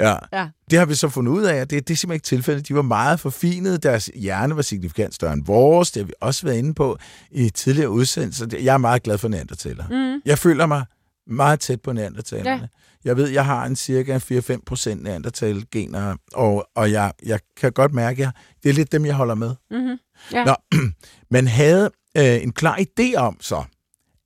Ja. 0.00 0.16
Ja. 0.32 0.48
Det 0.70 0.78
har 0.78 0.86
vi 0.86 0.94
så 0.94 1.08
fundet 1.08 1.32
ud 1.32 1.42
af, 1.42 1.54
at 1.54 1.70
det, 1.70 1.88
det 1.88 1.94
er 1.94 1.96
simpelthen 1.96 2.16
ikke 2.16 2.24
tilfældet. 2.24 2.68
De 2.68 2.74
var 2.74 2.82
meget 2.82 3.20
forfinede. 3.20 3.78
Deres 3.78 4.10
hjerne 4.14 4.56
var 4.56 4.62
signifikant 4.62 5.14
større 5.14 5.32
end 5.32 5.44
vores. 5.44 5.90
Det 5.90 6.00
har 6.02 6.06
vi 6.06 6.12
også 6.20 6.46
været 6.46 6.56
inde 6.56 6.74
på 6.74 6.98
i 7.30 7.50
tidligere 7.50 7.90
udsendelser. 7.90 8.46
Jeg 8.60 8.74
er 8.74 8.78
meget 8.78 9.02
glad 9.02 9.18
for 9.18 9.28
neandertaler. 9.28 9.84
Mm. 9.88 10.22
Jeg 10.24 10.38
føler 10.38 10.66
mig 10.66 10.84
meget 11.26 11.60
tæt 11.60 11.80
på 11.80 11.92
neandertalerne. 11.92 12.50
Ja. 12.62 12.66
Jeg 13.04 13.16
ved, 13.16 13.28
jeg 13.28 13.44
har 13.44 13.66
en 13.66 13.76
cirka 13.76 14.18
4-5 14.18 14.62
procent 14.66 15.02
neandertal-gener, 15.02 16.16
og, 16.34 16.68
og 16.74 16.92
jeg, 16.92 17.12
jeg 17.26 17.40
kan 17.56 17.72
godt 17.72 17.94
mærke, 17.94 18.26
at 18.26 18.32
det 18.62 18.68
er 18.68 18.72
lidt 18.72 18.92
dem, 18.92 19.06
jeg 19.06 19.14
holder 19.14 19.34
med. 19.34 19.54
Mm-hmm. 19.70 19.98
Ja. 20.32 20.44
Nå, 20.44 20.54
man 21.36 21.46
havde 21.46 21.90
øh, 22.16 22.42
en 22.42 22.52
klar 22.52 22.78
idé 22.78 23.14
om 23.16 23.36
så, 23.40 23.64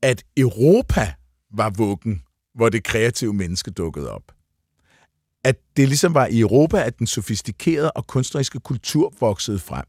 at 0.03 0.25
Europa 0.37 1.14
var 1.55 1.70
vuggen, 1.70 2.22
hvor 2.55 2.68
det 2.68 2.85
kreative 2.85 3.35
menneske 3.35 3.70
dukkede 3.70 4.11
op. 4.11 4.22
At 5.45 5.57
det 5.76 5.88
ligesom 5.88 6.14
var 6.14 6.26
i 6.26 6.40
Europa, 6.40 6.82
at 6.82 6.99
den 6.99 7.07
sofistikerede 7.07 7.90
og 7.90 8.07
kunstneriske 8.07 8.61
kultur 8.61 9.12
voksede 9.20 9.59
frem. 9.59 9.84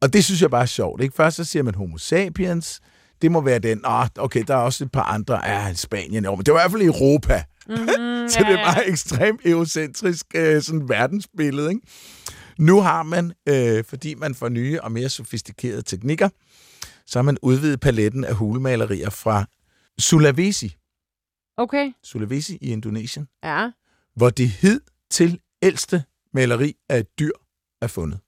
Og 0.00 0.12
det 0.12 0.24
synes 0.24 0.42
jeg 0.42 0.50
bare 0.50 0.62
er 0.62 0.66
sjovt. 0.66 1.02
Ikke? 1.02 1.14
Først 1.14 1.36
så 1.36 1.44
siger 1.44 1.62
man 1.62 1.74
homo 1.74 1.98
sapiens, 1.98 2.80
det 3.22 3.32
må 3.32 3.40
være 3.40 3.58
den, 3.58 3.80
ah, 3.84 4.08
okay, 4.18 4.44
der 4.46 4.54
er 4.54 4.58
også 4.58 4.84
et 4.84 4.92
par 4.92 5.02
andre, 5.02 5.46
ja, 5.48 5.74
Spanien, 5.74 6.24
jo, 6.24 6.34
men 6.34 6.44
det 6.46 6.54
var 6.54 6.60
i 6.60 6.62
hvert 6.62 6.70
fald 6.70 6.82
Europa. 6.82 7.44
Mm-hmm. 7.68 7.86
Så 8.30 8.38
det 8.38 8.60
er 8.60 8.64
bare 8.74 8.86
ekstremt 8.88 9.40
egocentrisk 9.44 10.26
øh, 10.34 10.62
sådan 10.62 10.88
verdensbillede, 10.88 11.68
ikke? 11.68 11.80
Nu 12.58 12.80
har 12.80 13.02
man, 13.02 13.32
øh, 13.48 13.84
fordi 13.84 14.14
man 14.14 14.34
får 14.34 14.48
nye 14.48 14.80
og 14.82 14.92
mere 14.92 15.08
sofistikerede 15.08 15.82
teknikker, 15.82 16.28
så 17.06 17.18
har 17.18 17.22
man 17.22 17.36
udvidet 17.42 17.80
paletten 17.80 18.24
af 18.24 18.34
hulemalerier 18.34 19.10
fra 19.10 19.44
Sulawesi, 19.98 20.76
Okay. 21.56 21.92
Sulawesi 22.04 22.58
i 22.60 22.72
Indonesien, 22.72 23.26
Ja. 23.44 23.70
hvor 24.16 24.30
det 24.30 24.48
hed 24.48 24.80
til 25.10 25.40
ældste 25.62 26.04
maleri 26.34 26.74
af 26.88 26.98
et 26.98 27.18
dyr 27.18 27.32
er 27.82 27.86
fundet. 27.86 28.18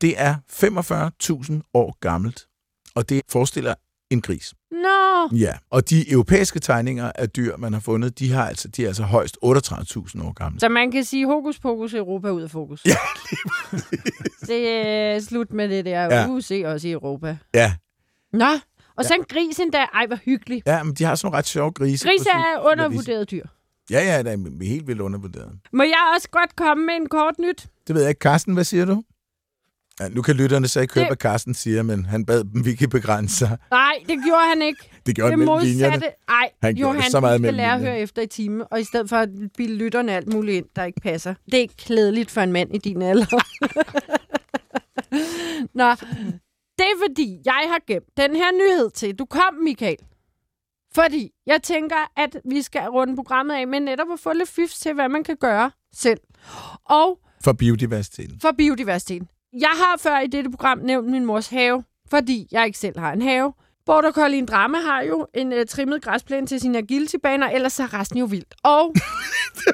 Det 0.00 0.14
er 0.20 0.34
45.000 0.52 1.60
år 1.74 1.96
gammelt, 2.00 2.46
og 2.94 3.08
det 3.08 3.22
forestiller 3.28 3.74
en 4.10 4.22
gris. 4.22 4.54
Nå. 4.70 5.36
Ja, 5.36 5.52
og 5.70 5.90
de 5.90 6.10
europæiske 6.12 6.60
tegninger 6.60 7.12
af 7.14 7.30
dyr, 7.30 7.56
man 7.56 7.72
har 7.72 7.80
fundet, 7.80 8.18
de, 8.18 8.32
har 8.32 8.48
altså, 8.48 8.68
de 8.68 8.82
er 8.84 8.86
altså 8.88 9.02
højst 9.02 9.38
38.000 9.44 9.48
år 10.24 10.32
gamle. 10.32 10.60
Så 10.60 10.68
man 10.68 10.90
kan 10.90 11.04
sige, 11.04 11.26
hokus 11.26 11.58
pokus 11.58 11.94
Europa 11.94 12.30
ud 12.30 12.42
af 12.42 12.50
fokus. 12.50 12.84
Ja, 12.86 12.96
Det 14.46 14.68
er 14.68 15.20
slut 15.20 15.52
med 15.52 15.68
det 15.68 15.84
der. 15.84 16.00
Ja. 16.02 16.20
Ja. 16.20 16.28
UC 16.28 16.62
også 16.64 16.88
i 16.88 16.92
Europa. 16.92 17.36
Ja, 17.54 17.74
Nå. 18.32 18.48
Og 18.96 19.04
så 19.04 19.14
en 19.14 19.24
gris 19.24 19.58
endda. 19.58 19.78
Ej, 19.78 20.06
hvor 20.06 20.16
hyggeligt. 20.16 20.66
ja 20.66 20.82
men 20.82 20.94
de 20.94 21.04
har 21.04 21.14
sådan 21.14 21.26
nogle 21.26 21.38
ret 21.38 21.46
sjove 21.46 21.72
grise. 21.72 22.08
Grise 22.08 22.28
er 22.30 22.70
undervurderet 22.72 23.30
dyr. 23.30 23.46
Ja, 23.90 24.00
ja, 24.04 24.22
det 24.22 24.32
er 24.32 24.64
helt 24.64 24.86
vildt 24.86 25.00
undervurderet. 25.00 25.52
Må 25.72 25.82
jeg 25.82 26.12
også 26.16 26.28
godt 26.30 26.56
komme 26.56 26.86
med 26.86 26.94
en 26.94 27.08
kort 27.08 27.34
nyt? 27.38 27.66
Det 27.86 27.94
ved 27.94 28.02
jeg 28.02 28.08
ikke. 28.08 28.18
Carsten, 28.18 28.54
hvad 28.54 28.64
siger 28.64 28.84
du? 28.84 29.02
Ja, 30.00 30.08
nu 30.08 30.22
kan 30.22 30.34
lytterne 30.36 30.68
så 30.68 30.80
ikke 30.80 30.94
høre, 30.94 31.02
Det- 31.02 31.08
hvad 31.08 31.16
Carsten 31.16 31.54
siger, 31.54 31.82
men 31.82 32.06
han 32.06 32.24
bad 32.26 32.44
dem 32.44 32.64
virkelig 32.64 32.90
begrænse 32.90 33.36
sig. 33.36 33.58
Nej, 33.70 33.92
det 34.00 34.18
gjorde 34.26 34.44
han 34.48 34.62
ikke. 34.62 34.90
Det 35.06 35.14
gjorde 35.16 35.30
det 35.30 35.38
han 35.38 35.46
mellem 35.48 35.62
linjerne. 35.66 35.90
modsatte. 35.96 36.16
Ej, 36.28 36.50
Han 36.62 36.74
gjorde 36.74 36.98
det 36.98 37.04
så 37.10 37.20
meget 37.20 37.40
mellem 37.40 37.56
lære 37.56 37.74
at 37.74 37.80
høre 37.80 37.98
efter 37.98 38.22
i 38.22 38.26
timen, 38.26 38.62
og 38.70 38.80
i 38.80 38.84
stedet 38.84 39.08
for 39.08 39.16
at 39.16 39.28
bilde 39.56 39.74
lytterne 39.74 40.12
alt 40.12 40.32
muligt 40.32 40.56
ind, 40.56 40.66
der 40.76 40.84
ikke 40.84 41.00
passer. 41.00 41.34
Det 41.44 41.54
er 41.54 41.58
ikke 41.58 41.76
klædeligt 41.76 42.30
for 42.30 42.40
en 42.40 42.52
mand 42.52 42.74
i 42.74 42.78
din 42.78 43.02
alder. 43.02 43.26
Nå, 45.80 45.90
det 46.78 46.84
er 46.92 46.98
fordi, 47.08 47.38
jeg 47.44 47.64
har 47.68 47.80
gemt 47.86 48.16
den 48.16 48.36
her 48.36 48.52
nyhed 48.52 48.90
til. 48.90 49.14
Du 49.14 49.24
kom, 49.24 49.54
Michael. 49.64 49.96
Fordi 50.94 51.30
jeg 51.46 51.62
tænker, 51.62 51.96
at 52.16 52.36
vi 52.44 52.62
skal 52.62 52.88
runde 52.88 53.16
programmet 53.16 53.54
af 53.54 53.66
med 53.68 53.80
netop 53.80 54.06
at 54.12 54.20
få 54.20 54.32
lidt 54.32 54.48
fifs 54.48 54.78
til, 54.78 54.94
hvad 54.94 55.08
man 55.08 55.24
kan 55.24 55.36
gøre 55.36 55.70
selv. 55.94 56.20
Og 56.84 57.18
For 57.44 57.52
biodiversiteten. 57.52 58.40
for 58.40 58.52
biodiversiteten. 58.58 59.28
Jeg 59.60 59.68
har 59.72 59.96
før 59.98 60.18
i 60.18 60.26
dette 60.26 60.50
program 60.50 60.78
nævnt 60.78 61.08
min 61.10 61.24
mors 61.24 61.48
have, 61.48 61.84
fordi 62.10 62.48
jeg 62.52 62.66
ikke 62.66 62.78
selv 62.78 62.98
har 62.98 63.12
en 63.12 63.22
have. 63.22 63.52
Border 63.86 64.12
Collie 64.12 64.46
Drama 64.46 64.78
har 64.78 65.02
jo 65.02 65.26
en 65.34 65.52
uh, 65.52 65.58
trimmet 65.68 66.02
græsplæne 66.02 66.46
til 66.46 66.60
sine 66.60 66.78
agility-baner, 66.78 67.50
ellers 67.50 67.80
er 67.80 67.94
resten 67.94 68.18
jo 68.18 68.24
vildt. 68.24 68.54
Og, 68.62 68.94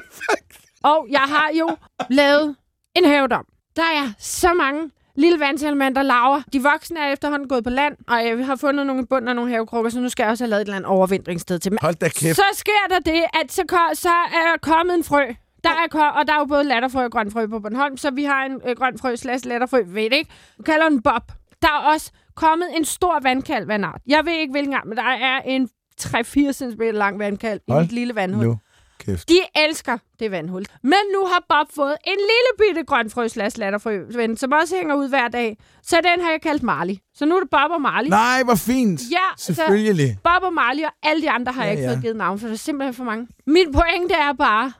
og 0.93 1.07
jeg 1.09 1.21
har 1.21 1.49
jo 1.59 1.77
lavet 2.09 2.55
en 2.95 3.05
havedom. 3.05 3.45
Der 3.75 3.83
er 3.83 4.13
så 4.19 4.53
mange 4.53 4.91
lille 5.15 5.39
vandsalamander 5.39 6.01
laver. 6.01 6.41
De 6.53 6.63
voksne 6.63 6.99
er 6.99 7.13
efterhånden 7.13 7.47
gået 7.47 7.63
på 7.63 7.69
land, 7.69 7.97
og 8.07 8.25
jeg 8.25 8.45
har 8.45 8.55
fundet 8.55 8.85
nogle 8.87 9.01
i 9.01 9.05
bunden 9.05 9.27
af 9.27 9.35
nogle 9.35 9.51
havekrukker, 9.51 9.91
så 9.91 9.99
nu 9.99 10.09
skal 10.09 10.23
jeg 10.23 10.31
også 10.31 10.43
have 10.43 10.49
lavet 10.49 10.61
et 10.61 10.65
eller 10.65 10.75
andet 10.75 10.89
overvintringssted 10.89 11.59
til 11.59 11.71
dem. 11.71 11.77
Hold 11.81 11.95
da 11.95 12.09
kæft. 12.09 12.35
Så 12.35 12.43
sker 12.53 12.85
der 12.89 12.99
det, 12.99 13.23
at 13.43 13.51
så, 13.51 13.63
så 13.93 14.09
er 14.09 14.57
kommet 14.61 14.95
en 14.95 15.03
frø. 15.03 15.23
Der 15.63 15.69
er, 15.69 16.11
og 16.19 16.27
der 16.27 16.33
er 16.33 16.37
jo 16.39 16.45
både 16.45 16.63
latterfrø 16.63 17.03
og 17.03 17.11
grønfrø 17.11 17.45
på 17.47 17.59
Bornholm, 17.59 17.97
så 17.97 18.11
vi 18.11 18.23
har 18.23 18.45
en 18.45 18.61
øh, 18.67 18.75
grønfrø 18.75 19.15
slash 19.15 19.47
latterfrø, 19.47 19.83
ved 19.85 20.03
ikke? 20.03 20.29
Vi 20.57 20.63
kalder 20.63 20.89
den 20.89 21.01
Bob. 21.01 21.31
Der 21.61 21.67
er 21.67 21.91
også 21.93 22.11
kommet 22.35 22.67
en 22.77 22.85
stor 22.85 23.19
vandkalv 23.23 23.67
vandart. 23.67 24.01
Jeg 24.07 24.25
ved 24.25 24.33
ikke, 24.33 24.51
hvilken 24.51 24.71
gang, 24.71 24.87
men 24.87 24.97
der 24.97 25.03
er 25.03 25.41
en 25.45 25.69
3-4 26.01 26.51
cm 26.51 26.81
lang 26.81 27.19
vandkalv 27.19 27.61
i 27.67 27.71
Hold 27.71 27.85
et 27.85 27.91
lille 27.91 28.15
vandhul. 28.15 28.45
Nu. 28.45 28.57
Kæft. 29.05 29.29
De 29.29 29.39
elsker 29.55 29.97
det 30.19 30.31
vandhul. 30.31 30.65
Men 30.83 30.99
nu 31.13 31.25
har 31.25 31.43
Bob 31.49 31.75
fået 31.75 31.95
en 32.07 32.17
lille 32.17 32.51
bitte 32.69 32.83
grønfrø 32.85 33.27
slash 33.27 33.59
latterfrø, 33.59 33.99
ven, 34.15 34.37
som 34.37 34.51
også 34.51 34.75
hænger 34.75 34.95
ud 34.95 35.09
hver 35.09 35.27
dag. 35.27 35.57
Så 35.83 35.95
den 35.95 36.23
har 36.23 36.31
jeg 36.31 36.41
kaldt 36.41 36.63
Marley. 36.63 36.93
Så 37.13 37.25
nu 37.25 37.35
er 37.35 37.39
det 37.39 37.49
Bob 37.49 37.71
og 37.71 37.81
Marley. 37.81 38.09
Nej, 38.09 38.43
hvor 38.43 38.55
fint. 38.55 39.01
Ja, 39.11 39.17
så- 39.37 39.53
Selvfølgelig. 39.53 40.17
Bob 40.23 40.43
og 40.43 40.53
Marley 40.53 40.83
og 40.83 40.91
alle 41.03 41.21
de 41.21 41.29
andre 41.29 41.51
har 41.51 41.61
Ja, 41.63 41.67
jeg 41.69 41.77
ikke 41.77 41.83
ja. 41.87 41.93
fået 41.93 42.01
givet 42.01 42.15
navn, 42.15 42.39
for 42.39 42.47
der 42.47 42.53
er 42.53 42.57
simpelthen 42.57 42.93
for 42.93 43.03
mange. 43.03 43.27
Min 43.47 43.71
pointe 43.73 44.13
er 44.13 44.33
bare, 44.33 44.71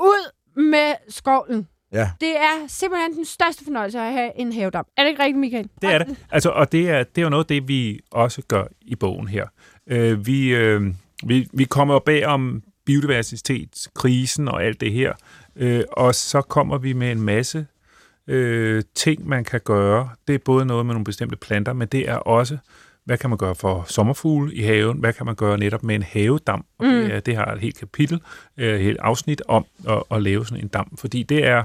ud 0.00 0.30
med 0.56 0.94
skovlen. 1.08 1.68
Ja. 1.92 2.10
Det 2.20 2.36
er 2.36 2.66
simpelthen 2.68 3.14
den 3.14 3.24
største 3.24 3.64
fornøjelse 3.64 3.98
at 4.00 4.12
have 4.12 4.30
en 4.36 4.52
havedom. 4.52 4.84
Er 4.96 5.02
det 5.02 5.10
ikke 5.10 5.22
rigtigt, 5.22 5.38
Michael? 5.38 5.68
Det 5.82 5.94
er 5.94 5.98
det. 5.98 6.16
Altså, 6.30 6.50
og 6.50 6.72
det 6.72 6.90
er, 6.90 7.02
det 7.02 7.18
er 7.18 7.22
jo 7.22 7.28
noget 7.28 7.44
af 7.44 7.48
det, 7.48 7.68
vi 7.68 8.00
også 8.10 8.42
gør 8.48 8.64
i 8.80 8.94
bogen 8.94 9.28
her. 9.28 9.46
Øh, 9.90 10.26
vi, 10.26 10.48
øh, 10.48 10.82
vi, 11.26 11.48
vi 11.52 11.64
kommer 11.64 11.98
bag 11.98 12.26
om 12.26 12.62
biodiversitetskrisen 12.88 14.48
og 14.48 14.64
alt 14.64 14.80
det 14.80 14.92
her, 14.92 15.12
øh, 15.56 15.84
og 15.92 16.14
så 16.14 16.42
kommer 16.42 16.78
vi 16.78 16.92
med 16.92 17.12
en 17.12 17.20
masse 17.20 17.66
øh, 18.26 18.82
ting, 18.94 19.28
man 19.28 19.44
kan 19.44 19.60
gøre. 19.64 20.08
Det 20.28 20.34
er 20.34 20.38
både 20.38 20.66
noget 20.66 20.86
med 20.86 20.94
nogle 20.94 21.04
bestemte 21.04 21.36
planter, 21.36 21.72
men 21.72 21.88
det 21.88 22.08
er 22.08 22.14
også, 22.14 22.58
hvad 23.04 23.18
kan 23.18 23.30
man 23.30 23.38
gøre 23.38 23.54
for 23.54 23.84
sommerfugle 23.88 24.54
i 24.54 24.62
haven? 24.62 24.98
Hvad 24.98 25.12
kan 25.12 25.26
man 25.26 25.34
gøre 25.34 25.58
netop 25.58 25.82
med 25.82 25.94
en 25.94 26.02
havedam? 26.02 26.64
Mm. 26.80 26.86
det, 26.88 27.14
er, 27.14 27.20
det 27.20 27.36
har 27.36 27.46
et 27.46 27.60
helt 27.60 27.78
kapitel, 27.78 28.20
øh, 28.56 28.74
et 28.74 28.80
helt 28.80 28.98
afsnit 29.00 29.42
om 29.48 29.66
at, 29.88 30.02
at 30.10 30.22
lave 30.22 30.46
sådan 30.46 30.64
en 30.64 30.68
dam, 30.68 30.96
fordi 30.98 31.22
det 31.22 31.46
er, 31.46 31.64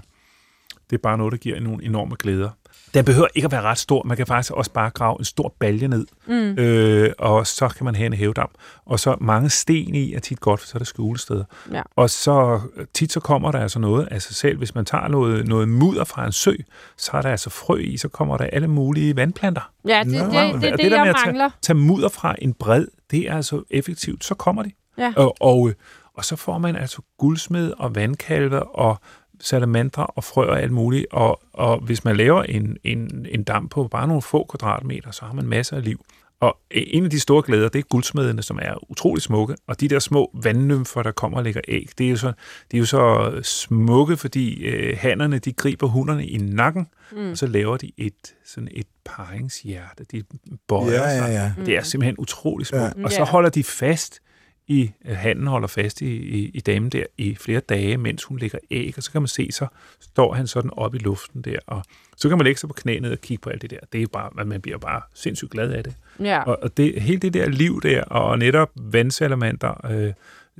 det 0.89 0.95
er 0.95 1.01
bare 1.01 1.17
noget, 1.17 1.31
der 1.31 1.37
giver 1.37 1.59
nogle 1.59 1.83
enorme 1.83 2.15
glæder. 2.19 2.49
Den 2.93 3.05
behøver 3.05 3.27
ikke 3.35 3.45
at 3.45 3.51
være 3.51 3.61
ret 3.61 3.77
stor. 3.77 4.03
Man 4.03 4.17
kan 4.17 4.27
faktisk 4.27 4.51
også 4.53 4.71
bare 4.71 4.89
grave 4.89 5.15
en 5.19 5.25
stor 5.25 5.53
balje 5.59 5.87
ned, 5.87 6.05
Mm. 6.27 6.33
øh, 6.33 7.11
og 7.19 7.47
så 7.47 7.67
kan 7.67 7.85
man 7.85 7.95
have 7.95 8.05
en 8.05 8.13
hævedam. 8.13 8.49
Og 8.85 8.99
så 8.99 9.15
mange 9.21 9.49
sten 9.49 9.95
i 9.95 10.13
er 10.13 10.19
tit 10.19 10.39
godt, 10.39 10.59
for 10.59 10.67
så 10.67 10.71
er 10.75 10.77
der 10.79 10.85
skjulesteder. 10.85 11.43
Ja. 11.71 11.81
Og 11.95 12.09
så 12.09 12.61
tit 12.93 13.11
så 13.11 13.19
kommer 13.19 13.51
der 13.51 13.59
altså 13.59 13.79
noget 13.79 14.07
af 14.11 14.21
sig 14.21 14.35
selv. 14.35 14.57
Hvis 14.57 14.75
man 14.75 14.85
tager 14.85 15.07
noget, 15.07 15.47
noget 15.47 15.69
mudder 15.69 16.03
fra 16.03 16.25
en 16.25 16.31
sø, 16.31 16.53
så 16.97 17.11
er 17.13 17.21
der 17.21 17.29
altså 17.31 17.49
frø 17.49 17.77
i, 17.77 17.97
så 17.97 18.07
kommer 18.07 18.37
der 18.37 18.45
alle 18.45 18.67
mulige 18.67 19.15
vandplanter. 19.15 19.71
Ja, 19.87 20.03
det, 20.03 20.11
det, 20.13 20.21
Nå, 20.21 20.39
det, 20.39 20.53
det, 20.53 20.61
det, 20.61 20.71
det 20.71 20.79
det 20.79 20.91
der 20.91 20.97
med 20.97 21.05
jeg 21.05 21.09
at 21.09 21.15
tage- 21.15 21.25
mangler. 21.25 21.49
Tag 21.61 21.75
mudder 21.75 22.09
fra 22.09 22.35
en 22.41 22.53
bred, 22.53 22.87
det 23.11 23.29
er 23.29 23.35
altså 23.35 23.63
effektivt, 23.69 24.25
så 24.25 24.35
kommer 24.35 24.63
de. 24.63 24.71
Ja. 24.97 25.13
Og, 25.15 25.35
og, 25.39 25.69
øh, 25.69 25.75
og 26.17 26.25
så 26.25 26.35
får 26.35 26.57
man 26.57 26.75
altså 26.75 27.01
guldsmed 27.17 27.73
og 27.77 27.95
vandkalve 27.95 28.63
og 28.75 28.97
salamandre 29.41 30.05
og 30.05 30.23
frø 30.23 30.45
og 30.45 30.61
alt 30.61 30.71
muligt. 30.71 31.05
Og, 31.11 31.41
og 31.53 31.79
hvis 31.79 32.03
man 32.03 32.15
laver 32.15 32.43
en, 32.43 32.77
en, 32.83 33.25
en 33.29 33.43
dam 33.43 33.69
på 33.69 33.87
bare 33.87 34.07
nogle 34.07 34.21
få 34.21 34.45
kvadratmeter, 34.49 35.11
så 35.11 35.25
har 35.25 35.33
man 35.33 35.45
masser 35.45 35.77
af 35.77 35.83
liv. 35.83 36.05
Og 36.39 36.57
en 36.71 37.03
af 37.03 37.09
de 37.09 37.19
store 37.19 37.43
glæder, 37.45 37.69
det 37.69 37.79
er 37.79 37.83
guldsmedene, 37.83 38.41
som 38.41 38.59
er 38.61 38.91
utrolig 38.91 39.21
smukke. 39.21 39.55
Og 39.67 39.79
de 39.81 39.87
der 39.87 39.99
små 39.99 40.31
vandnymfer, 40.43 41.03
der 41.03 41.11
kommer 41.11 41.37
og 41.37 41.43
lægger 41.43 41.61
æg, 41.67 41.89
det 41.97 42.05
er 42.05 42.09
jo 42.09 42.15
så, 42.15 42.33
de 42.71 42.77
er 42.77 42.79
jo 42.79 42.85
så 42.85 43.31
smukke, 43.43 44.17
fordi 44.17 44.63
øh, 44.65 44.97
hannerne, 44.99 45.39
de 45.39 45.53
griber 45.53 45.87
hunderne 45.87 46.27
i 46.27 46.37
nakken, 46.37 46.87
mm. 47.11 47.31
og 47.31 47.37
så 47.37 47.47
laver 47.47 47.77
de 47.77 47.91
et, 47.97 48.35
sådan 48.45 48.67
et 48.71 48.87
paringshjerte. 49.05 50.03
De 50.11 50.23
bøjer 50.67 50.91
Ja, 50.91 51.01
ja, 51.01 51.17
sig. 51.17 51.53
ja. 51.57 51.65
Det 51.65 51.77
er 51.77 51.81
simpelthen 51.83 52.15
utrolig 52.19 52.67
smukt. 52.67 52.81
Ja. 52.97 53.03
Og 53.03 53.11
så 53.11 53.23
holder 53.23 53.49
de 53.49 53.63
fast 53.63 54.19
i, 54.67 54.91
øh, 55.05 55.15
handen 55.15 55.47
holder 55.47 55.67
fast 55.67 56.01
i, 56.01 56.15
i, 56.15 56.51
i 56.53 56.59
damen 56.59 56.89
der 56.89 57.03
i 57.17 57.35
flere 57.35 57.59
dage, 57.59 57.97
mens 57.97 58.23
hun 58.23 58.37
lægger 58.39 58.57
æg, 58.71 58.93
og 58.97 59.03
så 59.03 59.11
kan 59.11 59.21
man 59.21 59.27
se, 59.27 59.51
så 59.51 59.67
står 59.99 60.33
han 60.33 60.47
sådan 60.47 60.71
op 60.73 60.95
i 60.95 60.97
luften 60.97 61.41
der, 61.41 61.57
og 61.67 61.83
så 62.17 62.29
kan 62.29 62.37
man 62.37 62.45
lægge 62.45 62.59
sig 62.59 62.69
på 62.69 62.73
knæ 62.73 62.99
ned 62.99 63.11
og 63.11 63.21
kigge 63.21 63.41
på 63.41 63.49
alt 63.49 63.61
det 63.61 63.69
der. 63.69 63.77
Det 63.93 64.01
er 64.01 64.07
bare, 64.07 64.45
man 64.45 64.61
bliver 64.61 64.77
bare 64.77 65.01
sindssygt 65.13 65.51
glad 65.51 65.71
af 65.71 65.83
det. 65.83 65.93
Ja. 66.19 66.41
Og, 66.43 66.57
og 66.61 66.77
det, 66.77 67.01
hele 67.01 67.19
det 67.19 67.33
der 67.33 67.49
liv 67.49 67.81
der, 67.81 68.03
og 68.03 68.39
netop 68.39 68.69
vandsalamander, 68.75 69.87
øh, 69.91 70.13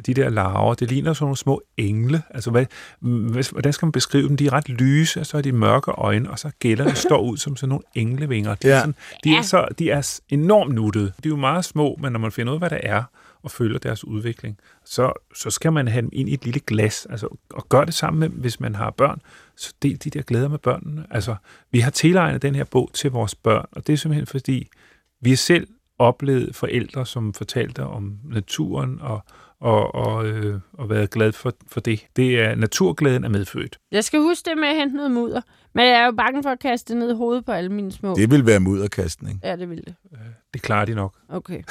de 0.06 0.14
der 0.14 0.30
larver, 0.30 0.74
det 0.74 0.89
ligner 0.91 1.14
sådan 1.14 1.24
nogle 1.26 1.38
små 1.38 1.62
engle. 1.78 2.22
Altså, 2.30 2.51
hvad, 2.51 2.66
hvad, 2.99 3.51
hvordan 3.51 3.74
skal 3.74 3.86
man 3.86 3.91
beskrive 3.91 4.28
dem? 4.28 4.38
De 4.38 4.45
er 4.45 4.54
ret 4.54 4.70
lyse, 4.70 5.20
og 5.20 5.26
så 5.26 5.38
har 5.38 5.41
de 5.41 5.51
mørke 5.51 5.91
øjne, 5.91 6.30
og 6.32 6.39
så 6.39 6.51
gælderne 6.60 6.95
står 6.95 7.22
ud 7.22 7.38
som 7.38 7.56
sådan 7.56 7.70
nogle 7.70 7.84
englevinger. 7.95 8.56
De, 8.56 8.68
Ja. 8.68 8.74
er, 8.76 8.80
sådan, 8.80 8.95
de, 9.24 9.36
er, 9.36 9.41
så, 9.41 9.68
de 9.80 9.89
er 9.91 10.20
enormt 10.30 10.76
nuttede. 10.76 11.06
De 11.06 11.12
er 11.26 11.30
jo 11.30 11.36
meget 11.36 11.66
små, 11.66 11.97
men 12.01 12.12
når 12.12 12.20
man 12.20 12.32
finder 12.32 12.54
ud 12.54 12.56
af, 12.56 12.62
hvad 12.62 12.70
det 12.70 12.80
er, 12.84 13.04
og 13.43 13.51
følger 13.51 13.79
deres 13.79 14.05
udvikling, 14.05 14.57
så, 14.85 15.13
så 15.35 15.49
skal 15.49 15.73
man 15.73 15.87
have 15.87 16.01
dem 16.01 16.09
ind 16.13 16.29
i 16.29 16.33
et 16.33 16.45
lille 16.45 16.59
glas, 16.59 17.07
altså, 17.09 17.27
og 17.53 17.69
gøre 17.69 17.85
det 17.85 17.93
sammen 17.93 18.19
med, 18.19 18.29
hvis 18.29 18.59
man 18.59 18.75
har 18.75 18.91
børn, 18.91 19.21
så 19.55 19.73
del 19.81 19.97
de 20.03 20.09
der 20.09 20.21
glæder 20.21 20.47
med 20.47 20.59
børnene. 20.59 21.05
Altså, 21.11 21.35
vi 21.71 21.79
har 21.79 21.91
tilegnet 21.91 22.41
den 22.41 22.55
her 22.55 22.63
bog 22.63 22.89
til 22.93 23.11
vores 23.11 23.35
børn, 23.35 23.65
og 23.71 23.87
det 23.87 23.93
er 23.93 23.97
simpelthen 23.97 24.27
fordi, 24.27 24.67
vi 25.21 25.31
er 25.31 25.37
selv 25.37 25.67
oplevet 25.99 26.55
forældre, 26.55 27.05
som 27.05 27.33
fortalte 27.33 27.83
om 27.83 28.17
naturen 28.23 29.01
og, 29.01 29.21
og, 29.59 29.95
og, 29.95 30.25
øh, 30.27 30.59
og 30.73 30.89
været 30.89 31.09
glad 31.09 31.31
for, 31.31 31.53
for 31.67 31.79
det. 31.79 32.05
Det 32.15 32.39
er 32.39 32.55
naturglæden 32.55 33.23
er 33.23 33.29
medfødt. 33.29 33.79
Jeg 33.91 34.03
skal 34.03 34.19
huske 34.19 34.49
det 34.49 34.57
med 34.57 34.67
at 34.67 34.75
hente 34.75 34.95
noget 34.95 35.11
mudder. 35.11 35.41
Men 35.74 35.86
jeg 35.86 36.01
er 36.01 36.05
jo 36.05 36.11
bange 36.11 36.43
for 36.43 36.49
at 36.49 36.59
kaste 36.59 36.93
det 36.93 36.99
ned 36.99 37.11
i 37.11 37.15
hovedet 37.15 37.45
på 37.45 37.51
alle 37.51 37.69
mine 37.69 37.91
små. 37.91 38.15
Det 38.15 38.32
vil 38.32 38.45
være 38.45 38.59
mudderkastning. 38.59 39.39
Ja, 39.43 39.55
det 39.55 39.69
vil 39.69 39.78
det. 39.78 39.95
Det 40.53 40.61
klarer 40.61 40.86
de 40.86 40.95
nok. 40.95 41.13
Okay. 41.30 41.63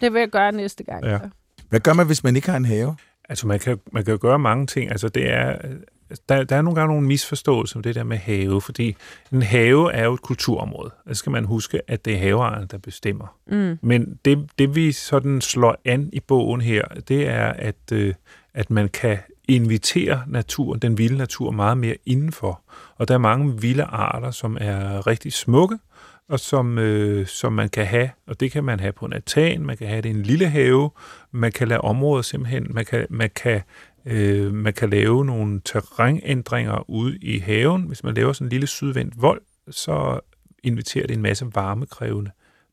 det 0.00 0.12
vil 0.12 0.18
jeg 0.18 0.28
gøre 0.28 0.52
næste 0.52 0.84
gang. 0.84 1.04
Ja. 1.04 1.18
så. 1.18 1.28
Hvad 1.68 1.80
gør 1.80 1.92
man, 1.92 2.06
hvis 2.06 2.24
man 2.24 2.36
ikke 2.36 2.50
har 2.50 2.56
en 2.56 2.64
have? 2.64 2.96
Altså, 3.28 3.46
man 3.46 3.58
kan, 3.58 3.78
man 3.92 4.04
kan 4.04 4.12
jo 4.12 4.18
gøre 4.20 4.38
mange 4.38 4.66
ting. 4.66 4.90
Altså, 4.90 5.08
det 5.08 5.30
er, 5.30 5.56
der, 6.28 6.44
der 6.44 6.56
er 6.56 6.62
nogle 6.62 6.74
gange 6.80 6.88
nogle 6.94 7.06
misforståelser 7.06 7.76
om 7.76 7.82
det 7.82 7.94
der 7.94 8.04
med 8.04 8.16
have, 8.16 8.60
fordi 8.60 8.96
en 9.32 9.42
have 9.42 9.92
er 9.92 10.04
jo 10.04 10.14
et 10.14 10.22
kulturområde. 10.22 10.90
Der 11.08 11.14
skal 11.14 11.32
man 11.32 11.44
huske, 11.44 11.80
at 11.88 12.04
det 12.04 12.14
er 12.14 12.18
haveejeren, 12.18 12.66
der 12.70 12.78
bestemmer. 12.78 13.36
Mm. 13.46 13.78
Men 13.82 14.18
det, 14.24 14.50
det 14.58 14.74
vi 14.74 14.92
sådan 14.92 15.40
slår 15.40 15.76
an 15.84 16.10
i 16.12 16.20
bogen 16.20 16.60
her, 16.60 16.84
det 17.08 17.28
er, 17.28 17.46
at, 17.46 17.92
øh, 17.92 18.14
at 18.54 18.70
man 18.70 18.88
kan 18.88 19.18
invitere 19.54 20.22
naturen, 20.26 20.80
den 20.80 20.98
vilde 20.98 21.18
natur, 21.18 21.50
meget 21.50 21.78
mere 21.78 21.96
indenfor. 22.06 22.62
Og 22.96 23.08
der 23.08 23.14
er 23.14 23.18
mange 23.18 23.60
vilde 23.60 23.84
arter, 23.84 24.30
som 24.30 24.56
er 24.60 25.06
rigtig 25.06 25.32
smukke, 25.32 25.78
og 26.28 26.40
som, 26.40 26.78
øh, 26.78 27.26
som 27.26 27.52
man 27.52 27.68
kan 27.68 27.86
have, 27.86 28.10
og 28.26 28.40
det 28.40 28.52
kan 28.52 28.64
man 28.64 28.80
have 28.80 28.92
på 28.92 29.06
en 29.06 29.12
altan, 29.12 29.66
man 29.66 29.76
kan 29.76 29.86
have 29.86 30.02
det 30.02 30.08
i 30.08 30.12
en 30.12 30.22
lille 30.22 30.48
have, 30.48 30.90
man 31.30 31.52
kan 31.52 31.68
lade 31.68 31.80
områder 31.80 32.22
simpelthen, 32.22 32.66
man 32.70 32.84
kan, 32.84 33.06
man 33.10 33.30
kan, 33.36 33.62
øh, 34.06 34.54
man 34.54 34.72
kan 34.72 34.90
lave 34.90 35.24
nogle 35.24 35.60
terrænændringer 35.64 36.90
ude 36.90 37.18
i 37.18 37.38
haven. 37.38 37.82
Hvis 37.82 38.04
man 38.04 38.14
laver 38.14 38.32
sådan 38.32 38.46
en 38.46 38.50
lille 38.50 38.66
sydvendt 38.66 39.22
vold, 39.22 39.40
så 39.70 40.20
inviterer 40.62 41.06
det 41.06 41.14
en 41.14 41.22
masse 41.22 41.46
varmekrævende 41.54 42.30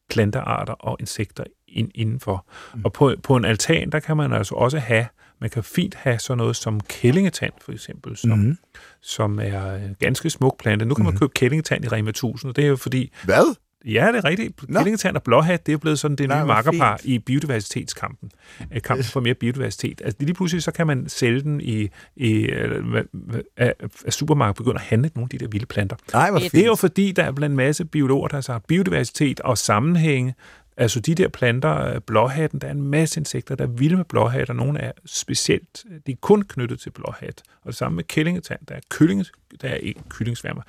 plantearter 0.10 0.74
og 0.74 0.98
insekter 1.00 1.44
ind, 1.68 1.92
indenfor. 1.96 2.46
Mm. 2.76 2.82
Og 2.86 2.94
på, 2.94 3.16
på 3.24 3.36
en 3.36 3.46
altan, 3.46 3.90
der 3.90 4.00
kan 4.00 4.18
man 4.18 4.34
altså 4.34 4.56
også 4.56 4.80
have, 4.80 5.06
man 5.42 5.50
kan 5.50 5.64
fint 5.64 5.96
have 5.96 6.20
sådan 6.20 6.38
noget 6.38 6.56
som 6.56 6.80
kællingetand, 6.80 7.54
for 7.62 7.72
eksempel, 7.72 8.18
som, 8.18 8.40
mm. 8.40 8.58
som 9.02 9.40
er 9.40 9.76
en 9.76 9.96
ganske 10.00 10.30
smuk 10.30 10.60
plante. 10.60 10.86
Nu 10.86 10.96
kan 10.96 11.06
man 11.06 11.14
mm. 11.14 11.20
købe 11.20 11.32
kællingetand 11.36 11.86
i 11.86 11.88
Rema 11.88 12.10
1000, 12.10 12.50
og 12.50 12.56
det 12.56 12.64
er 12.64 12.68
jo 12.68 12.76
fordi... 12.76 13.14
Hvad? 13.24 13.56
Ja, 13.86 14.08
det 14.12 14.18
er 14.18 14.26
rigtigt. 14.26 14.70
Nå. 14.70 14.80
Kællingetand 14.80 15.16
og 15.16 15.24
blåhat, 15.24 15.66
det 15.66 15.74
er 15.74 15.78
blevet 15.78 16.00
sådan 16.00 16.18
det 16.18 16.30
nye 16.30 16.46
makkerpar 16.46 17.00
i 17.04 17.20
biodiversitetskampen. 17.20 18.30
Øh, 18.74 18.82
kampen 18.82 19.04
for 19.04 19.20
mere 19.20 19.34
biodiversitet. 19.34 20.02
Altså 20.06 20.18
lige 20.20 20.34
pludselig 20.34 20.64
så 20.64 20.72
kan 20.72 20.88
man 20.88 21.10
sælge 21.10 21.42
den 21.42 21.62
i, 21.62 21.90
i 22.16 22.50
at, 23.58 23.74
at 24.06 24.14
supermarkedet 24.14 24.58
begynder 24.58 24.80
at 24.80 24.86
handle 24.86 25.12
nogle 25.16 25.26
af 25.26 25.30
de 25.30 25.38
der 25.38 25.48
vilde 25.52 25.66
planter. 25.66 25.96
Nej, 26.14 26.32
hvor 26.32 26.40
Det 26.40 26.56
er 26.56 26.66
jo 26.66 26.76
fordi, 26.76 27.12
der 27.12 27.24
er 27.24 27.32
blandt 27.32 27.54
en 27.54 27.58
masse 27.58 27.86
biologer, 27.86 28.28
der 28.28 28.36
har 28.36 28.42
sagt 28.42 28.68
biodiversitet 28.68 29.40
og 29.40 29.58
sammenhænge. 29.58 30.36
Altså 30.78 31.00
de 31.00 31.16
der 31.16 31.28
planter, 31.28 32.00
blåhatten, 32.00 32.60
der 32.60 32.68
er 32.68 32.72
en 32.72 32.82
masse 32.82 33.20
insekter, 33.20 33.56
der 33.56 33.64
er 33.64 33.70
vilde 33.70 33.96
med 33.96 34.06
blåhat, 34.06 34.50
og 34.50 34.56
nogle 34.56 34.80
er 34.80 34.92
specielt, 35.06 35.86
de 36.08 36.12
er 36.12 36.16
kun 36.22 36.42
knyttet 36.42 36.80
til 36.80 36.90
blåhat. 36.90 37.44
Og 37.62 37.68
det 37.68 37.76
samme 37.76 37.96
med 37.96 38.04
kællingetand, 38.04 38.60
der 38.68 38.76
er 38.76 38.80
kylling, 38.90 39.26
der 39.62 39.70
er 39.70 39.76
ikke 39.76 40.02
kyllingsværmer, 40.10 40.62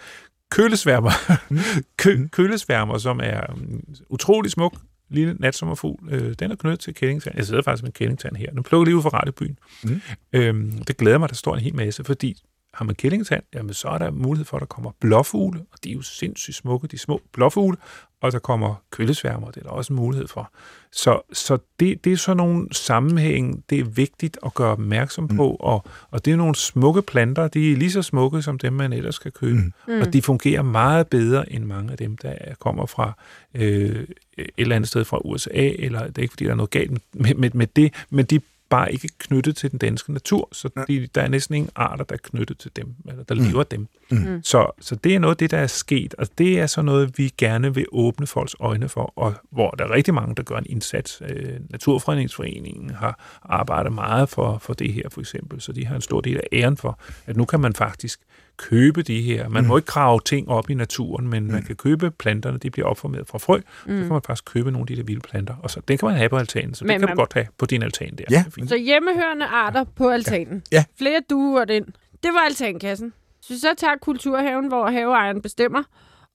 kølesværmer, 0.50 1.10
Kø, 2.02 2.26
kølesværmer, 2.32 2.98
som 2.98 3.20
er 3.22 3.52
um, 3.52 3.84
utrolig 4.08 4.50
smuk, 4.50 4.74
lille 5.08 5.36
natsommerfugl. 5.38 6.12
Øh, 6.12 6.34
den 6.38 6.50
er 6.50 6.56
knyttet 6.56 6.80
til 6.80 6.94
kællingtand. 6.94 7.36
Jeg 7.36 7.46
sidder 7.46 7.62
faktisk 7.62 7.82
med 7.82 7.88
en 7.88 7.92
kællingtand 7.92 8.36
her. 8.36 8.52
Nu 8.52 8.62
plukker 8.62 8.84
lige 8.84 8.96
ud 8.96 9.02
fra 9.02 9.08
radiobyen. 9.08 9.58
Mm. 9.84 10.00
Øhm, 10.32 10.72
det 10.72 10.96
glæder 10.96 11.18
mig, 11.18 11.28
der 11.28 11.34
står 11.34 11.54
en 11.54 11.60
hel 11.60 11.74
masse, 11.74 12.04
fordi 12.04 12.42
har 12.74 12.84
man 12.84 12.94
kællingtand, 12.94 13.42
jamen 13.54 13.74
så 13.74 13.88
er 13.88 13.98
der 13.98 14.10
mulighed 14.10 14.44
for, 14.44 14.56
at 14.56 14.60
der 14.60 14.66
kommer 14.66 14.90
blåfugle, 15.00 15.60
og 15.72 15.84
de 15.84 15.90
er 15.90 15.94
jo 15.94 16.02
sindssygt 16.02 16.56
smukke, 16.56 16.86
de 16.86 16.98
små 16.98 17.20
blåfugle, 17.32 17.76
og 18.20 18.32
der 18.32 18.38
kommer 18.38 18.74
køllesværmer, 18.90 19.50
det 19.50 19.56
er 19.56 19.62
der 19.62 19.70
også 19.70 19.92
en 19.92 19.96
mulighed 19.96 20.28
for. 20.28 20.52
Så, 20.92 21.20
så 21.32 21.58
det, 21.80 22.04
det 22.04 22.12
er 22.12 22.16
sådan 22.16 22.36
nogle 22.36 22.66
sammenhæng, 22.72 23.64
det 23.70 23.78
er 23.78 23.84
vigtigt 23.84 24.38
at 24.46 24.54
gøre 24.54 24.72
opmærksom 24.72 25.28
på, 25.28 25.50
mm. 25.50 25.56
og, 25.60 25.84
og 26.10 26.24
det 26.24 26.32
er 26.32 26.36
nogle 26.36 26.54
smukke 26.54 27.02
planter, 27.02 27.48
de 27.48 27.72
er 27.72 27.76
lige 27.76 27.92
så 27.92 28.02
smukke 28.02 28.42
som 28.42 28.58
dem, 28.58 28.72
man 28.72 28.92
ellers 28.92 29.18
kan 29.18 29.32
købe, 29.32 29.58
mm. 29.88 30.00
og 30.00 30.12
de 30.12 30.22
fungerer 30.22 30.62
meget 30.62 31.06
bedre 31.06 31.52
end 31.52 31.64
mange 31.64 31.92
af 31.92 31.98
dem, 31.98 32.16
der 32.16 32.34
kommer 32.60 32.86
fra 32.86 33.12
øh, 33.54 34.06
et 34.38 34.50
eller 34.58 34.76
andet 34.76 34.88
sted 34.88 35.04
fra 35.04 35.18
USA, 35.24 35.50
eller 35.54 36.06
det 36.06 36.18
er 36.18 36.22
ikke, 36.22 36.32
fordi 36.32 36.44
der 36.44 36.50
er 36.50 36.54
noget 36.54 36.70
galt 36.70 36.90
med, 36.90 37.34
med, 37.34 37.50
med 37.54 37.66
det, 37.66 37.94
men 38.10 38.24
de 38.24 38.40
bare 38.68 38.92
ikke 38.92 39.08
knyttet 39.18 39.56
til 39.56 39.70
den 39.70 39.78
danske 39.78 40.12
natur, 40.12 40.48
så 40.52 40.84
de, 40.88 41.06
der 41.14 41.22
er 41.22 41.28
næsten 41.28 41.54
ingen 41.54 41.70
arter, 41.74 42.04
der 42.04 42.14
er 42.14 42.18
knyttet 42.22 42.58
til 42.58 42.70
dem, 42.76 42.94
eller 43.08 43.24
der 43.24 43.34
mm. 43.34 43.40
lever 43.40 43.62
dem. 43.62 43.88
Mm. 44.10 44.40
Så, 44.42 44.70
så 44.80 44.94
det 44.94 45.14
er 45.14 45.18
noget 45.18 45.34
af 45.34 45.36
det, 45.36 45.50
der 45.50 45.58
er 45.58 45.66
sket, 45.66 46.14
og 46.14 46.38
det 46.38 46.60
er 46.60 46.66
så 46.66 46.82
noget, 46.82 47.18
vi 47.18 47.32
gerne 47.38 47.74
vil 47.74 47.86
åbne 47.92 48.26
folks 48.26 48.56
øjne 48.60 48.88
for, 48.88 49.12
og 49.16 49.34
hvor 49.50 49.70
der 49.70 49.84
er 49.84 49.90
rigtig 49.90 50.14
mange, 50.14 50.34
der 50.34 50.42
gør 50.42 50.56
en 50.56 50.66
indsats. 50.68 51.22
Øh, 51.28 51.60
Naturfredningsforeningen 51.70 52.90
har 52.90 53.40
arbejdet 53.42 53.92
meget 53.92 54.28
for, 54.28 54.58
for 54.58 54.74
det 54.74 54.92
her, 54.92 55.08
for 55.10 55.20
eksempel, 55.20 55.60
så 55.60 55.72
de 55.72 55.86
har 55.86 55.94
en 55.94 56.02
stor 56.02 56.20
del 56.20 56.36
af 56.36 56.48
æren 56.52 56.76
for, 56.76 57.00
at 57.26 57.36
nu 57.36 57.44
kan 57.44 57.60
man 57.60 57.74
faktisk 57.74 58.20
købe 58.58 59.02
de 59.02 59.22
her. 59.22 59.48
Man 59.48 59.62
mm. 59.62 59.68
må 59.68 59.76
ikke 59.76 59.86
grave 59.86 60.20
ting 60.24 60.48
op 60.48 60.70
i 60.70 60.74
naturen, 60.74 61.28
men 61.28 61.44
mm. 61.44 61.52
man 61.52 61.62
kan 61.62 61.76
købe 61.76 62.10
planterne, 62.10 62.58
de 62.58 62.70
bliver 62.70 62.88
opformeret 62.88 63.28
fra 63.28 63.38
frø, 63.38 63.56
mm. 63.56 63.62
så 63.96 64.02
kan 64.02 64.08
man 64.08 64.22
faktisk 64.22 64.44
købe 64.44 64.70
nogle 64.70 64.82
af 64.82 64.86
de 64.86 64.96
der 64.96 65.02
vilde 65.02 65.20
planter, 65.20 65.54
og 65.62 65.70
så 65.70 65.80
det 65.88 65.98
kan 65.98 66.08
man 66.08 66.16
have 66.16 66.28
på 66.28 66.36
altanen, 66.36 66.74
så 66.74 66.84
men 66.84 66.90
det 66.90 67.00
kan 67.00 67.08
man... 67.08 67.16
du 67.16 67.20
godt 67.20 67.32
have 67.32 67.46
på 67.58 67.66
din 67.66 67.82
altan 67.82 68.16
der. 68.18 68.24
Ja. 68.30 68.44
Så 68.66 68.76
hjemmehørende 68.76 69.46
arter 69.46 69.84
på 69.96 70.08
altanen. 70.08 70.62
Ja. 70.72 70.76
ja. 70.76 70.84
Flere 70.98 71.22
duer 71.30 71.64
ind. 71.70 71.86
Det 72.22 72.30
var 72.32 72.40
altankassen. 72.48 73.12
Så 73.42 73.60
så 73.60 73.74
tager 73.78 73.94
Kulturhaven, 74.02 74.68
hvor 74.68 74.90
haveejeren 74.90 75.42
bestemmer, 75.42 75.82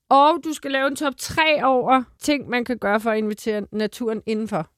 og 0.10 0.40
du 0.44 0.54
skal 0.54 0.72
lave 0.72 0.88
en 0.88 0.96
top 0.96 1.14
3 1.18 1.64
over 1.64 2.04
ting, 2.22 2.50
man 2.50 2.66
kan 2.66 2.78
gøre 2.78 3.00
for 3.00 3.12
at 3.12 3.18
invitere 3.18 3.62
naturen 3.72 4.22
indenfor. 4.26 4.70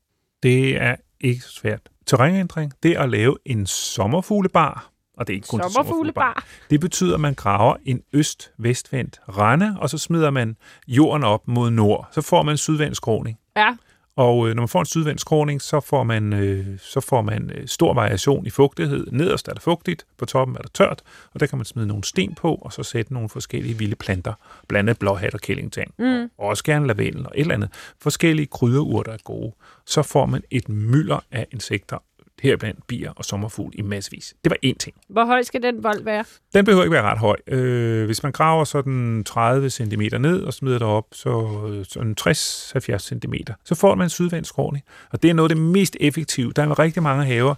Det 0.43 0.81
er 0.81 0.95
ikke 1.21 1.41
svært. 1.41 1.89
Terrænændring, 2.05 2.73
det 2.83 2.91
er 2.91 3.01
at 3.01 3.09
lave 3.09 3.37
en 3.45 3.65
sommerfuglebar, 3.65 4.91
og 5.18 5.28
det 5.28 5.34
er 5.34 5.36
ikke 5.36 5.47
kun 5.47 5.61
sommerfuglebar. 5.72 6.45
Det 6.70 6.80
betyder, 6.80 7.13
at 7.13 7.20
man 7.20 7.34
graver 7.34 7.76
en 7.86 8.01
øst-vestvendt 8.13 9.20
rende, 9.30 9.76
og 9.80 9.89
så 9.89 9.97
smider 9.97 10.30
man 10.30 10.55
jorden 10.88 11.24
op 11.24 11.47
mod 11.47 11.70
nord. 11.70 12.07
Så 12.11 12.22
får 12.22 12.43
man 12.43 12.57
sydvendt 12.57 12.97
skråning. 12.97 13.38
Ja. 13.57 13.76
Og 14.18 14.49
øh, 14.49 14.55
når 14.55 14.61
man 14.61 14.68
får 14.68 14.80
en 14.80 14.86
sydvendt 14.86 15.22
skråning, 15.22 15.61
så 15.61 15.80
får 15.80 16.03
man, 16.03 16.34
øh, 16.34 16.80
så 16.80 17.01
får 17.01 17.22
man 17.22 17.51
øh, 17.55 17.68
stor 17.68 17.93
variation 17.93 18.45
i 18.45 18.49
fugtighed. 18.49 19.07
Nederst 19.11 19.47
er 19.47 19.53
der 19.53 19.59
fugtigt, 19.59 20.05
på 20.18 20.26
toppen 20.26 20.57
er 20.57 20.61
der 20.61 20.70
tørt, 20.74 21.01
og 21.34 21.39
der 21.39 21.45
kan 21.45 21.57
man 21.57 21.66
smide 21.66 21.88
nogle 21.88 22.03
sten 22.03 22.36
på, 22.36 22.55
og 22.55 22.74
så 22.74 22.84
sætte 22.84 23.13
nogle 23.13 23.30
forskellige 23.30 23.78
vilde 23.78 23.95
planter, 23.95 24.34
blandt 24.68 24.89
andet 24.89 24.99
blåhat 24.99 25.34
og 25.34 25.39
kællingtang, 25.41 25.93
mm. 25.97 26.30
og 26.38 26.47
også 26.47 26.63
gerne 26.63 26.88
lavendel 26.88 27.26
og 27.26 27.32
et 27.36 27.41
eller 27.41 27.53
andet. 27.53 27.70
Forskellige 28.01 28.45
krydderurter 28.45 29.11
er 29.11 29.18
gode. 29.24 29.51
Så 29.86 30.01
får 30.01 30.26
man 30.26 30.43
et 30.51 30.70
mylder 30.70 31.20
af 31.32 31.47
insekter 31.51 31.97
heriblandt 32.45 32.87
bier 32.87 33.11
og 33.15 33.25
sommerfugl 33.25 33.71
i 33.75 33.81
massevis. 33.81 34.35
Det 34.43 34.49
var 34.49 34.57
én 34.65 34.77
ting. 34.79 34.95
Hvor 35.09 35.25
høj 35.25 35.43
skal 35.43 35.61
den 35.61 35.83
vold 35.83 36.03
være? 36.03 36.23
Den 36.53 36.65
behøver 36.65 36.83
ikke 36.83 36.93
være 36.93 37.03
ret 37.03 37.17
høj. 37.17 37.35
Øh, 37.47 38.05
hvis 38.05 38.23
man 38.23 38.31
graver 38.31 38.63
sådan 38.63 39.23
30 39.23 39.69
cm 39.69 40.01
ned 40.19 40.43
og 40.43 40.53
smider 40.53 40.79
det 40.79 40.87
op, 40.87 41.05
så 41.11 41.83
sådan 41.89 42.15
60-70 42.21 42.97
cm, 42.97 43.33
så 43.65 43.75
får 43.75 43.95
man 43.95 44.05
en 44.05 44.09
sydvendt 44.09 44.47
skråning. 44.47 44.85
Og 45.11 45.23
det 45.23 45.29
er 45.29 45.33
noget 45.33 45.51
af 45.51 45.55
det 45.55 45.63
mest 45.63 45.97
effektive. 45.99 46.51
Der 46.55 46.63
er 46.63 46.79
rigtig 46.79 47.03
mange 47.03 47.25
haver, 47.25 47.55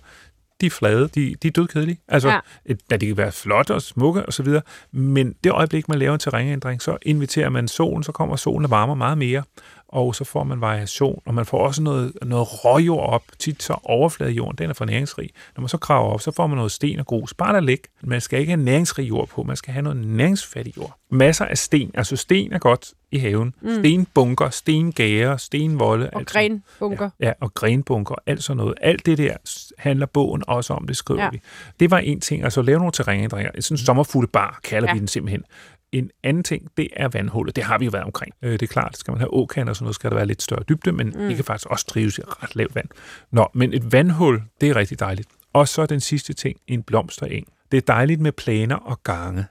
de 0.62 0.66
er 0.66 0.70
flade, 0.70 1.08
de, 1.16 1.36
de 1.44 1.48
er 1.48 1.52
dødkedelige. 1.52 2.00
Altså, 2.08 2.30
ja. 2.30 2.40
et, 2.66 3.02
de 3.02 3.08
kan 3.08 3.18
være 3.18 3.32
flotte 3.32 3.74
og 3.74 3.82
smukke 3.82 4.26
og 4.26 4.34
så 4.34 4.44
videre, 4.44 4.62
men 4.92 5.36
det 5.44 5.52
øjeblik, 5.52 5.90
man 5.90 6.00
laver 6.00 6.14
en 6.14 6.20
terrænændring, 6.20 6.82
så 6.82 6.98
inviterer 7.02 7.50
man 7.50 7.68
solen, 7.68 8.04
så 8.04 8.12
kommer 8.12 8.36
solen 8.36 8.66
og 8.66 8.72
varmer 8.72 8.96
meget 8.96 9.18
mere, 9.18 9.44
og 9.90 10.16
så 10.16 10.24
får 10.24 10.44
man 10.44 10.62
variation, 10.62 11.22
og 11.26 11.34
man 11.34 11.46
får 11.46 11.58
også 11.68 11.82
noget, 11.82 12.14
noget 12.22 12.66
råjord 12.66 13.10
op, 13.10 13.24
tit 13.40 13.64
så 13.64 13.76
overfladejorden, 13.84 14.58
den 14.58 14.70
er 14.70 14.74
for 14.74 14.86
næringsrig. 14.86 15.30
Når 15.56 15.62
man 15.62 15.70
så 15.70 15.78
graver 15.78 16.14
op, 16.14 16.22
så 16.22 16.32
får 16.32 16.48
man 16.48 16.56
noget 16.56 16.72
sten 16.72 17.00
og 17.00 17.06
grus. 17.06 17.34
Bare 17.34 17.54
der 17.54 17.60
ligge. 17.60 17.84
Man 18.02 18.22
skal 18.22 18.40
ikke 18.40 18.52
have 18.52 18.64
næringsrig 18.64 19.10
jord 19.10 19.28
på, 19.28 19.44
man 19.44 19.56
skal 19.56 19.74
have 19.74 19.84
noget 19.84 19.98
næringsfattig 19.98 20.78
jord. 20.78 20.98
Masser 21.12 21.46
af 21.46 21.58
sten, 21.58 21.92
altså 21.94 22.16
sten 22.16 22.54
er 22.54 22.60
godt 22.60 22.94
i 23.12 23.18
haven. 23.18 23.54
Mm. 23.62 23.70
Stenbunker, 23.70 24.50
stengære, 24.50 25.40
stenvolde. 25.40 26.10
Og 26.14 26.26
grenbunker. 26.26 27.10
Ja, 27.20 27.28
ja, 27.28 27.34
og 27.42 27.54
grenbunker, 27.54 28.16
alt 28.26 28.44
sådan 28.44 28.58
noget. 28.58 28.74
Alt 28.82 29.06
det 29.06 29.18
der 29.18 29.36
handler 29.78 30.06
bogen 30.06 30.44
også 30.48 30.74
om, 30.74 30.88
det 30.88 30.98
skriver 30.98 31.24
ja. 31.24 31.30
vi. 31.30 31.42
Det 31.80 31.92
var 31.92 31.98
en 31.98 32.22
ting, 32.22 32.44
altså 32.44 32.62
lave 32.62 32.78
nogle 32.78 32.92
terrænændringer. 32.92 33.52
Sådan 33.60 33.74
en 33.74 33.78
sommerfuglebar 33.78 34.60
kalder 34.64 34.88
ja. 34.90 34.94
vi 34.94 35.00
den 35.00 35.08
simpelthen. 35.08 35.44
En 35.92 36.10
anden 36.24 36.44
ting, 36.44 36.68
det 36.78 36.88
er 36.96 37.08
vandhullet. 37.08 37.56
Det 37.56 37.64
har 37.64 37.78
vi 37.78 37.86
jo 37.86 37.92
været 37.92 38.06
omkring. 38.06 38.34
Øh, 38.42 38.52
det 38.52 38.62
er 38.62 38.68
klart, 38.68 38.98
skal 38.98 39.12
man 39.12 39.20
have 39.20 39.34
åkan 39.34 39.70
og 39.70 39.76
sådan 39.76 39.84
noget, 39.84 39.96
skal 39.96 40.10
der 40.10 40.16
være 40.16 40.26
lidt 40.26 40.42
større 40.42 40.64
dybde, 40.70 40.92
men 40.92 41.08
mm. 41.08 41.28
det 41.28 41.36
kan 41.36 41.46
faktisk 41.46 41.68
også 41.68 41.86
trives 41.86 42.18
i 42.18 42.22
ret 42.22 42.56
lavt 42.56 42.76
vand. 42.76 42.88
Nå, 43.32 43.48
men 43.54 43.74
et 43.74 43.92
vandhul, 43.92 44.42
det 44.62 44.70
er 44.70 44.76
rigtig 44.76 45.00
dejligt. 45.00 45.30
Og 45.54 45.68
så 45.68 45.86
den 45.86 46.00
sidste 46.00 46.34
ting, 46.34 46.60
en 46.68 46.84
blomstereng. 46.84 47.48
Det 47.72 47.78
er 47.78 47.82
dejligt 47.82 48.22
med 48.22 48.32
planer 48.32 48.76
og 48.76 49.04
gange 49.04 49.46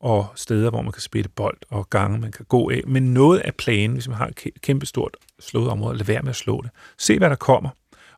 og 0.00 0.26
steder, 0.34 0.70
hvor 0.70 0.82
man 0.82 0.92
kan 0.92 1.02
spille 1.02 1.28
bold 1.28 1.56
og 1.70 1.90
gange, 1.90 2.18
man 2.18 2.32
kan 2.32 2.44
gå 2.48 2.70
af. 2.70 2.80
Men 2.86 3.14
noget 3.14 3.38
af 3.38 3.54
planen, 3.54 3.92
hvis 3.92 4.08
man 4.08 4.16
har 4.16 4.26
et 4.26 4.60
kæmpestort 4.60 5.16
slået 5.40 5.70
område, 5.70 5.96
lad 5.96 6.06
være 6.06 6.22
med 6.22 6.30
at 6.30 6.36
slå 6.36 6.62
det. 6.62 6.70
Se, 6.98 7.18
hvad 7.18 7.30
der 7.30 7.36
kommer. 7.36 7.70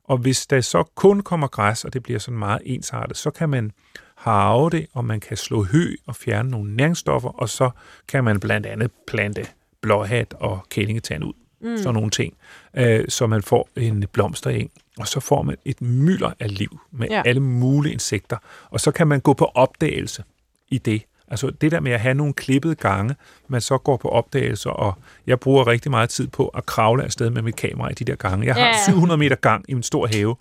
Og 0.05 0.19
hvis 0.19 0.47
der 0.47 0.61
så 0.61 0.83
kun 0.95 1.21
kommer 1.21 1.47
græs, 1.47 1.85
og 1.85 1.93
det 1.93 2.03
bliver 2.03 2.19
sådan 2.19 2.39
meget 2.39 2.63
ensartet, 2.65 3.17
så 3.17 3.31
kan 3.31 3.49
man 3.49 3.73
harve 4.27 4.71
det, 4.71 4.87
og 4.93 5.05
man 5.05 5.21
kan 5.21 5.37
slå 5.37 5.65
hø 5.65 5.95
og 6.07 6.17
fjerne 6.17 6.51
nogle 6.51 6.77
næringsstoffer, 6.77 7.29
og 7.29 7.49
så 7.49 7.71
kan 8.09 8.25
man 8.25 8.41
blandt 8.41 8.67
andet 8.67 8.91
plante 9.07 9.47
blåhat 9.81 10.35
og 10.41 10.67
kællingetand 10.71 11.25
ud. 11.25 11.33
Mm. 11.61 11.79
Sådan 11.79 11.95
nogle 11.95 12.11
ting. 12.11 12.35
Øh, 12.77 13.05
så 13.09 13.27
man 13.27 13.43
får 13.43 13.69
en 13.77 14.05
blomstereng, 14.13 14.71
og 14.99 15.09
så 15.09 15.21
får 15.21 15.43
man 15.43 15.57
et 15.65 15.83
mylder 15.83 16.33
af 16.41 16.59
liv 16.59 16.81
med 16.91 17.09
ja. 17.11 17.23
alle 17.27 17.41
mulige 17.41 17.93
insekter. 17.93 18.37
Og 18.71 18.81
så 18.81 18.91
kan 18.91 19.07
man 19.07 19.21
gå 19.21 19.33
på 19.33 19.45
opdagelse 19.45 20.25
i 20.69 20.79
det. 20.79 21.03
Altså 21.29 21.51
det 21.51 21.73
der 21.73 21.81
med 21.81 21.93
at 21.93 22.01
have 22.01 22.15
nogle 22.15 22.33
klippede 22.33 22.75
gange, 22.75 23.15
man 23.49 23.61
så 23.61 23.79
går 23.79 23.97
på 23.97 24.09
opdagelser, 24.09 24.71
og 24.71 24.95
jeg 25.27 25.41
bruger 25.41 25.67
rigtig 25.67 25.91
meget 25.91 26.11
tid 26.11 26.29
på 26.29 26.49
at 26.49 26.67
kravle 26.67 27.05
afsted 27.05 27.31
med 27.31 27.43
mit 27.43 27.57
kamera 27.57 27.89
i 27.89 27.95
de 27.95 28.05
der 28.05 28.17
gange. 28.17 28.47
Jeg 28.47 28.55
har 28.55 28.67
ja. 28.67 28.85
700 28.87 29.19
meter 29.19 29.37
gang 29.37 29.65
i 29.69 29.73
en 29.73 29.83
stor 29.83 30.07
have, 30.07 30.37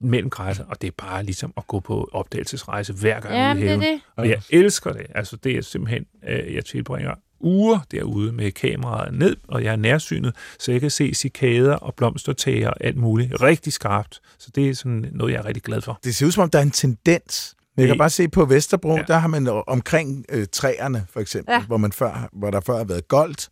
mellem 0.00 0.30
græsser, 0.30 0.64
og 0.64 0.82
det 0.82 0.86
er 0.86 0.92
bare 0.98 1.22
ligesom 1.22 1.52
at 1.56 1.66
gå 1.66 1.80
på 1.80 2.08
opdagelsesrejse 2.12 2.92
hver 2.92 3.20
gang 3.20 3.34
ja, 3.34 3.54
ude 3.54 3.64
i 3.64 3.66
haven. 3.66 3.80
Det 3.80 3.88
er 3.88 3.92
det. 3.92 4.00
Og 4.16 4.28
jeg 4.28 4.42
elsker 4.50 4.92
det. 4.92 5.06
Altså, 5.14 5.36
det 5.36 5.56
er 5.56 5.62
simpelthen, 5.62 6.06
øh, 6.28 6.54
jeg 6.54 6.64
tilbringer 6.64 7.14
uger 7.40 7.78
derude 7.90 8.32
med 8.32 8.52
kameraet 8.52 9.14
ned, 9.14 9.36
og 9.48 9.64
jeg 9.64 9.72
er 9.72 9.76
nærsynet, 9.76 10.36
så 10.58 10.72
jeg 10.72 10.80
kan 10.80 10.90
se 10.90 11.14
cikader 11.14 11.74
og 11.74 11.94
blomstertager 11.94 12.68
og 12.68 12.76
alt 12.84 12.96
muligt 12.96 13.42
rigtig 13.42 13.72
skarpt. 13.72 14.20
Så 14.38 14.50
det 14.54 14.68
er 14.68 14.74
sådan 14.74 15.08
noget, 15.12 15.32
jeg 15.32 15.38
er 15.38 15.44
rigtig 15.44 15.62
glad 15.62 15.80
for. 15.80 15.98
Det 16.04 16.14
ser 16.14 16.26
ud 16.26 16.32
som 16.32 16.42
om, 16.42 16.50
der 16.50 16.58
er 16.58 16.62
en 16.62 16.70
tendens 16.70 17.54
Jeg 17.76 17.86
kan 17.86 17.98
bare 17.98 18.10
se 18.10 18.28
på 18.28 18.44
Vesterbro, 18.44 18.96
ja. 18.96 19.02
Der 19.06 19.18
har 19.18 19.28
man 19.28 19.62
omkring 19.66 20.24
øh, 20.28 20.46
træerne, 20.52 21.06
for 21.10 21.20
eksempel, 21.20 21.52
Ja. 21.52 21.58
ja. 21.58 21.64
hvor, 21.66 21.76
man 21.76 21.92
før, 21.92 22.28
hvor 22.32 22.50
der 22.50 22.60
før 22.60 22.76
har 22.76 22.84
været 22.84 23.08
goldt, 23.08 23.48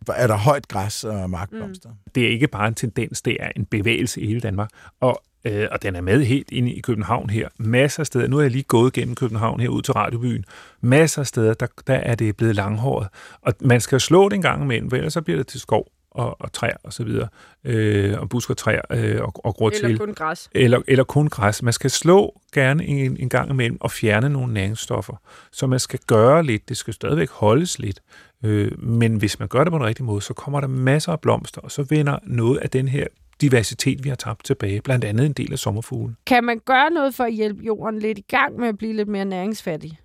hvor 0.00 0.14
er 0.14 0.26
der 0.26 0.36
højt 0.36 0.68
græs 0.68 1.04
og 1.04 1.30
markblomster. 1.30 1.88
Mm. 1.88 1.94
det 2.14 2.24
er 2.24 2.28
ikke 2.28 2.48
bare 2.48 2.68
en 2.68 2.74
tendens, 2.74 3.22
det 3.22 3.36
er 3.40 3.50
en 3.56 3.64
bevægelse 3.64 4.20
i 4.20 4.26
hele 4.26 4.40
Danmark. 4.40 4.70
Og, 5.00 5.22
øh, 5.44 5.66
og 5.70 5.82
den 5.82 5.96
er 5.96 6.00
med 6.00 6.24
helt 6.24 6.50
inde 6.50 6.72
i 6.72 6.80
København 6.80 7.30
her. 7.30 7.48
Masser 7.58 8.00
af 8.00 8.06
steder. 8.06 8.28
Nu 8.28 8.38
er 8.38 8.42
jeg 8.42 8.50
lige 8.50 8.62
gået 8.62 8.92
gennem 8.92 9.14
København 9.14 9.60
her 9.60 9.68
ud 9.68 9.82
til 9.82 9.94
Radiobyen. 9.94 10.44
Masser 10.80 11.20
af 11.20 11.26
steder, 11.26 11.54
der, 11.54 11.66
der 11.86 11.94
er 11.94 12.14
det 12.14 12.36
blevet 12.36 12.54
langhåret. 12.56 13.08
Og 13.42 13.54
man 13.60 13.80
skal 13.80 14.00
slå 14.00 14.28
det 14.28 14.36
en 14.36 14.42
gang 14.42 14.62
imellem, 14.62 14.90
for 14.90 14.96
ellers 14.96 15.12
så 15.12 15.20
bliver 15.22 15.36
det 15.36 15.46
til 15.46 15.60
skov 15.60 15.86
og, 16.10 16.40
og 16.40 16.52
træer 16.52 16.76
og 16.82 16.92
så 16.92 17.04
videre. 17.04 17.28
Øh, 17.64 18.20
og 18.20 18.28
busk 18.28 18.50
og 18.50 18.56
træer 18.56 18.80
øh, 18.90 19.20
og, 19.22 19.32
og 19.44 19.54
grå 19.54 19.68
Eller 19.68 19.88
til. 19.88 19.98
kun 19.98 20.14
græs. 20.14 20.50
Eller, 20.54 20.80
eller 20.88 21.04
kun 21.04 21.28
græs. 21.28 21.62
Man 21.62 21.72
skal 21.72 21.90
slå 21.90 22.40
gerne 22.52 22.84
en, 22.84 23.16
en 23.20 23.28
gang 23.28 23.50
imellem 23.50 23.78
og 23.80 23.90
fjerne 23.90 24.28
nogle 24.28 24.52
næringsstoffer. 24.52 25.14
Så 25.52 25.66
man 25.66 25.80
skal 25.80 25.98
gøre 26.06 26.42
lidt. 26.42 26.68
Det 26.68 26.76
skal 26.76 26.94
stadigvæk 26.94 27.30
holdes 27.30 27.78
lidt. 27.78 28.00
Øh, 28.44 28.82
men 28.82 29.16
hvis 29.16 29.38
man 29.38 29.48
gør 29.48 29.64
det 29.64 29.70
på 29.70 29.78
den 29.78 29.86
rigtige 29.86 30.06
måde, 30.06 30.22
så 30.22 30.34
kommer 30.34 30.60
der 30.60 30.68
masser 30.68 31.12
af 31.12 31.20
blomster, 31.20 31.60
og 31.60 31.70
så 31.70 31.82
vender 31.82 32.18
noget 32.22 32.58
af 32.58 32.70
den 32.70 32.88
her 32.88 33.06
diversitet, 33.42 34.04
vi 34.04 34.08
har 34.08 34.16
tabt 34.16 34.44
tilbage. 34.44 34.80
Blandt 34.82 35.04
andet 35.04 35.26
en 35.26 35.32
del 35.32 35.52
af 35.52 35.58
sommerfuglen. 35.58 36.16
Kan 36.26 36.44
man 36.44 36.58
gøre 36.58 36.90
noget 36.90 37.14
for 37.14 37.24
at 37.24 37.32
hjælpe 37.32 37.62
jorden 37.64 37.98
lidt 38.00 38.18
i 38.18 38.24
gang 38.28 38.58
med 38.58 38.68
at 38.68 38.78
blive 38.78 38.92
lidt 38.92 39.08
mere 39.08 39.24
næringsfattig? 39.24 39.98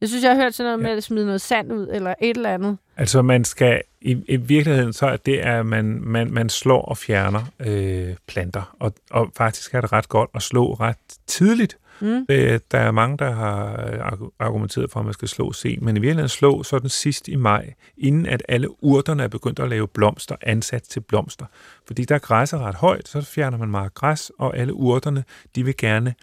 Jeg 0.00 0.08
synes, 0.08 0.24
jeg 0.24 0.34
har 0.36 0.42
hørt 0.42 0.54
sådan 0.54 0.72
noget 0.72 0.78
Ja. 0.84 0.88
med 0.88 0.96
at 0.96 1.02
smide 1.02 1.26
noget 1.26 1.40
sand 1.40 1.72
ud, 1.72 1.88
eller 1.92 2.14
et 2.22 2.36
eller 2.36 2.54
andet. 2.54 2.78
Altså 2.96 3.22
man 3.22 3.44
skal, 3.44 3.82
i, 4.00 4.24
i 4.28 4.36
virkeligheden 4.36 4.92
så 4.92 5.06
er 5.06 5.16
det, 5.16 5.38
at 5.38 5.66
man, 5.66 5.84
man, 5.84 6.30
man 6.32 6.48
slår 6.48 6.82
og 6.82 6.96
fjerner 6.96 7.42
øh, 7.60 8.14
planter. 8.28 8.76
Og, 8.80 8.92
og 9.10 9.30
faktisk 9.36 9.74
er 9.74 9.80
det 9.80 9.92
ret 9.92 10.08
godt 10.08 10.30
at 10.34 10.42
slå 10.42 10.74
ret 10.74 10.96
tidligt. 11.26 11.76
Mm. 12.00 12.26
Det, 12.28 12.72
der 12.72 12.78
er 12.78 12.90
mange, 12.90 13.18
der 13.18 13.30
har 13.30 13.86
øh, 13.92 14.28
argumenteret 14.38 14.90
for, 14.90 15.00
at 15.00 15.06
man 15.06 15.14
skal 15.14 15.28
slå 15.28 15.52
sent, 15.52 15.82
men 15.82 15.96
i 15.96 16.00
virkeligheden 16.00 16.28
slå 16.28 16.62
sådan 16.62 16.88
sidst 16.88 17.28
i 17.28 17.36
maj, 17.36 17.74
inden 17.98 18.26
at 18.26 18.42
alle 18.48 18.84
urterne 18.84 19.22
er 19.22 19.28
begyndt 19.28 19.58
at 19.58 19.68
lave 19.68 19.88
blomster, 19.88 20.36
ansat 20.42 20.82
til 20.82 21.00
blomster. 21.00 21.46
Fordi 21.86 22.04
der 22.04 22.14
er 22.14 22.18
græsset 22.18 22.60
ret 22.60 22.74
højt, 22.74 23.08
så 23.08 23.20
fjerner 23.22 23.58
man 23.58 23.70
meget 23.70 23.94
græs, 23.94 24.32
og 24.38 24.56
alle 24.56 24.74
urterne, 24.74 25.24
de 25.54 25.64
vil 25.64 25.76
gerne 25.76 26.14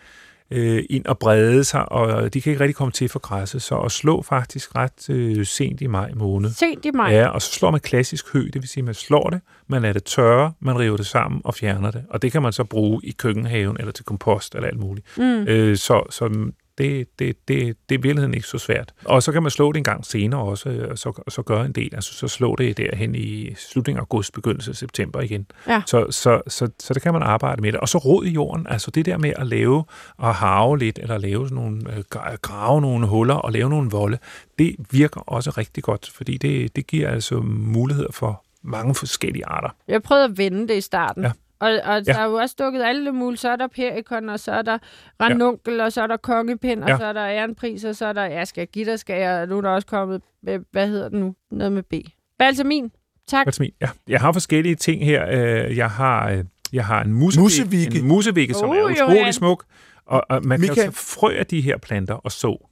øh, 0.52 0.84
ind 0.90 1.06
og 1.06 1.20
brede 1.20 1.64
sig, 1.64 1.92
og 1.92 2.34
de 2.34 2.42
kan 2.42 2.52
ikke 2.52 2.64
rigtig 2.64 2.76
komme 2.76 2.92
til 2.92 3.10
for 3.10 3.20
græsset, 3.20 3.62
så 3.62 3.78
at 3.78 3.92
slå 3.92 4.22
faktisk 4.22 4.76
ret 4.76 5.10
øh, 5.10 5.46
sent 5.46 5.82
i 5.82 5.88
maj 5.88 6.12
måned. 6.16 6.50
Sent 6.50 6.86
i 6.86 6.92
maj. 6.92 7.12
Ja, 7.12 7.28
og 7.28 7.42
så 7.42 7.52
slår 7.52 7.72
man 7.72 7.80
klassisk 7.80 8.34
hø, 8.34 8.40
det 8.54 8.62
vil 8.62 8.68
sige, 8.68 8.82
at 8.82 8.86
man 8.86 8.94
slår 8.94 9.30
det, 9.30 9.42
man 9.68 9.82
lader 9.82 9.94
det 9.94 10.04
tørre, 10.04 10.54
man 10.60 10.80
river 10.80 10.98
det 10.98 11.06
sammen 11.06 11.42
og 11.44 11.54
fjerner 11.54 11.92
det. 11.92 12.04
Og 12.10 12.22
det 12.22 12.32
kan 12.32 12.42
man 12.42 12.54
så 12.54 12.64
bruge 12.64 13.02
i 13.04 13.12
køkkenhaven 13.12 13.78
eller 13.80 13.92
til 13.92 14.06
kompost 14.06 14.56
eller 14.56 14.68
alt 14.68 14.80
muligt. 14.80 15.08
Mm. 15.18 15.48
Øh, 15.48 15.78
så 15.78 16.04
så 16.10 16.52
det, 16.78 17.20
det, 17.20 17.48
det, 17.48 17.78
det 17.90 17.96
er 17.96 18.00
i 18.00 18.02
virkeligheden 18.02 18.34
ikke 18.34 18.48
så 18.48 18.58
svært. 18.58 18.94
Og 19.06 19.24
så 19.24 19.32
kan 19.32 19.42
man 19.42 19.52
slå 19.52 19.72
det 19.72 19.78
en 19.78 19.84
gang 19.84 20.06
senere 20.06 20.42
også, 20.42 20.88
og 20.92 20.98
så, 20.98 21.22
så 21.28 21.42
gøre 21.42 21.66
en 21.66 21.72
del. 21.72 21.96
Altså 21.96 22.14
så 22.14 22.28
slå 22.28 22.56
det 22.56 22.78
derhen 22.78 23.16
i 23.16 23.56
slutningen 23.56 23.98
af 23.98 24.02
august, 24.02 24.34
begyndelse 24.34 24.72
af 24.72 24.76
september 24.76 25.22
igen. 25.22 25.46
Ja. 25.68 25.82
Så, 25.86 26.12
så, 26.12 26.42
så, 26.48 26.70
så 26.80 26.94
det 26.94 27.02
kan 27.02 27.14
man 27.14 27.24
arbejde 27.24 27.62
med 27.62 27.72
det. 27.72 27.80
Og 27.80 27.90
så 27.90 27.98
rod 27.98 28.26
i 28.26 28.30
jorden, 28.30 28.68
altså 28.70 28.92
det 28.92 29.06
der 29.06 29.18
med 29.18 29.34
at 29.36 29.48
lave 29.48 29.84
og 30.18 30.36
harve 30.36 30.78
lidt, 30.78 31.00
eller 31.00 31.18
lave 31.18 31.46
sådan 31.46 31.56
nogle, 31.64 31.82
øh, 31.94 32.04
gra- 32.16 32.36
grave 32.36 32.82
nogle 32.82 33.08
huller 33.08 33.36
og 33.36 33.52
lave 33.52 33.70
nogle 33.70 33.90
volde, 33.90 34.18
det 34.60 34.76
virker 34.92 35.22
også 35.22 35.52
rigtig 35.52 35.84
godt, 35.84 36.12
fordi 36.16 36.38
det, 36.38 36.76
det 36.76 36.88
giver 36.88 37.10
altså 37.10 37.36
muligheder 37.46 38.12
for 38.12 38.44
mange 38.64 38.96
forskellige 38.96 39.46
arter. 39.46 39.70
Jeg 39.88 40.04
prøvede 40.04 40.26
at 40.26 40.38
vende 40.38 40.68
det 40.68 40.78
i 40.78 40.82
starten. 40.82 41.24
Ja. 41.24 41.32
Og, 41.60 41.70
og 41.84 42.06
der 42.06 42.14
Ja. 42.14 42.20
er 42.22 42.26
jo 42.26 42.34
også 42.34 42.56
dukket 42.60 42.84
alle 42.84 43.12
mulige. 43.12 43.38
Så 43.38 43.50
er 43.50 43.56
der 43.56 43.68
perikon, 43.68 44.30
og 44.30 44.40
så 44.40 44.52
er 44.52 44.62
der 44.62 44.78
ranunkel, 45.22 45.82
og 45.82 45.92
så 45.94 46.02
er 46.02 46.08
der 46.08 46.18
kongepind, 46.18 46.84
og 46.84 46.90
Ja. 46.90 46.98
så 46.98 47.06
er 47.06 47.14
der 47.14 47.28
ærenpris, 47.28 47.84
og 47.84 47.96
så 47.96 48.06
er 48.06 48.14
der, 48.14 48.24
ja, 48.26 48.46
skal 48.46 48.62
jeg 48.62 48.68
give 48.68 48.86
dig, 48.86 49.00
skal 49.00 49.20
jeg, 49.22 49.42
og 49.42 49.48
nu 49.48 49.58
er 49.58 49.62
der 49.62 49.70
også 49.70 49.88
kommet, 49.88 50.22
øh, 50.50 50.60
hvad 50.72 50.88
hedder 50.88 51.10
det 51.10 51.20
nu? 51.20 51.36
Noget 51.52 51.72
med 51.72 51.84
B. 51.84 51.94
Balsamin. 52.40 52.92
Tak. 53.28 53.46
Balsamic. 53.46 53.74
Ja, 53.82 53.90
jeg 54.08 54.20
har 54.22 54.32
forskellige 54.32 54.76
ting 54.76 55.06
her. 55.06 55.26
Øh, 55.30 55.78
Jeg 55.78 55.90
har, 55.92 56.30
øh, 56.30 56.44
jeg 56.74 56.86
har 56.86 57.02
en 57.04 57.14
musevik, 57.14 57.44
Musevigge. 57.44 58.00
en 58.00 58.08
musevigge 58.08 58.54
som 58.54 58.70
Oh, 58.70 58.78
er 58.78 58.82
utrolig 58.84 59.00
Johan. 59.20 59.34
smuk. 59.34 59.64
Og, 60.06 60.24
og 60.30 60.46
man 60.46 60.60
kan 60.60 60.68
jo 60.68 60.72
Michael. 60.72 60.76
tage 60.76 60.92
frø 60.92 61.36
af 61.40 61.46
de 61.46 61.62
her 61.62 61.78
planter 61.78 62.14
og 62.14 62.32
så 62.32 62.68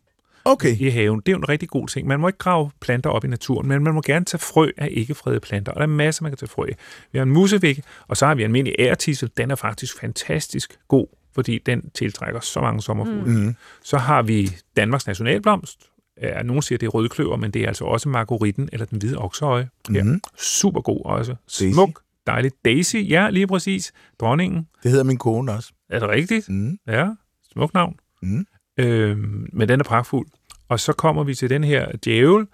Okay. 0.46 0.78
i 0.80 0.90
haven. 0.90 1.20
Det 1.20 1.28
er 1.28 1.32
jo 1.32 1.38
en 1.38 1.50
rigtig 1.50 1.70
god 1.70 1.88
ting. 1.88 2.08
Man 2.08 2.20
må 2.20 2.28
ikke 2.28 2.40
grave 2.40 2.72
planter 2.82 3.10
op 3.10 3.24
i 3.26 3.28
naturen, 3.28 3.68
men 3.68 3.84
man 3.84 3.94
må 3.94 4.02
gerne 4.02 4.26
tage 4.26 4.40
frø 4.40 4.70
af 4.78 4.88
ikke-fredede 4.92 5.40
planter. 5.40 5.72
Og 5.72 5.76
der 5.76 5.84
er 5.84 5.88
masser, 5.88 6.24
man 6.24 6.32
kan 6.32 6.38
tage 6.38 6.50
frø 6.50 6.66
af. 6.70 6.76
Vi 7.12 7.18
har 7.18 7.24
en 7.24 7.32
musevæg, 7.32 7.84
og 8.08 8.18
så 8.18 8.26
har 8.26 8.36
vi 8.36 8.42
en 8.42 8.46
almindelig 8.46 8.76
ærtissel. 8.80 9.32
Den 9.38 9.52
er 9.52 9.56
faktisk 9.56 10.00
fantastisk 10.00 10.80
god, 10.88 11.08
fordi 11.34 11.60
den 11.66 11.90
tiltrækker 11.90 12.40
så 12.40 12.62
mange 12.62 12.82
sommerfugle. 12.82 13.32
Mm. 13.32 13.46
Mm. 13.46 13.56
Så 13.84 13.98
har 13.98 14.22
vi 14.22 14.50
Danmarks 14.78 15.08
nationalblomst. 15.08 15.80
Ja, 16.22 16.44
nogen 16.44 16.62
siger, 16.62 16.78
det 16.78 16.86
er 16.86 16.90
rødkløver, 16.90 17.38
men 17.38 17.52
det 17.52 17.62
er 17.62 17.68
altså 17.68 17.86
også 17.86 18.10
margoritten 18.10 18.70
eller 18.74 18.86
den 18.86 18.98
hvide 18.98 19.18
okseøje. 19.18 19.70
Ja. 19.94 20.04
Mm. 20.04 20.22
Super 20.38 20.82
god 20.82 21.06
også. 21.06 21.36
Daisy. 21.60 21.74
Smuk, 21.74 22.02
dejlig. 22.28 22.52
Daisy, 22.66 22.96
ja, 22.96 23.30
lige 23.30 23.48
præcis. 23.48 23.94
Dronningen. 24.20 24.68
Det 24.84 24.92
hedder 24.92 25.04
min 25.04 25.18
kone 25.18 25.52
også. 25.52 25.74
Er 25.90 26.00
det 26.00 26.10
rigtigt? 26.10 26.50
Mm. 26.50 26.78
Ja, 26.88 27.10
smuk 27.54 27.74
navn. 27.74 27.96
Mm. 28.22 28.46
Øhm, 28.78 29.50
men 29.54 29.70
den 29.70 29.80
er 29.80 29.84
pragtfuld. 29.84 30.28
Og 30.70 30.80
så 30.80 30.94
kommer 30.94 31.24
vi 31.24 31.36
til 31.36 31.50
den 31.50 31.64
her 31.64 31.92
djævel. 32.06 32.48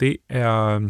Det 0.00 0.16
er 0.28 0.80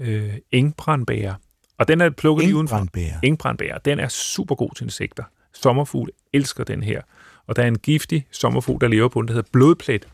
øh, 0.00 0.34
engbrandbæger. 0.52 1.34
Og 1.78 1.88
den 1.88 2.00
er 2.00 2.10
plukket 2.10 2.44
lige 2.44 2.56
udenfor. 2.56 2.76
Engbrandbæger. 3.22 3.78
Den 3.78 4.00
er 4.00 4.08
super 4.08 4.54
god 4.54 4.70
til 4.76 4.84
insekter. 4.84 5.24
Sommerfugl 5.54 6.10
elsker 6.32 6.64
den 6.64 6.82
her. 6.82 7.02
Og 7.46 7.56
der 7.56 7.62
er 7.62 7.66
en 7.66 7.78
giftig 7.78 8.26
sommerfugl, 8.30 8.80
der 8.80 8.88
lever 8.88 9.08
på 9.08 9.20
den, 9.20 9.28
der 9.28 9.34
hedder 9.34 9.48
blodplet. 9.52 10.08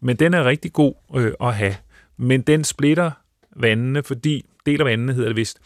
Men 0.00 0.16
den 0.16 0.34
er 0.34 0.44
rigtig 0.44 0.72
god 0.72 0.94
øh, 1.16 1.32
at 1.40 1.54
have. 1.54 1.74
Men 2.16 2.42
den 2.42 2.64
splitter 2.64 3.10
vandene, 3.56 4.02
fordi, 4.02 4.44
deler 4.66 4.84
vandene 4.84 5.12
hedder 5.12 5.28
det 5.28 5.36
vist, 5.36 5.58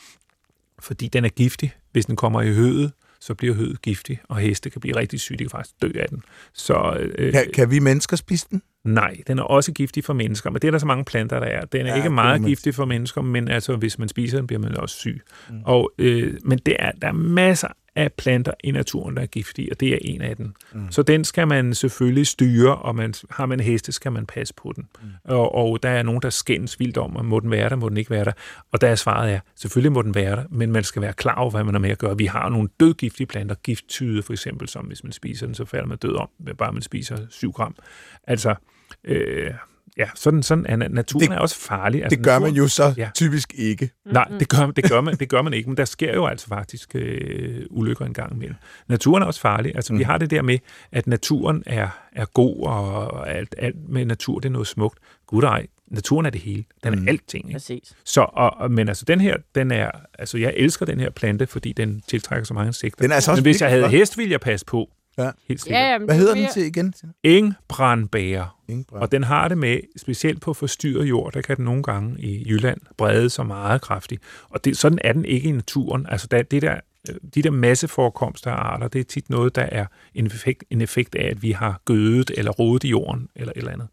fordi 0.78 1.08
den 1.08 1.24
er 1.24 1.28
giftig. 1.28 1.72
Hvis 1.92 2.06
den 2.06 2.16
kommer 2.16 2.42
i 2.42 2.54
høet, 2.54 2.92
så 3.26 3.34
bliver 3.34 3.54
høet 3.54 3.82
giftig, 3.82 4.20
og 4.28 4.36
heste 4.36 4.70
kan 4.70 4.80
blive 4.80 4.96
rigtig 4.96 5.20
syge, 5.20 5.38
de 5.38 5.44
kan 5.44 5.50
faktisk 5.50 5.74
dø 5.82 5.90
af 5.94 6.08
den. 6.08 6.22
Så 6.54 6.96
øh, 7.18 7.32
Kan, 7.32 7.44
kan 7.54 7.70
vi 7.70 7.78
mennesker 7.78 8.16
spise 8.16 8.46
den? 8.50 8.62
nej, 8.84 9.16
den 9.26 9.38
er 9.38 9.42
også 9.42 9.72
giftig 9.72 10.04
for 10.04 10.12
mennesker, 10.12 10.50
men 10.50 10.62
det 10.62 10.68
er 10.68 10.70
der 10.70 10.78
så 10.78 10.86
mange 10.86 11.04
planter, 11.04 11.40
der 11.40 11.46
er. 11.46 11.64
Den 11.64 11.86
er 11.86 11.90
Ja, 11.90 11.96
ikke 11.96 12.10
meget 12.10 12.40
man 12.40 12.48
giftig 12.48 12.74
for 12.74 12.84
mennesker, 12.84 13.22
men 13.22 13.48
altså, 13.48 13.76
hvis 13.76 13.98
man 13.98 14.08
spiser 14.08 14.38
den, 14.38 14.46
bliver 14.46 14.60
man 14.60 14.76
også 14.76 14.96
syg. 14.96 15.20
Mm. 15.50 15.60
Og, 15.64 15.92
øh, 15.98 16.34
men 16.44 16.58
det 16.66 16.76
er, 16.78 16.90
der 17.02 17.08
er 17.08 17.12
masser 17.12 17.68
af 17.96 18.12
planter 18.12 18.52
i 18.64 18.70
naturen, 18.70 19.16
der 19.16 19.22
er 19.22 19.26
giftige, 19.26 19.72
og 19.72 19.80
det 19.80 19.94
er 19.94 19.98
en 20.00 20.22
af 20.22 20.36
dem. 20.36 20.54
Mm. 20.72 20.90
Så 20.90 21.02
den 21.02 21.24
skal 21.24 21.48
man 21.48 21.74
selvfølgelig 21.74 22.26
styre, 22.26 22.76
og 22.76 22.96
man, 22.96 23.14
har 23.30 23.46
man 23.46 23.60
heste, 23.60 23.92
skal 23.92 24.12
man 24.12 24.26
passe 24.26 24.54
på 24.54 24.72
den. 24.76 24.88
Mm. 25.02 25.08
Og, 25.24 25.54
og 25.54 25.82
der 25.82 25.88
er 25.88 26.02
nogen, 26.02 26.22
der 26.22 26.30
skændes 26.30 26.80
vildt 26.80 26.96
om, 26.96 27.16
om 27.16 27.24
må 27.24 27.40
den 27.40 27.50
være 27.50 27.68
der, 27.68 27.76
må 27.76 27.88
den 27.88 27.96
ikke 27.96 28.10
være 28.10 28.24
der. 28.24 28.32
Og 28.72 28.80
der 28.80 28.88
er 28.88 28.94
svaret 28.94 29.32
er, 29.32 29.40
selvfølgelig 29.56 29.92
må 29.92 30.02
den 30.02 30.14
være 30.14 30.36
der, 30.36 30.44
men 30.50 30.72
man 30.72 30.84
skal 30.84 31.02
være 31.02 31.12
klar 31.12 31.34
over, 31.34 31.50
hvad 31.50 31.64
man 31.64 31.74
har 31.74 31.80
med 31.80 31.90
at 31.90 31.98
gøre. 31.98 32.18
Vi 32.18 32.26
har 32.26 32.48
nogle 32.48 32.68
dødgiftige 32.80 33.26
planter, 33.26 33.54
gifttyde 33.54 34.22
for 34.22 34.32
eksempel, 34.32 34.68
som 34.68 34.84
hvis 34.84 35.04
man 35.04 35.12
spiser 35.12 35.46
den, 35.46 35.54
så 35.54 35.64
falder 35.64 35.86
man 35.86 35.98
død 35.98 36.16
om, 36.16 36.28
bare 36.58 36.72
man 36.72 36.82
spiser 36.82 37.16
7 37.30 37.50
gram. 37.50 37.74
Altså, 38.26 38.54
øh, 39.04 39.50
ja, 39.98 40.08
sådan, 40.14 40.42
sådan 40.42 40.66
er 40.68 40.76
naturen 40.76 41.28
Det- 41.28 41.34
er 41.36 41.38
også 41.40 41.56
farlig. 41.60 42.02
Altså, 42.04 42.16
Det 42.16 42.24
gør 42.24 42.32
man 42.38 42.42
naturen- 42.42 42.56
jo 42.56 42.68
så 42.68 42.94
Ja. 42.96 43.10
typisk 43.14 43.54
ikke. 43.58 43.90
Nej, 44.04 44.28
det 44.40 44.48
gør, 44.48 44.66
det, 44.66 44.90
gør 44.90 45.00
man, 45.00 45.16
det 45.16 45.28
gør 45.28 45.42
man 45.42 45.52
ikke, 45.54 45.68
men 45.70 45.76
der 45.76 45.84
sker 45.84 46.14
jo 46.14 46.26
altså 46.26 46.46
faktisk 46.46 46.90
øh, 46.94 47.62
ulykker 47.70 48.04
en 48.04 48.14
gang 48.14 48.32
imellem. 48.34 48.56
Naturen 48.88 49.22
er 49.22 49.26
også 49.26 49.40
farlig. 49.40 49.72
Altså, 49.76 49.92
mm. 49.92 49.98
vi 49.98 50.04
har 50.04 50.18
det 50.18 50.30
der 50.30 50.42
med, 50.42 50.58
at 50.92 51.06
naturen 51.06 51.62
er, 51.66 51.88
er 52.12 52.24
god, 52.24 52.66
og 52.66 53.30
alt, 53.30 53.54
alt 53.58 53.88
med 53.88 54.04
natur, 54.04 54.38
det 54.38 54.48
er 54.48 54.52
noget 54.52 54.66
smukt. 54.68 54.98
Gud 55.26 55.42
ej, 55.42 55.66
naturen 55.90 56.26
er 56.26 56.30
det 56.30 56.40
hele. 56.40 56.64
Den 56.84 56.94
er 56.94 56.96
Mm. 57.00 57.08
alting. 57.08 57.44
Ikke? 57.48 57.54
Præcis. 57.54 57.92
Så, 58.04 58.20
og, 58.20 58.56
og, 58.56 58.70
men 58.70 58.88
altså, 58.88 59.04
den 59.04 59.20
her, 59.20 59.36
den 59.54 59.70
er, 59.70 59.90
altså, 60.18 60.38
jeg 60.38 60.54
elsker 60.56 60.86
den 60.86 61.00
her 61.00 61.10
plante, 61.10 61.46
fordi 61.46 61.72
den 61.72 62.02
tiltrækker 62.08 62.44
så 62.44 62.54
mange 62.54 62.68
insekter. 62.68 63.02
Den 63.02 63.10
er 63.10 63.14
altså 63.14 63.30
også 63.30 63.40
men 63.40 63.44
hvis 63.52 63.60
jeg 63.62 63.70
havde 63.70 63.88
hest, 63.88 64.18
ville 64.18 64.32
jeg 64.32 64.40
passe 64.40 64.66
på. 64.66 64.90
Ja. 65.18 65.30
Helt 65.48 65.60
sikkert. 65.60 65.80
Ja, 65.80 65.86
jamen, 65.86 66.06
Hvad 66.06 66.14
er 66.14 66.18
hedder 66.18 66.34
den 66.34 66.48
til 66.52 66.62
igen? 66.62 66.94
Engbrandbæger. 67.22 68.56
Engbrand. 68.68 69.02
Og 69.02 69.12
den 69.12 69.24
har 69.24 69.48
det 69.48 69.58
med, 69.58 69.80
specielt 69.96 70.40
på 70.40 70.54
forstyrret 70.54 71.08
jord, 71.08 71.32
der 71.32 71.42
kan 71.42 71.56
den 71.56 71.64
nogle 71.64 71.82
gange 71.82 72.20
i 72.20 72.48
Jylland 72.48 72.80
brede 72.96 73.30
sig 73.30 73.46
meget 73.46 73.80
kraftigt. 73.80 74.22
Og 74.48 74.64
det, 74.64 74.76
sådan 74.76 74.98
er 75.04 75.12
den 75.12 75.24
ikke 75.24 75.48
i 75.48 75.52
naturen. 75.52 76.06
Altså 76.08 76.26
der, 76.30 76.42
det 76.42 76.62
der, 76.62 76.80
øh, 77.08 77.14
de 77.34 77.42
der 77.42 77.50
masseforekomster 77.50 78.50
af 78.50 78.72
arter, 78.72 78.88
det 78.88 79.00
er 79.00 79.04
tit 79.04 79.30
noget, 79.30 79.56
der 79.56 79.62
er 79.62 79.86
en 80.14 80.26
effekt, 80.26 80.64
en 80.70 80.80
effekt 80.80 81.14
af, 81.14 81.30
at 81.30 81.42
vi 81.42 81.50
har 81.50 81.80
gødet 81.84 82.30
eller 82.36 82.50
rodet 82.50 82.84
i 82.84 82.88
jorden 82.88 83.28
eller 83.36 83.52
et 83.52 83.58
eller 83.58 83.72
andet. 83.72 83.88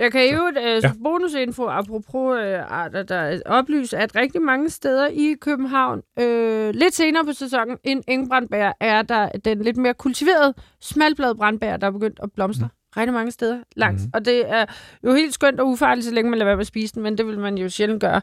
Jeg 0.00 0.12
kan 0.12 0.34
jo 0.34 0.46
øh, 0.48 0.82
Ja. 0.82 0.92
bonusinfo 1.04 1.66
apropos 1.66 2.38
øh, 2.38 2.58
arter, 2.72 3.02
der 3.02 3.40
oplyser, 3.46 3.98
at 3.98 4.16
rigtig 4.16 4.42
mange 4.42 4.70
steder 4.70 5.08
i 5.08 5.34
København, 5.40 6.02
øh, 6.20 6.74
lidt 6.74 6.94
senere 6.94 7.24
på 7.24 7.32
sæsonen, 7.32 7.76
end 7.84 8.02
engbrandbær, 8.08 8.72
er 8.80 9.02
der 9.02 9.28
den 9.44 9.62
lidt 9.62 9.76
mere 9.76 9.94
kultiverede 9.94 10.54
smalbladet 10.80 11.36
brandbær, 11.36 11.76
der 11.76 11.86
er 11.86 11.90
begyndt 11.90 12.20
at 12.22 12.32
blomstre. 12.32 12.64
Mm. 12.66 12.70
Rigtig 13.00 13.12
mange 13.14 13.30
steder 13.32 13.58
langs. 13.76 14.02
Mm. 14.02 14.10
Og 14.14 14.24
det 14.24 14.50
er 14.50 14.64
jo 15.04 15.14
helt 15.14 15.34
skønt 15.34 15.60
og 15.60 15.68
ufarligt, 15.68 16.04
så 16.06 16.14
længe 16.14 16.30
man 16.30 16.38
lader 16.38 16.48
være 16.48 16.56
med 16.56 16.60
at 16.60 16.66
spise 16.66 16.94
den, 16.94 17.02
men 17.02 17.18
det 17.18 17.26
vil 17.26 17.38
man 17.38 17.58
jo 17.58 17.68
sjældent 17.68 18.00
gøre. 18.00 18.20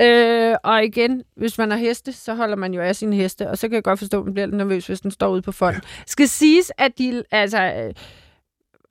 øh, 0.50 0.56
og 0.64 0.84
igen, 0.84 1.22
hvis 1.36 1.58
man 1.58 1.70
har 1.70 1.78
heste, 1.78 2.12
så 2.12 2.34
holder 2.34 2.56
man 2.56 2.74
jo 2.74 2.80
af 2.80 2.96
sine 2.96 3.16
heste, 3.16 3.50
og 3.50 3.58
så 3.58 3.68
kan 3.68 3.74
jeg 3.74 3.84
godt 3.84 3.98
forstå, 3.98 4.18
at 4.18 4.24
man 4.24 4.34
bliver 4.34 4.46
lidt 4.46 4.56
nervøs, 4.56 4.86
hvis 4.86 5.00
den 5.00 5.10
står 5.10 5.28
ude 5.28 5.42
på 5.42 5.52
fonden. 5.52 5.82
Ja. 5.84 6.02
Skal 6.06 6.28
siges, 6.28 6.72
at 6.78 6.98
de, 6.98 7.22
altså, 7.30 7.62
øh, 7.62 7.94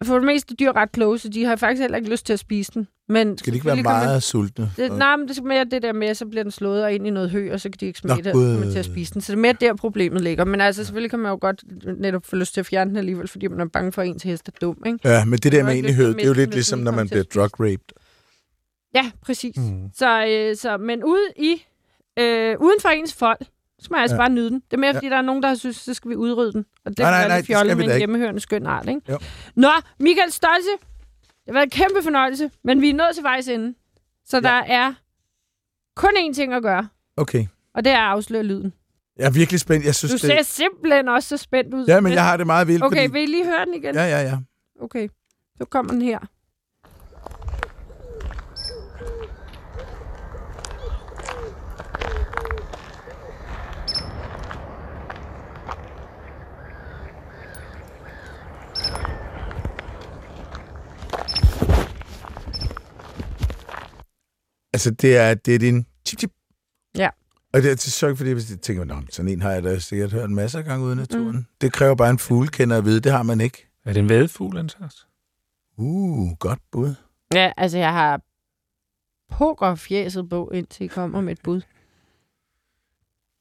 for 0.03 0.15
det 0.15 0.23
meste 0.23 0.55
dyr 0.55 0.71
ret 0.71 0.91
kloge, 0.91 1.19
så 1.19 1.29
de 1.29 1.43
har 1.45 1.55
faktisk 1.55 1.81
heller 1.81 1.97
ikke 1.97 2.09
lyst 2.09 2.25
til 2.25 2.33
at 2.33 2.39
spise 2.39 2.71
den. 2.73 2.87
Men 3.09 3.37
Skal 3.37 3.53
de 3.53 3.57
ikke 3.57 3.65
være 3.65 3.75
kan 3.75 3.83
man- 3.83 3.93
meget 3.93 4.23
sultne? 4.23 4.71
Det, 4.77 4.91
nej, 4.97 5.15
men 5.15 5.27
det 5.27 5.37
er 5.37 5.41
mere 5.41 5.63
det 5.63 5.81
der 5.81 5.93
med, 5.93 6.07
at 6.07 6.17
så 6.17 6.25
bliver 6.25 6.43
den 6.43 6.51
slået 6.51 6.83
og 6.83 6.93
ind 6.93 7.07
i 7.07 7.09
noget 7.09 7.29
hø, 7.29 7.53
og 7.53 7.59
så 7.61 7.69
kan 7.69 7.77
de 7.79 7.85
ikke 7.85 7.99
smage 7.99 8.33
Nå, 8.33 8.71
til 8.71 8.79
at 8.79 8.85
spise 8.85 9.13
den. 9.13 9.21
Så 9.21 9.31
det 9.31 9.37
er 9.37 9.41
mere 9.41 9.53
der, 9.61 9.75
problemet 9.75 10.21
ligger. 10.21 10.45
Men 10.45 10.61
altså, 10.61 10.83
selvfølgelig 10.85 11.09
kan 11.09 11.19
man 11.19 11.29
jo 11.29 11.37
godt 11.41 11.63
netop 11.99 12.25
få 12.25 12.35
lyst 12.35 12.53
til 12.53 12.59
at 12.59 12.65
fjerne 12.65 12.89
den 12.89 12.97
alligevel, 12.97 13.27
fordi 13.27 13.47
man 13.47 13.59
er 13.59 13.65
bange 13.65 13.91
for, 13.91 14.01
at 14.01 14.07
ens 14.07 14.23
hest 14.23 14.47
er 14.47 14.51
dum, 14.61 14.83
ikke? 14.85 14.99
Ja, 15.03 15.25
men 15.25 15.39
det 15.39 15.51
der 15.51 15.63
med 15.63 15.83
til 15.83 15.93
hød, 15.95 16.09
at 16.09 16.15
det 16.15 16.23
er 16.23 16.27
jo 16.27 16.33
lidt 16.33 16.53
ligesom, 16.53 16.79
når 16.79 16.91
man 16.91 17.09
bliver 17.09 17.23
at 17.23 17.33
drug 17.35 17.59
raped. 17.59 17.95
Ja, 18.95 19.11
præcis. 19.21 19.57
Mm. 19.57 19.89
Så, 19.95 20.25
øh, 20.27 20.55
så, 20.55 20.77
men 20.77 21.03
ude 21.03 21.27
i, 21.37 21.65
øh, 22.19 22.55
uden 22.59 22.79
for 22.81 22.89
ens 22.89 23.13
folk, 23.13 23.41
så 23.79 23.87
må 23.91 23.97
jeg 23.97 24.01
altså 24.01 24.15
Ja. 24.15 24.19
bare 24.21 24.29
nyde 24.29 24.49
den. 24.49 24.59
Det 24.59 24.73
er 24.73 24.77
mere, 24.77 24.89
Ja. 24.91 24.97
fordi 24.97 25.09
der 25.09 25.15
er 25.17 25.21
nogen, 25.21 25.41
der 25.43 25.47
har 25.49 25.55
synes, 25.55 25.75
så 25.75 25.93
skal 25.93 26.09
vi 26.11 26.15
udrydde 26.15 26.53
den. 26.53 26.65
Og 26.85 26.91
det 26.91 26.99
Nej, 26.99 27.11
nej, 27.11 27.23
er 27.23 27.27
nej, 27.27 27.37
det 27.37 27.45
skal 27.45 27.77
med 27.77 27.85
en 27.85 27.97
hjemmehørende 27.97 28.39
skøn 28.39 28.65
art, 28.65 28.87
ikke? 28.89 29.01
Jo. 29.09 29.17
Nå, 29.55 29.69
Michael 29.99 30.31
Stolze, 30.31 30.69
det 31.21 31.47
har 31.47 31.53
været 31.53 31.63
en 31.65 31.69
kæmpe 31.69 32.03
fornøjelse, 32.03 32.51
men 32.63 32.81
vi 32.81 32.89
er 32.89 32.93
nået 32.93 33.09
til 33.15 33.23
vejs 33.23 33.47
ende. 33.47 33.73
Så 34.25 34.39
der 34.39 34.49
er 34.49 34.93
kun 35.95 36.09
én 36.17 36.33
ting 36.33 36.53
at 36.53 36.63
gøre, 36.63 36.87
Okay. 37.17 37.45
og 37.73 37.85
det 37.85 37.91
er 37.91 37.97
at 37.97 38.03
afsløre 38.11 38.43
lyden. 38.43 38.73
Jeg 39.17 39.25
er 39.25 39.31
virkelig 39.31 39.59
spændt. 39.59 39.85
Jeg 39.85 39.95
synes, 39.95 40.11
Du 40.21 40.27
det... 40.27 40.37
ser 40.37 40.41
simpelthen 40.43 41.07
også 41.07 41.29
så 41.29 41.37
spændt 41.37 41.73
ud. 41.73 41.85
Ja, 41.87 41.99
men 41.99 42.13
jeg 42.13 42.23
har 42.23 42.37
det 42.37 42.45
meget 42.45 42.67
vildt, 42.67 42.83
Okay, 42.83 42.97
fordi... 43.07 43.11
vil 43.13 43.21
I 43.21 43.25
lige 43.25 43.45
høre 43.45 43.65
den 43.65 43.73
igen? 43.73 43.95
Ja, 43.95 44.03
ja, 44.03 44.21
ja. 44.21 44.37
Okay, 44.81 45.09
så 45.57 45.65
kommer 45.65 45.91
den 45.91 46.01
her. 46.01 46.19
Altså, 64.77 64.91
det 64.91 65.17
er, 65.17 65.33
det 65.33 65.55
er 65.55 65.59
din 65.59 65.85
chip, 66.05 66.19
chip. 66.19 66.31
Ja. 66.97 67.09
Og 67.53 67.61
det 67.63 67.71
er 67.71 67.75
til 67.75 67.91
sjovt, 67.91 68.17
fordi 68.17 68.31
hvis 68.31 68.51
jeg 68.51 68.59
tænker, 68.59 68.83
Nå, 68.83 68.95
sådan 69.09 69.31
en 69.31 69.41
har 69.41 69.51
jeg 69.51 69.63
da 69.63 69.79
sikkert 69.79 70.11
hørt 70.11 70.29
en 70.29 70.35
masse 70.35 70.61
gange 70.61 70.85
ude 70.85 70.93
i 70.93 70.95
naturen. 70.95 71.35
Mm. 71.35 71.45
Det 71.61 71.73
kræver 71.73 71.95
bare 71.95 72.09
en 72.09 72.19
fuglekender 72.19 72.77
at 72.77 72.85
vide. 72.85 72.99
Det 72.99 73.11
har 73.11 73.23
man 73.23 73.41
ikke. 73.41 73.67
Er 73.85 73.93
det 73.93 73.99
en 73.99 74.09
vadefugl, 74.09 74.57
Ansars? 74.57 75.07
Uh, 75.77 76.37
godt 76.39 76.59
bud. 76.71 76.95
Ja, 77.33 77.51
altså 77.57 77.77
jeg 77.77 77.93
har 77.93 78.21
poker 79.29 79.75
fjæset 79.75 80.29
på, 80.29 80.51
indtil 80.53 80.83
I 80.83 80.87
kommer 80.87 81.21
med 81.21 81.31
et 81.31 81.39
bud. 81.43 81.61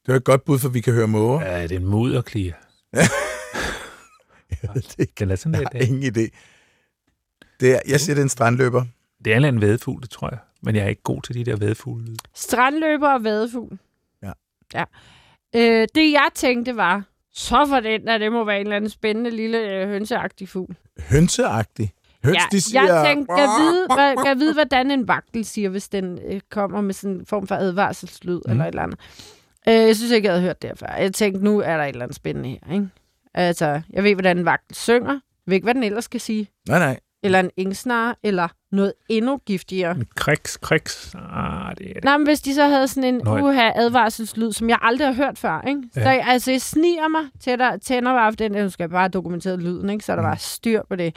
Det 0.07 0.13
var 0.13 0.17
et 0.17 0.25
godt 0.25 0.45
bud, 0.45 0.59
for 0.59 0.69
vi 0.69 0.81
kan 0.81 0.93
høre 0.93 1.09
måger. 1.09 1.41
Ja, 1.41 1.63
er 1.63 1.67
det 1.67 1.77
en 1.77 1.87
mudderklier? 1.87 2.55
Jeg 4.63 4.71
ved 4.75 4.83
det 4.83 4.99
ikke. 4.99 5.15
Kan 5.15 5.29
lade 5.29 5.37
sådan 5.41 5.61
Jeg 5.61 5.69
har 5.73 5.81
af. 5.81 5.87
ingen 5.87 6.03
idé. 6.03 6.29
Det 7.61 7.75
er, 7.75 7.81
jeg 7.89 8.01
siger, 8.01 8.15
det 8.15 8.21
er 8.21 8.25
en 8.25 8.29
strandløber. 8.29 8.85
Det 9.25 9.33
er 9.33 9.37
en 9.37 9.45
eller 9.45 9.49
anden 9.49 10.01
det 10.03 10.11
tror 10.11 10.29
jeg. 10.31 10.39
Men 10.67 10.77
jeg 10.77 10.85
er 10.85 10.89
ikke 10.89 11.03
god 11.03 11.23
til 11.23 11.35
de 11.35 11.45
der 11.45 11.57
vadefugle. 11.57 12.17
Strandløber 12.35 13.09
og 13.09 13.25
vadefugl. 13.25 13.79
Ja. 14.23 14.33
ja. 14.75 14.85
Øh, 15.55 15.89
det 15.95 16.13
jeg 16.13 16.29
tænkte 16.35 16.77
var, 16.77 17.03
så 17.33 17.67
for 17.69 17.81
den, 17.81 18.09
at 18.09 18.21
det 18.21 18.33
må 18.33 18.45
være 18.45 18.61
en 18.61 18.67
eller 18.67 18.77
anden 18.77 18.91
spændende 18.91 19.31
lille 19.31 19.59
øh, 19.59 19.89
hønseagtig 19.89 20.49
fugl. 20.49 20.77
Hønseagtig. 21.11 21.93
Høns, 22.25 22.37
ja, 22.37 22.43
de 22.53 22.61
siger... 22.61 22.83
jeg 22.83 23.07
tænkte, 23.07 23.35
kan 23.35 23.49
vide, 23.61 23.87
hvad, 23.95 24.25
kan 24.25 24.39
vide, 24.39 24.55
hvordan 24.55 24.91
en 24.91 25.09
vagtel 25.09 25.45
siger, 25.45 25.69
hvis 25.69 25.89
den 25.89 26.19
øh, 26.27 26.41
kommer 26.51 26.81
med 26.81 26.95
sådan 26.95 27.17
en 27.17 27.27
form 27.27 27.47
for 27.47 27.55
advarselslyd 27.55 28.41
mm. 28.47 28.51
eller 28.51 28.65
et 28.65 28.69
eller 28.69 28.83
andet. 28.83 29.01
Øh, 29.69 29.75
jeg 29.75 29.97
synes 29.97 30.13
ikke, 30.13 30.27
jeg 30.27 30.33
havde 30.33 30.45
hørt 30.45 30.63
det 30.63 30.71
her 30.71 30.75
før. 30.75 30.97
Jeg 30.97 31.15
tænkte, 31.15 31.45
nu 31.45 31.61
er 31.61 31.77
der 31.77 31.85
et 31.85 31.89
eller 31.89 32.03
andet 32.03 32.17
spændende 32.17 32.49
her. 32.49 32.75
Ikke? 32.75 32.89
Altså, 33.35 33.83
jeg 33.91 34.05
ved, 34.05 34.15
hvordan 34.15 34.39
en 34.39 34.45
vagtel 34.45 34.77
synger. 34.77 35.13
Jeg 35.13 35.21
ved 35.47 35.55
ikke, 35.55 35.65
hvad 35.65 35.75
den 35.75 35.85
ellers 35.85 36.05
skal 36.05 36.21
sige. 36.21 36.49
Nej, 36.69 36.79
nej. 36.79 37.01
Eller 37.23 37.41
en 37.41 37.51
engsnare, 37.57 38.15
eller 38.23 38.49
noget 38.77 38.93
endnu 39.09 39.37
giftigere. 39.47 39.97
Kriks, 40.15 40.57
kriks. 40.57 41.15
Ah, 41.15 41.75
det 41.79 41.89
er 41.91 41.95
det. 41.95 42.05
Nej, 42.05 42.17
men 42.19 42.27
hvis 42.27 42.41
de 42.41 42.55
så 42.55 42.65
havde 42.69 42.89
sådan 42.89 43.15
en 43.15 43.29
uha 43.29 43.71
advarselslyd, 43.75 44.53
som 44.53 44.69
jeg 44.69 44.79
aldrig 44.83 45.07
har 45.07 45.15
hørt 45.15 45.39
før, 45.39 45.61
ikke? 45.69 45.81
Så 45.95 46.01
Ja. 46.01 46.09
jeg, 46.09 46.25
altså, 46.29 46.51
jeg 46.51 46.61
sniger 46.61 47.09
mig 47.09 47.23
til, 47.41 47.59
der 47.59 47.77
tænder 47.77 48.13
bare 48.13 48.33
for 48.33 48.37
den, 48.37 48.53
nu 48.53 48.71
skal 48.71 48.83
jeg 48.85 48.91
bare 48.91 49.01
have 49.01 49.09
dokumenteret 49.09 49.63
lyden, 49.63 49.91
ikke? 49.91 50.05
Så 50.05 50.13
er 50.13 50.17
der 50.17 50.23
Mm. 50.23 50.29
bare 50.29 50.39
styr 50.39 50.83
på 50.89 50.97
det. 50.97 51.17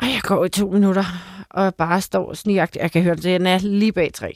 Og 0.00 0.06
jeg 0.06 0.20
går 0.22 0.44
i 0.44 0.48
to 0.48 0.70
minutter, 0.70 1.04
og 1.50 1.74
bare 1.74 2.00
står 2.00 2.34
snigagtigt. 2.34 2.82
Jeg 2.82 2.90
kan 2.92 3.02
høre 3.02 3.14
det, 3.14 3.24
den 3.24 3.46
er 3.46 3.58
lige 3.58 3.92
bag 3.92 4.10
træ. 4.14 4.30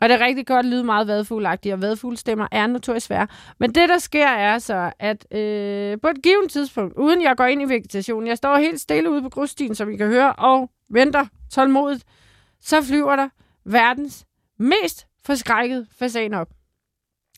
Og 0.00 0.08
det 0.08 0.14
er 0.14 0.26
rigtig 0.26 0.46
godt 0.46 0.66
lyde 0.66 0.84
meget 0.84 1.06
vadfuglagtigt, 1.06 1.72
og 1.72 1.82
vadfuglstemmer 1.82 2.48
er 2.52 2.66
notorisk 2.66 3.06
svære. 3.06 3.26
Men 3.58 3.74
det, 3.74 3.88
der 3.88 3.98
sker, 3.98 4.28
er 4.28 4.58
så, 4.58 4.92
at 4.98 5.34
øh, 5.36 6.00
på 6.02 6.08
et 6.08 6.22
givet 6.22 6.50
tidspunkt, 6.50 6.94
uden 6.96 7.22
jeg 7.22 7.36
går 7.36 7.44
ind 7.44 7.62
i 7.62 7.64
vegetationen, 7.64 8.28
jeg 8.28 8.36
står 8.36 8.56
helt 8.56 8.80
stille 8.80 9.10
ude 9.10 9.22
på 9.22 9.28
grusstien, 9.28 9.74
som 9.74 9.90
I 9.90 9.96
kan 9.96 10.06
høre, 10.06 10.32
og 10.32 10.70
venter 10.90 11.26
tålmodigt, 11.50 12.04
så 12.60 12.82
flyver 12.82 13.16
der 13.16 13.28
verdens 13.64 14.24
mest 14.58 15.06
forskrækket 15.24 15.86
fasan 15.98 16.34
op. 16.34 16.48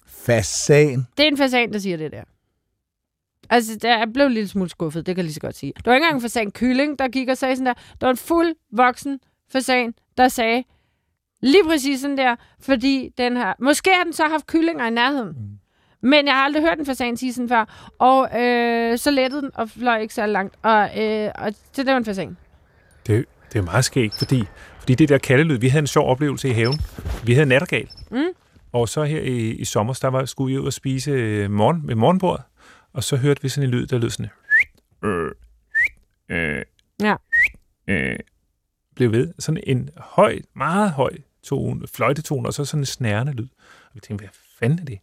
Fasan. 0.06 1.06
Det 1.16 1.22
er 1.22 1.28
en 1.28 1.36
fasan, 1.36 1.72
der 1.72 1.78
siger 1.78 1.96
det 1.96 2.12
der. 2.12 2.22
Altså, 3.50 3.76
der 3.76 3.98
jeg 3.98 4.12
blev 4.12 4.26
en 4.26 4.32
lille 4.32 4.48
smule 4.48 4.70
skuffet, 4.70 5.06
det 5.06 5.14
kan 5.14 5.18
jeg 5.18 5.24
lige 5.24 5.34
så 5.34 5.40
godt 5.40 5.56
sige. 5.56 5.72
Det 5.76 5.86
var 5.86 5.94
ikke 5.94 6.04
engang 6.04 6.16
en 6.16 6.22
fasan 6.22 6.50
kylling, 6.50 6.98
der 6.98 7.08
gik 7.08 7.28
og 7.28 7.38
sagde 7.38 7.56
sådan 7.56 7.66
der. 7.66 7.74
Det 7.74 8.00
var 8.00 8.10
en 8.10 8.16
fuld 8.16 8.54
voksen 8.72 9.20
fasan, 9.48 9.94
der 10.16 10.28
sagde 10.28 10.64
lige 11.42 11.64
præcis 11.64 12.00
sådan 12.00 12.18
der, 12.18 12.36
fordi 12.60 13.10
den 13.18 13.36
her... 13.36 13.52
Måske 13.60 13.90
har 13.96 14.04
den 14.04 14.12
så 14.12 14.24
haft 14.24 14.46
kyllinger 14.46 14.86
i 14.86 14.90
nærheden. 14.90 15.28
Mm. 15.28 15.58
Men 16.08 16.26
jeg 16.26 16.34
har 16.34 16.44
aldrig 16.44 16.62
hørt 16.62 16.78
en 16.78 16.86
fasan 16.86 17.16
sige 17.16 17.32
sådan 17.32 17.48
før. 17.48 17.90
Og 17.98 18.40
øh, 18.40 18.98
så 18.98 19.10
lettede 19.10 19.42
den 19.42 19.50
og 19.54 19.70
fløj 19.70 19.98
ikke 19.98 20.14
så 20.14 20.26
langt. 20.26 20.54
Og, 20.62 21.02
øh, 21.02 21.30
og 21.34 21.52
så 21.72 21.82
det 21.82 21.86
var 21.86 21.96
en 21.96 22.04
fasan. 22.04 22.36
Det, 23.06 23.24
det 23.52 23.58
er 23.58 23.62
meget 23.62 23.84
skægt, 23.84 24.18
fordi, 24.18 24.44
fordi 24.78 24.94
det 24.94 25.08
der 25.08 25.18
kattelyd, 25.18 25.58
vi 25.58 25.68
havde 25.68 25.82
en 25.82 25.86
sjov 25.86 26.08
oplevelse 26.10 26.48
i 26.48 26.52
haven. 26.52 26.80
Vi 27.24 27.34
havde 27.34 27.46
nattergal. 27.48 27.88
Mm. 28.10 28.24
Og 28.72 28.88
så 28.88 29.04
her 29.04 29.20
i, 29.20 29.50
i 29.50 29.64
sommer, 29.64 29.98
der 30.02 30.08
var, 30.08 30.24
skulle 30.24 30.54
vi 30.54 30.58
ud 30.58 30.66
og 30.66 30.72
spise 30.72 31.10
øh, 31.10 31.50
morgen, 31.50 31.88
ved 31.88 31.94
morgenbordet, 31.94 32.44
og 32.92 33.04
så 33.04 33.16
hørte 33.16 33.42
vi 33.42 33.48
sådan 33.48 33.68
en 33.68 33.74
lyd, 33.74 33.86
der 33.86 33.98
lød 33.98 34.10
sådan... 34.10 34.30
Øh, 35.04 35.30
øh, 36.28 36.62
Ja. 37.00 37.14
Øh, 37.88 38.18
blev 38.94 39.12
ved. 39.12 39.34
Sådan 39.38 39.62
en 39.66 39.90
høj, 39.96 40.38
meget 40.56 40.90
høj 40.90 41.12
tone, 41.44 41.86
fløjtetone, 41.94 42.48
og 42.48 42.54
så 42.54 42.64
sådan 42.64 42.82
en 42.82 42.86
snærende 42.86 43.32
lyd. 43.32 43.48
Og 43.84 43.90
vi 43.94 44.00
tænkte, 44.00 44.22
hvad 44.22 44.30
fanden 44.58 44.78
er 44.78 44.84
det? 44.84 44.98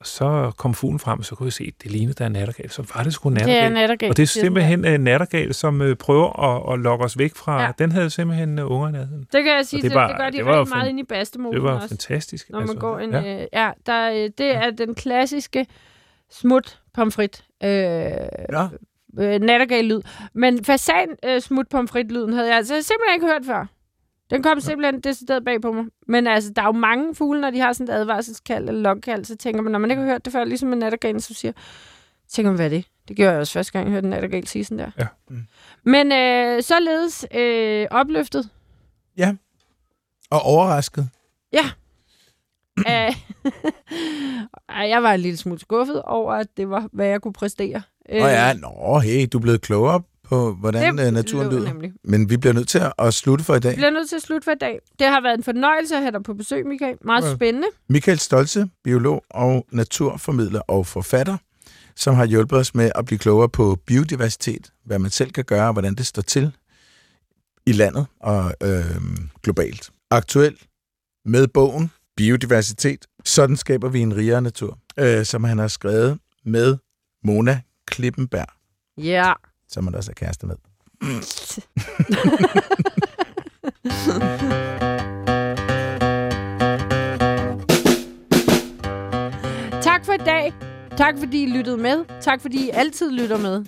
Og 0.00 0.06
så 0.06 0.52
kom 0.56 0.74
fuglen 0.74 0.98
frem, 0.98 1.18
og 1.18 1.24
så 1.24 1.34
kunne 1.34 1.44
vi 1.44 1.50
se, 1.50 1.64
at 1.76 1.82
det 1.82 1.90
lignede, 1.90 2.14
der 2.14 2.24
er 2.24 2.28
nattergal. 2.28 2.70
Så 2.70 2.92
var 2.94 3.02
det 3.02 3.12
sgu 3.12 3.28
en 3.28 3.34
Det 3.36 3.42
er 3.42 3.46
nattergal. 3.46 3.72
nattergal. 3.72 4.10
Og 4.10 4.16
det 4.16 4.22
er 4.22 4.26
simpelthen 4.26 4.84
en 4.84 5.00
nattergal, 5.00 5.54
som 5.54 5.82
øh, 5.82 5.96
prøver 5.96 6.40
at, 6.40 6.72
at 6.74 6.78
lokke 6.80 7.04
os 7.04 7.18
væk 7.18 7.34
fra... 7.34 7.62
Ja. 7.62 7.72
Den 7.78 7.92
havde 7.92 8.10
simpelthen 8.10 8.58
øh, 8.58 8.70
unger 8.70 8.88
i 8.88 8.92
nærheden. 8.92 9.20
Det 9.32 9.44
kan 9.44 9.56
jeg 9.56 9.66
sige, 9.66 9.80
Og 9.80 9.82
det, 9.82 9.94
var- 9.94 10.08
det 10.08 10.16
gør 10.16 10.30
de 10.30 10.36
det 10.36 10.44
var 10.46 10.60
rigtig 10.60 10.76
meget 10.76 10.88
inde 10.88 11.00
i 11.00 11.04
Bastemosen 11.04 11.54
Det 11.54 11.62
var 11.62 11.74
også. 11.74 11.88
fantastisk. 11.88 12.50
Når 12.50 12.58
man 12.60 12.68
altså. 12.68 12.78
går. 12.80 12.98
Ja. 12.98 13.20
Ja, 13.20 13.40
øh, 13.42 13.46
ja 13.52 13.70
der, 13.86 14.10
øh, 14.10 14.30
det 14.38 14.54
er 14.56 14.70
den 14.70 14.94
klassiske 14.94 15.66
smut 16.30 16.80
pomfrit. 16.94 17.44
Øh, 17.64 17.68
Ja. 17.70 18.66
øh, 19.18 19.40
nattergal-lyd. 19.40 20.00
Men 20.34 20.64
fasan 20.64 21.08
øh, 21.24 21.40
smut 21.40 21.68
pomfrit-lyden 21.68 22.32
havde 22.32 22.48
jeg 22.48 22.56
altså 22.56 22.74
simpelthen 22.82 23.14
ikke 23.14 23.26
hørt 23.26 23.42
før. 23.46 23.66
Den 24.30 24.42
kom 24.42 24.60
simpelthen 24.60 25.00
decideret 25.00 25.44
bag 25.44 25.60
på 25.60 25.72
mig. 25.72 25.84
Men 26.06 26.26
altså, 26.26 26.52
der 26.56 26.62
er 26.62 26.66
jo 26.66 26.72
mange 26.72 27.14
fugle, 27.14 27.40
når 27.40 27.50
de 27.50 27.60
har 27.60 27.72
sådan 27.72 27.94
et 27.94 27.98
advarselskald 27.98 28.68
eller 28.68 28.82
lokkald, 28.82 29.24
så 29.24 29.36
tænker 29.36 29.62
man, 29.62 29.72
når 29.72 29.78
man 29.78 29.90
ikke 29.90 30.02
har 30.02 30.08
hørt 30.10 30.24
det 30.24 30.32
før, 30.32 30.44
ligesom 30.44 30.72
en 30.72 30.78
nattergal, 30.78 31.20
så 31.20 31.34
siger 31.34 31.52
tænker 32.28 32.50
man, 32.50 32.56
hvad 32.56 32.66
er 32.66 32.70
det? 32.70 32.84
Det 33.08 33.16
gjorde 33.16 33.30
jeg 33.32 33.40
også 33.40 33.52
første 33.52 33.72
gang, 33.72 33.86
jeg 33.86 33.92
hørte 33.92 34.04
en 34.04 34.10
nattergal 34.10 34.46
sige 34.46 34.64
sådan 34.64 34.78
der. 34.78 34.90
Ja. 34.98 35.06
Mm. 35.30 35.42
Men 35.84 36.12
øh, 36.12 36.62
således 36.62 37.26
øh, 37.34 37.86
opløftet 37.90 38.50
Og 40.30 40.42
overrasket. 40.42 41.08
Ja. 41.52 41.64
Ej, 44.68 44.88
jeg 44.88 45.02
var 45.02 45.12
en 45.12 45.20
lille 45.20 45.36
smule 45.36 45.60
skuffet 45.60 46.02
over, 46.02 46.32
at 46.32 46.46
det 46.56 46.70
var, 46.70 46.88
hvad 46.92 47.06
jeg 47.06 47.20
kunne 47.20 47.32
præstere. 47.32 47.82
Øh, 48.08 48.22
Og 48.22 48.28
ja, 48.30 48.52
nå, 48.52 48.98
hey, 48.98 49.28
du 49.32 49.38
er 49.38 49.42
blevet 49.42 49.60
klogere 49.60 50.02
på, 50.28 50.54
hvordan 50.54 50.98
det, 50.98 51.12
naturen 51.12 51.48
lød 51.50 51.58
lyder. 51.58 51.68
nemlig. 51.72 51.92
Men 52.04 52.30
vi 52.30 52.36
bliver 52.36 52.52
nødt 52.54 52.68
til 52.68 52.82
at 52.98 53.14
slutte 53.14 53.44
for 53.44 53.54
i 53.54 53.60
dag. 53.60 53.70
Vi 53.70 53.76
bliver 53.76 53.90
nødt 53.90 54.08
til 54.08 54.16
at 54.16 54.22
slutte 54.22 54.44
for 54.44 54.52
i 54.52 54.58
dag. 54.60 54.78
Det 54.98 55.06
har 55.06 55.20
været 55.22 55.38
en 55.38 55.44
fornøjelse 55.44 55.94
at 55.96 56.00
have 56.02 56.12
dig 56.12 56.22
på 56.22 56.34
besøg, 56.34 56.66
Michael. 56.66 56.96
Meget 57.04 57.24
Ja. 57.30 57.34
spændende. 57.34 57.68
Michael 57.88 58.18
Stolze, 58.18 58.68
biolog 58.84 59.24
og 59.30 59.66
naturformidler 59.72 60.60
og 60.60 60.86
forfatter, 60.86 61.36
som 61.96 62.14
har 62.14 62.24
hjulpet 62.26 62.58
os 62.58 62.74
med 62.74 62.90
at 62.94 63.04
blive 63.04 63.18
klogere 63.18 63.48
på 63.48 63.78
biodiversitet, 63.86 64.72
hvad 64.84 64.98
man 64.98 65.10
selv 65.10 65.30
kan 65.30 65.44
gøre, 65.44 65.66
og 65.66 65.72
hvordan 65.72 65.94
det 65.94 66.06
står 66.06 66.22
til 66.22 66.52
i 67.66 67.72
landet 67.72 68.06
og 68.20 68.52
øh, 68.62 68.84
globalt. 69.42 69.90
Aktuelt 70.10 70.66
med 71.24 71.48
bogen 71.48 71.90
Biodiversitet. 72.16 73.06
Sådan 73.24 73.56
skaber 73.56 73.88
vi 73.88 74.00
en 74.00 74.16
rigere 74.16 74.42
natur, 74.42 74.78
øh, 74.98 75.24
som 75.24 75.44
han 75.44 75.58
har 75.58 75.68
skrevet 75.68 76.18
med 76.44 76.76
Mona 77.24 77.60
Klippenberg, 77.86 78.46
Ja. 78.96 79.32
Som 79.68 79.84
han 79.84 79.94
også 79.94 80.10
er 80.10 80.14
kæreste 80.14 80.46
med. 80.46 80.56
Tak 89.82 90.04
for 90.04 90.12
i 90.12 90.16
dag. 90.16 90.52
Tak 90.96 91.14
fordi 91.18 91.42
I 91.42 91.46
lyttede 91.46 91.76
med. 91.76 92.04
Tak 92.20 92.40
fordi 92.40 92.66
I 92.66 92.70
altid 92.72 93.12
lytter 93.12 93.38
med. 93.38 93.64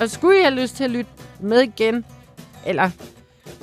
Og 0.00 0.10
skulle 0.10 0.38
I 0.38 0.42
have 0.42 0.54
lyst 0.54 0.76
til 0.76 0.84
at 0.84 0.90
lytte 0.90 1.10
med 1.40 1.60
igen, 1.60 2.04
eller 2.66 2.90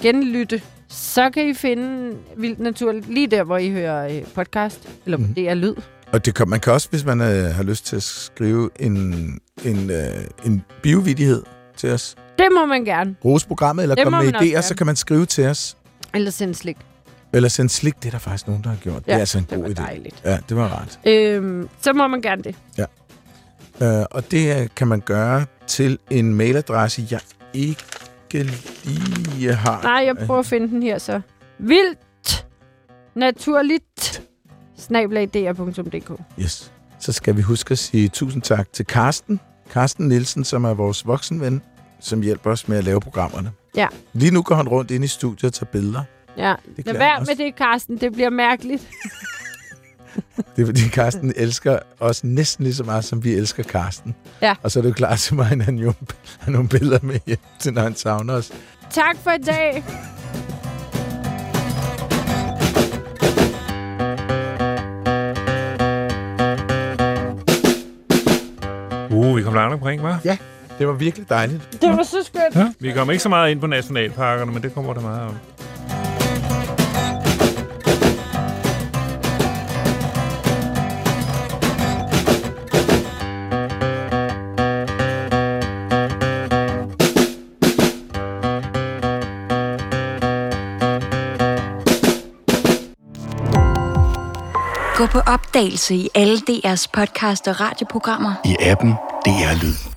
genlytte, 0.02 0.62
så 0.88 1.30
kan 1.30 1.50
I 1.50 1.54
finde 1.54 2.18
Vildt 2.38 2.60
Naturligt 2.60 3.10
lige 3.10 3.28
der, 3.28 3.44
hvor 3.44 3.58
I 3.58 3.72
hører 3.72 4.18
øh, 4.18 4.24
podcast, 4.34 4.90
eller 5.06 5.18
mm. 5.18 5.34
det 5.34 5.50
er 5.50 5.54
lyd. 5.54 5.76
Og 6.14 6.26
det 6.26 6.36
kan, 6.36 6.50
man 6.50 6.60
kan 6.60 6.74
også, 6.74 6.90
hvis 6.90 7.06
man 7.06 7.22
øh, 7.22 7.56
har 7.56 7.64
lyst 7.64 7.86
til 7.86 7.96
at 7.96 8.04
skrive 8.04 8.70
en, 8.80 8.94
en, 9.66 9.90
øh, 9.90 10.06
en 10.46 10.64
biovidighed 10.82 11.44
til 11.78 11.92
os, 11.92 12.16
Det 12.38 12.48
må 12.52 12.66
man 12.66 12.86
gerne. 12.86 13.16
rose 13.26 13.48
programmet, 13.48 13.84
eller 13.84 13.96
Det 13.96 14.04
komme 14.04 14.24
med 14.32 14.34
idéer, 14.42 14.62
så 14.62 14.76
kan 14.76 14.86
man 14.86 14.96
skrive 14.96 15.26
til 15.26 15.46
os. 15.48 15.78
Eller 16.14 16.32
sende 16.32 16.56
slik. 16.56 16.78
Eller 17.34 17.50
sende 17.50 17.70
slik, 17.70 17.96
det 18.00 18.06
er 18.06 18.12
der 18.12 18.18
faktisk 18.20 18.48
nogen, 18.48 18.64
der 18.64 18.70
har 18.70 18.78
gjort. 18.78 19.06
det 19.06 19.14
er 19.14 19.18
altså 19.18 19.38
en 19.38 19.48
det 19.50 19.58
god 19.58 19.64
var 19.64 19.70
idé. 19.70 19.86
dejligt. 19.88 20.22
Ja, 20.26 20.38
det 20.50 20.58
var 20.58 20.68
rart. 20.68 21.00
Øhm, 21.06 21.70
så 21.82 21.94
må 21.94 22.08
man 22.08 22.22
gerne 22.22 22.44
det. 22.44 22.56
Øh, 23.82 24.06
og 24.12 24.32
det 24.32 24.62
øh, 24.62 24.68
kan 24.76 24.88
man 24.88 25.00
gøre 25.00 25.46
til 25.68 26.00
en 26.10 26.34
mailadresse, 26.34 27.08
jeg 27.12 27.20
ikke 27.54 28.44
lige 28.84 29.54
har. 29.54 29.82
Nej, 29.84 30.04
jeg 30.06 30.18
prøver 30.18 30.40
at 30.40 30.46
finde 30.46 30.68
den 30.68 30.84
her 30.84 30.98
så. 30.98 31.22
Vildt 31.60 32.46
naturligt 33.16 34.22
snablag.dr.dk 34.78 36.12
Yes. 36.40 36.72
Så 37.00 37.12
skal 37.12 37.38
vi 37.38 37.42
huske 37.42 37.72
at 37.72 37.78
sige 37.80 38.10
tusind 38.10 38.42
tak 38.42 38.68
til 38.74 38.86
Karsten. 38.86 39.40
Karsten 39.72 40.08
Nielsen, 40.08 40.44
som 40.44 40.64
er 40.64 40.74
vores 40.74 41.08
voksenven, 41.08 41.62
som 42.00 42.22
hjælper 42.22 42.52
os 42.52 42.68
med 42.68 42.78
at 42.78 42.84
lave 42.84 43.00
programmerne. 43.02 43.52
Ja. 43.76 43.88
Lige 44.14 44.32
nu 44.32 44.42
går 44.42 44.56
han 44.56 44.68
rundt 44.68 44.92
ind 44.92 45.04
i 45.04 45.08
studiet 45.08 45.44
og 45.44 45.54
tager 45.54 45.70
billeder. 45.72 46.04
Ja, 46.38 46.54
Det 46.78 46.86
lad 46.86 46.94
være 46.94 47.20
med 47.20 47.36
det, 47.36 47.56
Karsten. 47.56 47.98
Det 47.98 48.14
bliver 48.14 48.30
mærkeligt. 48.30 48.88
Det 50.56 50.62
er 50.62 50.66
fordi, 50.66 50.82
Karsten 50.88 51.34
elsker 51.36 51.80
os 52.00 52.24
næsten 52.24 52.64
lige 52.64 52.76
så 52.76 52.84
meget, 52.84 53.06
som 53.06 53.24
vi 53.24 53.34
elsker 53.34 53.64
Karsten. 53.64 54.16
Ja. 54.42 54.56
Og 54.64 54.72
så 54.72 54.80
er 54.80 54.82
det 54.82 54.90
jo 54.90 54.94
klart 54.94 55.20
til 55.20 55.36
mig, 55.36 55.52
at 55.52 55.62
han 55.66 55.78
jo 55.78 55.94
har 56.40 56.52
nogle 56.52 56.70
billeder 56.70 57.00
med 57.02 57.20
hjem 57.28 57.38
til, 57.60 57.74
når 57.74 57.82
han 57.82 57.96
savner 57.96 58.34
os. 58.34 58.52
Tak 58.90 59.18
for 59.24 59.32
i 59.32 59.38
dag. 59.38 59.84
Uh, 69.34 69.38
vi 69.38 69.44
kom 69.44 69.54
langt 69.54 69.74
omkring, 69.74 70.02
hva'? 70.02 70.16
Ja, 70.26 70.38
det 70.80 70.88
var 70.88 70.94
virkelig 70.94 71.30
dejligt. 71.30 71.82
Det 71.82 71.90
var 71.90 72.04
så 72.04 72.18
skønt. 72.24 72.56
Ja. 72.56 72.72
Vi 72.80 72.92
kommer 72.92 73.12
ikke 73.12 73.24
så 73.24 73.30
meget 73.30 73.52
ind 73.52 73.60
på 73.60 73.68
nationalparkerne, 73.68 74.52
men 74.52 74.64
det 74.64 74.74
kommer 74.74 74.94
der 74.94 75.02
meget 75.02 75.28
om. 75.28 75.36
Gå 94.98 95.06
på 95.06 95.20
opdagelse 95.20 95.96
i 95.96 96.10
alle 96.16 96.38
DR's 96.38 96.86
podcast 96.94 97.48
og 97.48 97.62
radioprogrammer. 97.62 98.34
I 98.46 98.56
appen 98.60 98.94
DR 99.24 99.56
Lyd. 99.56 99.93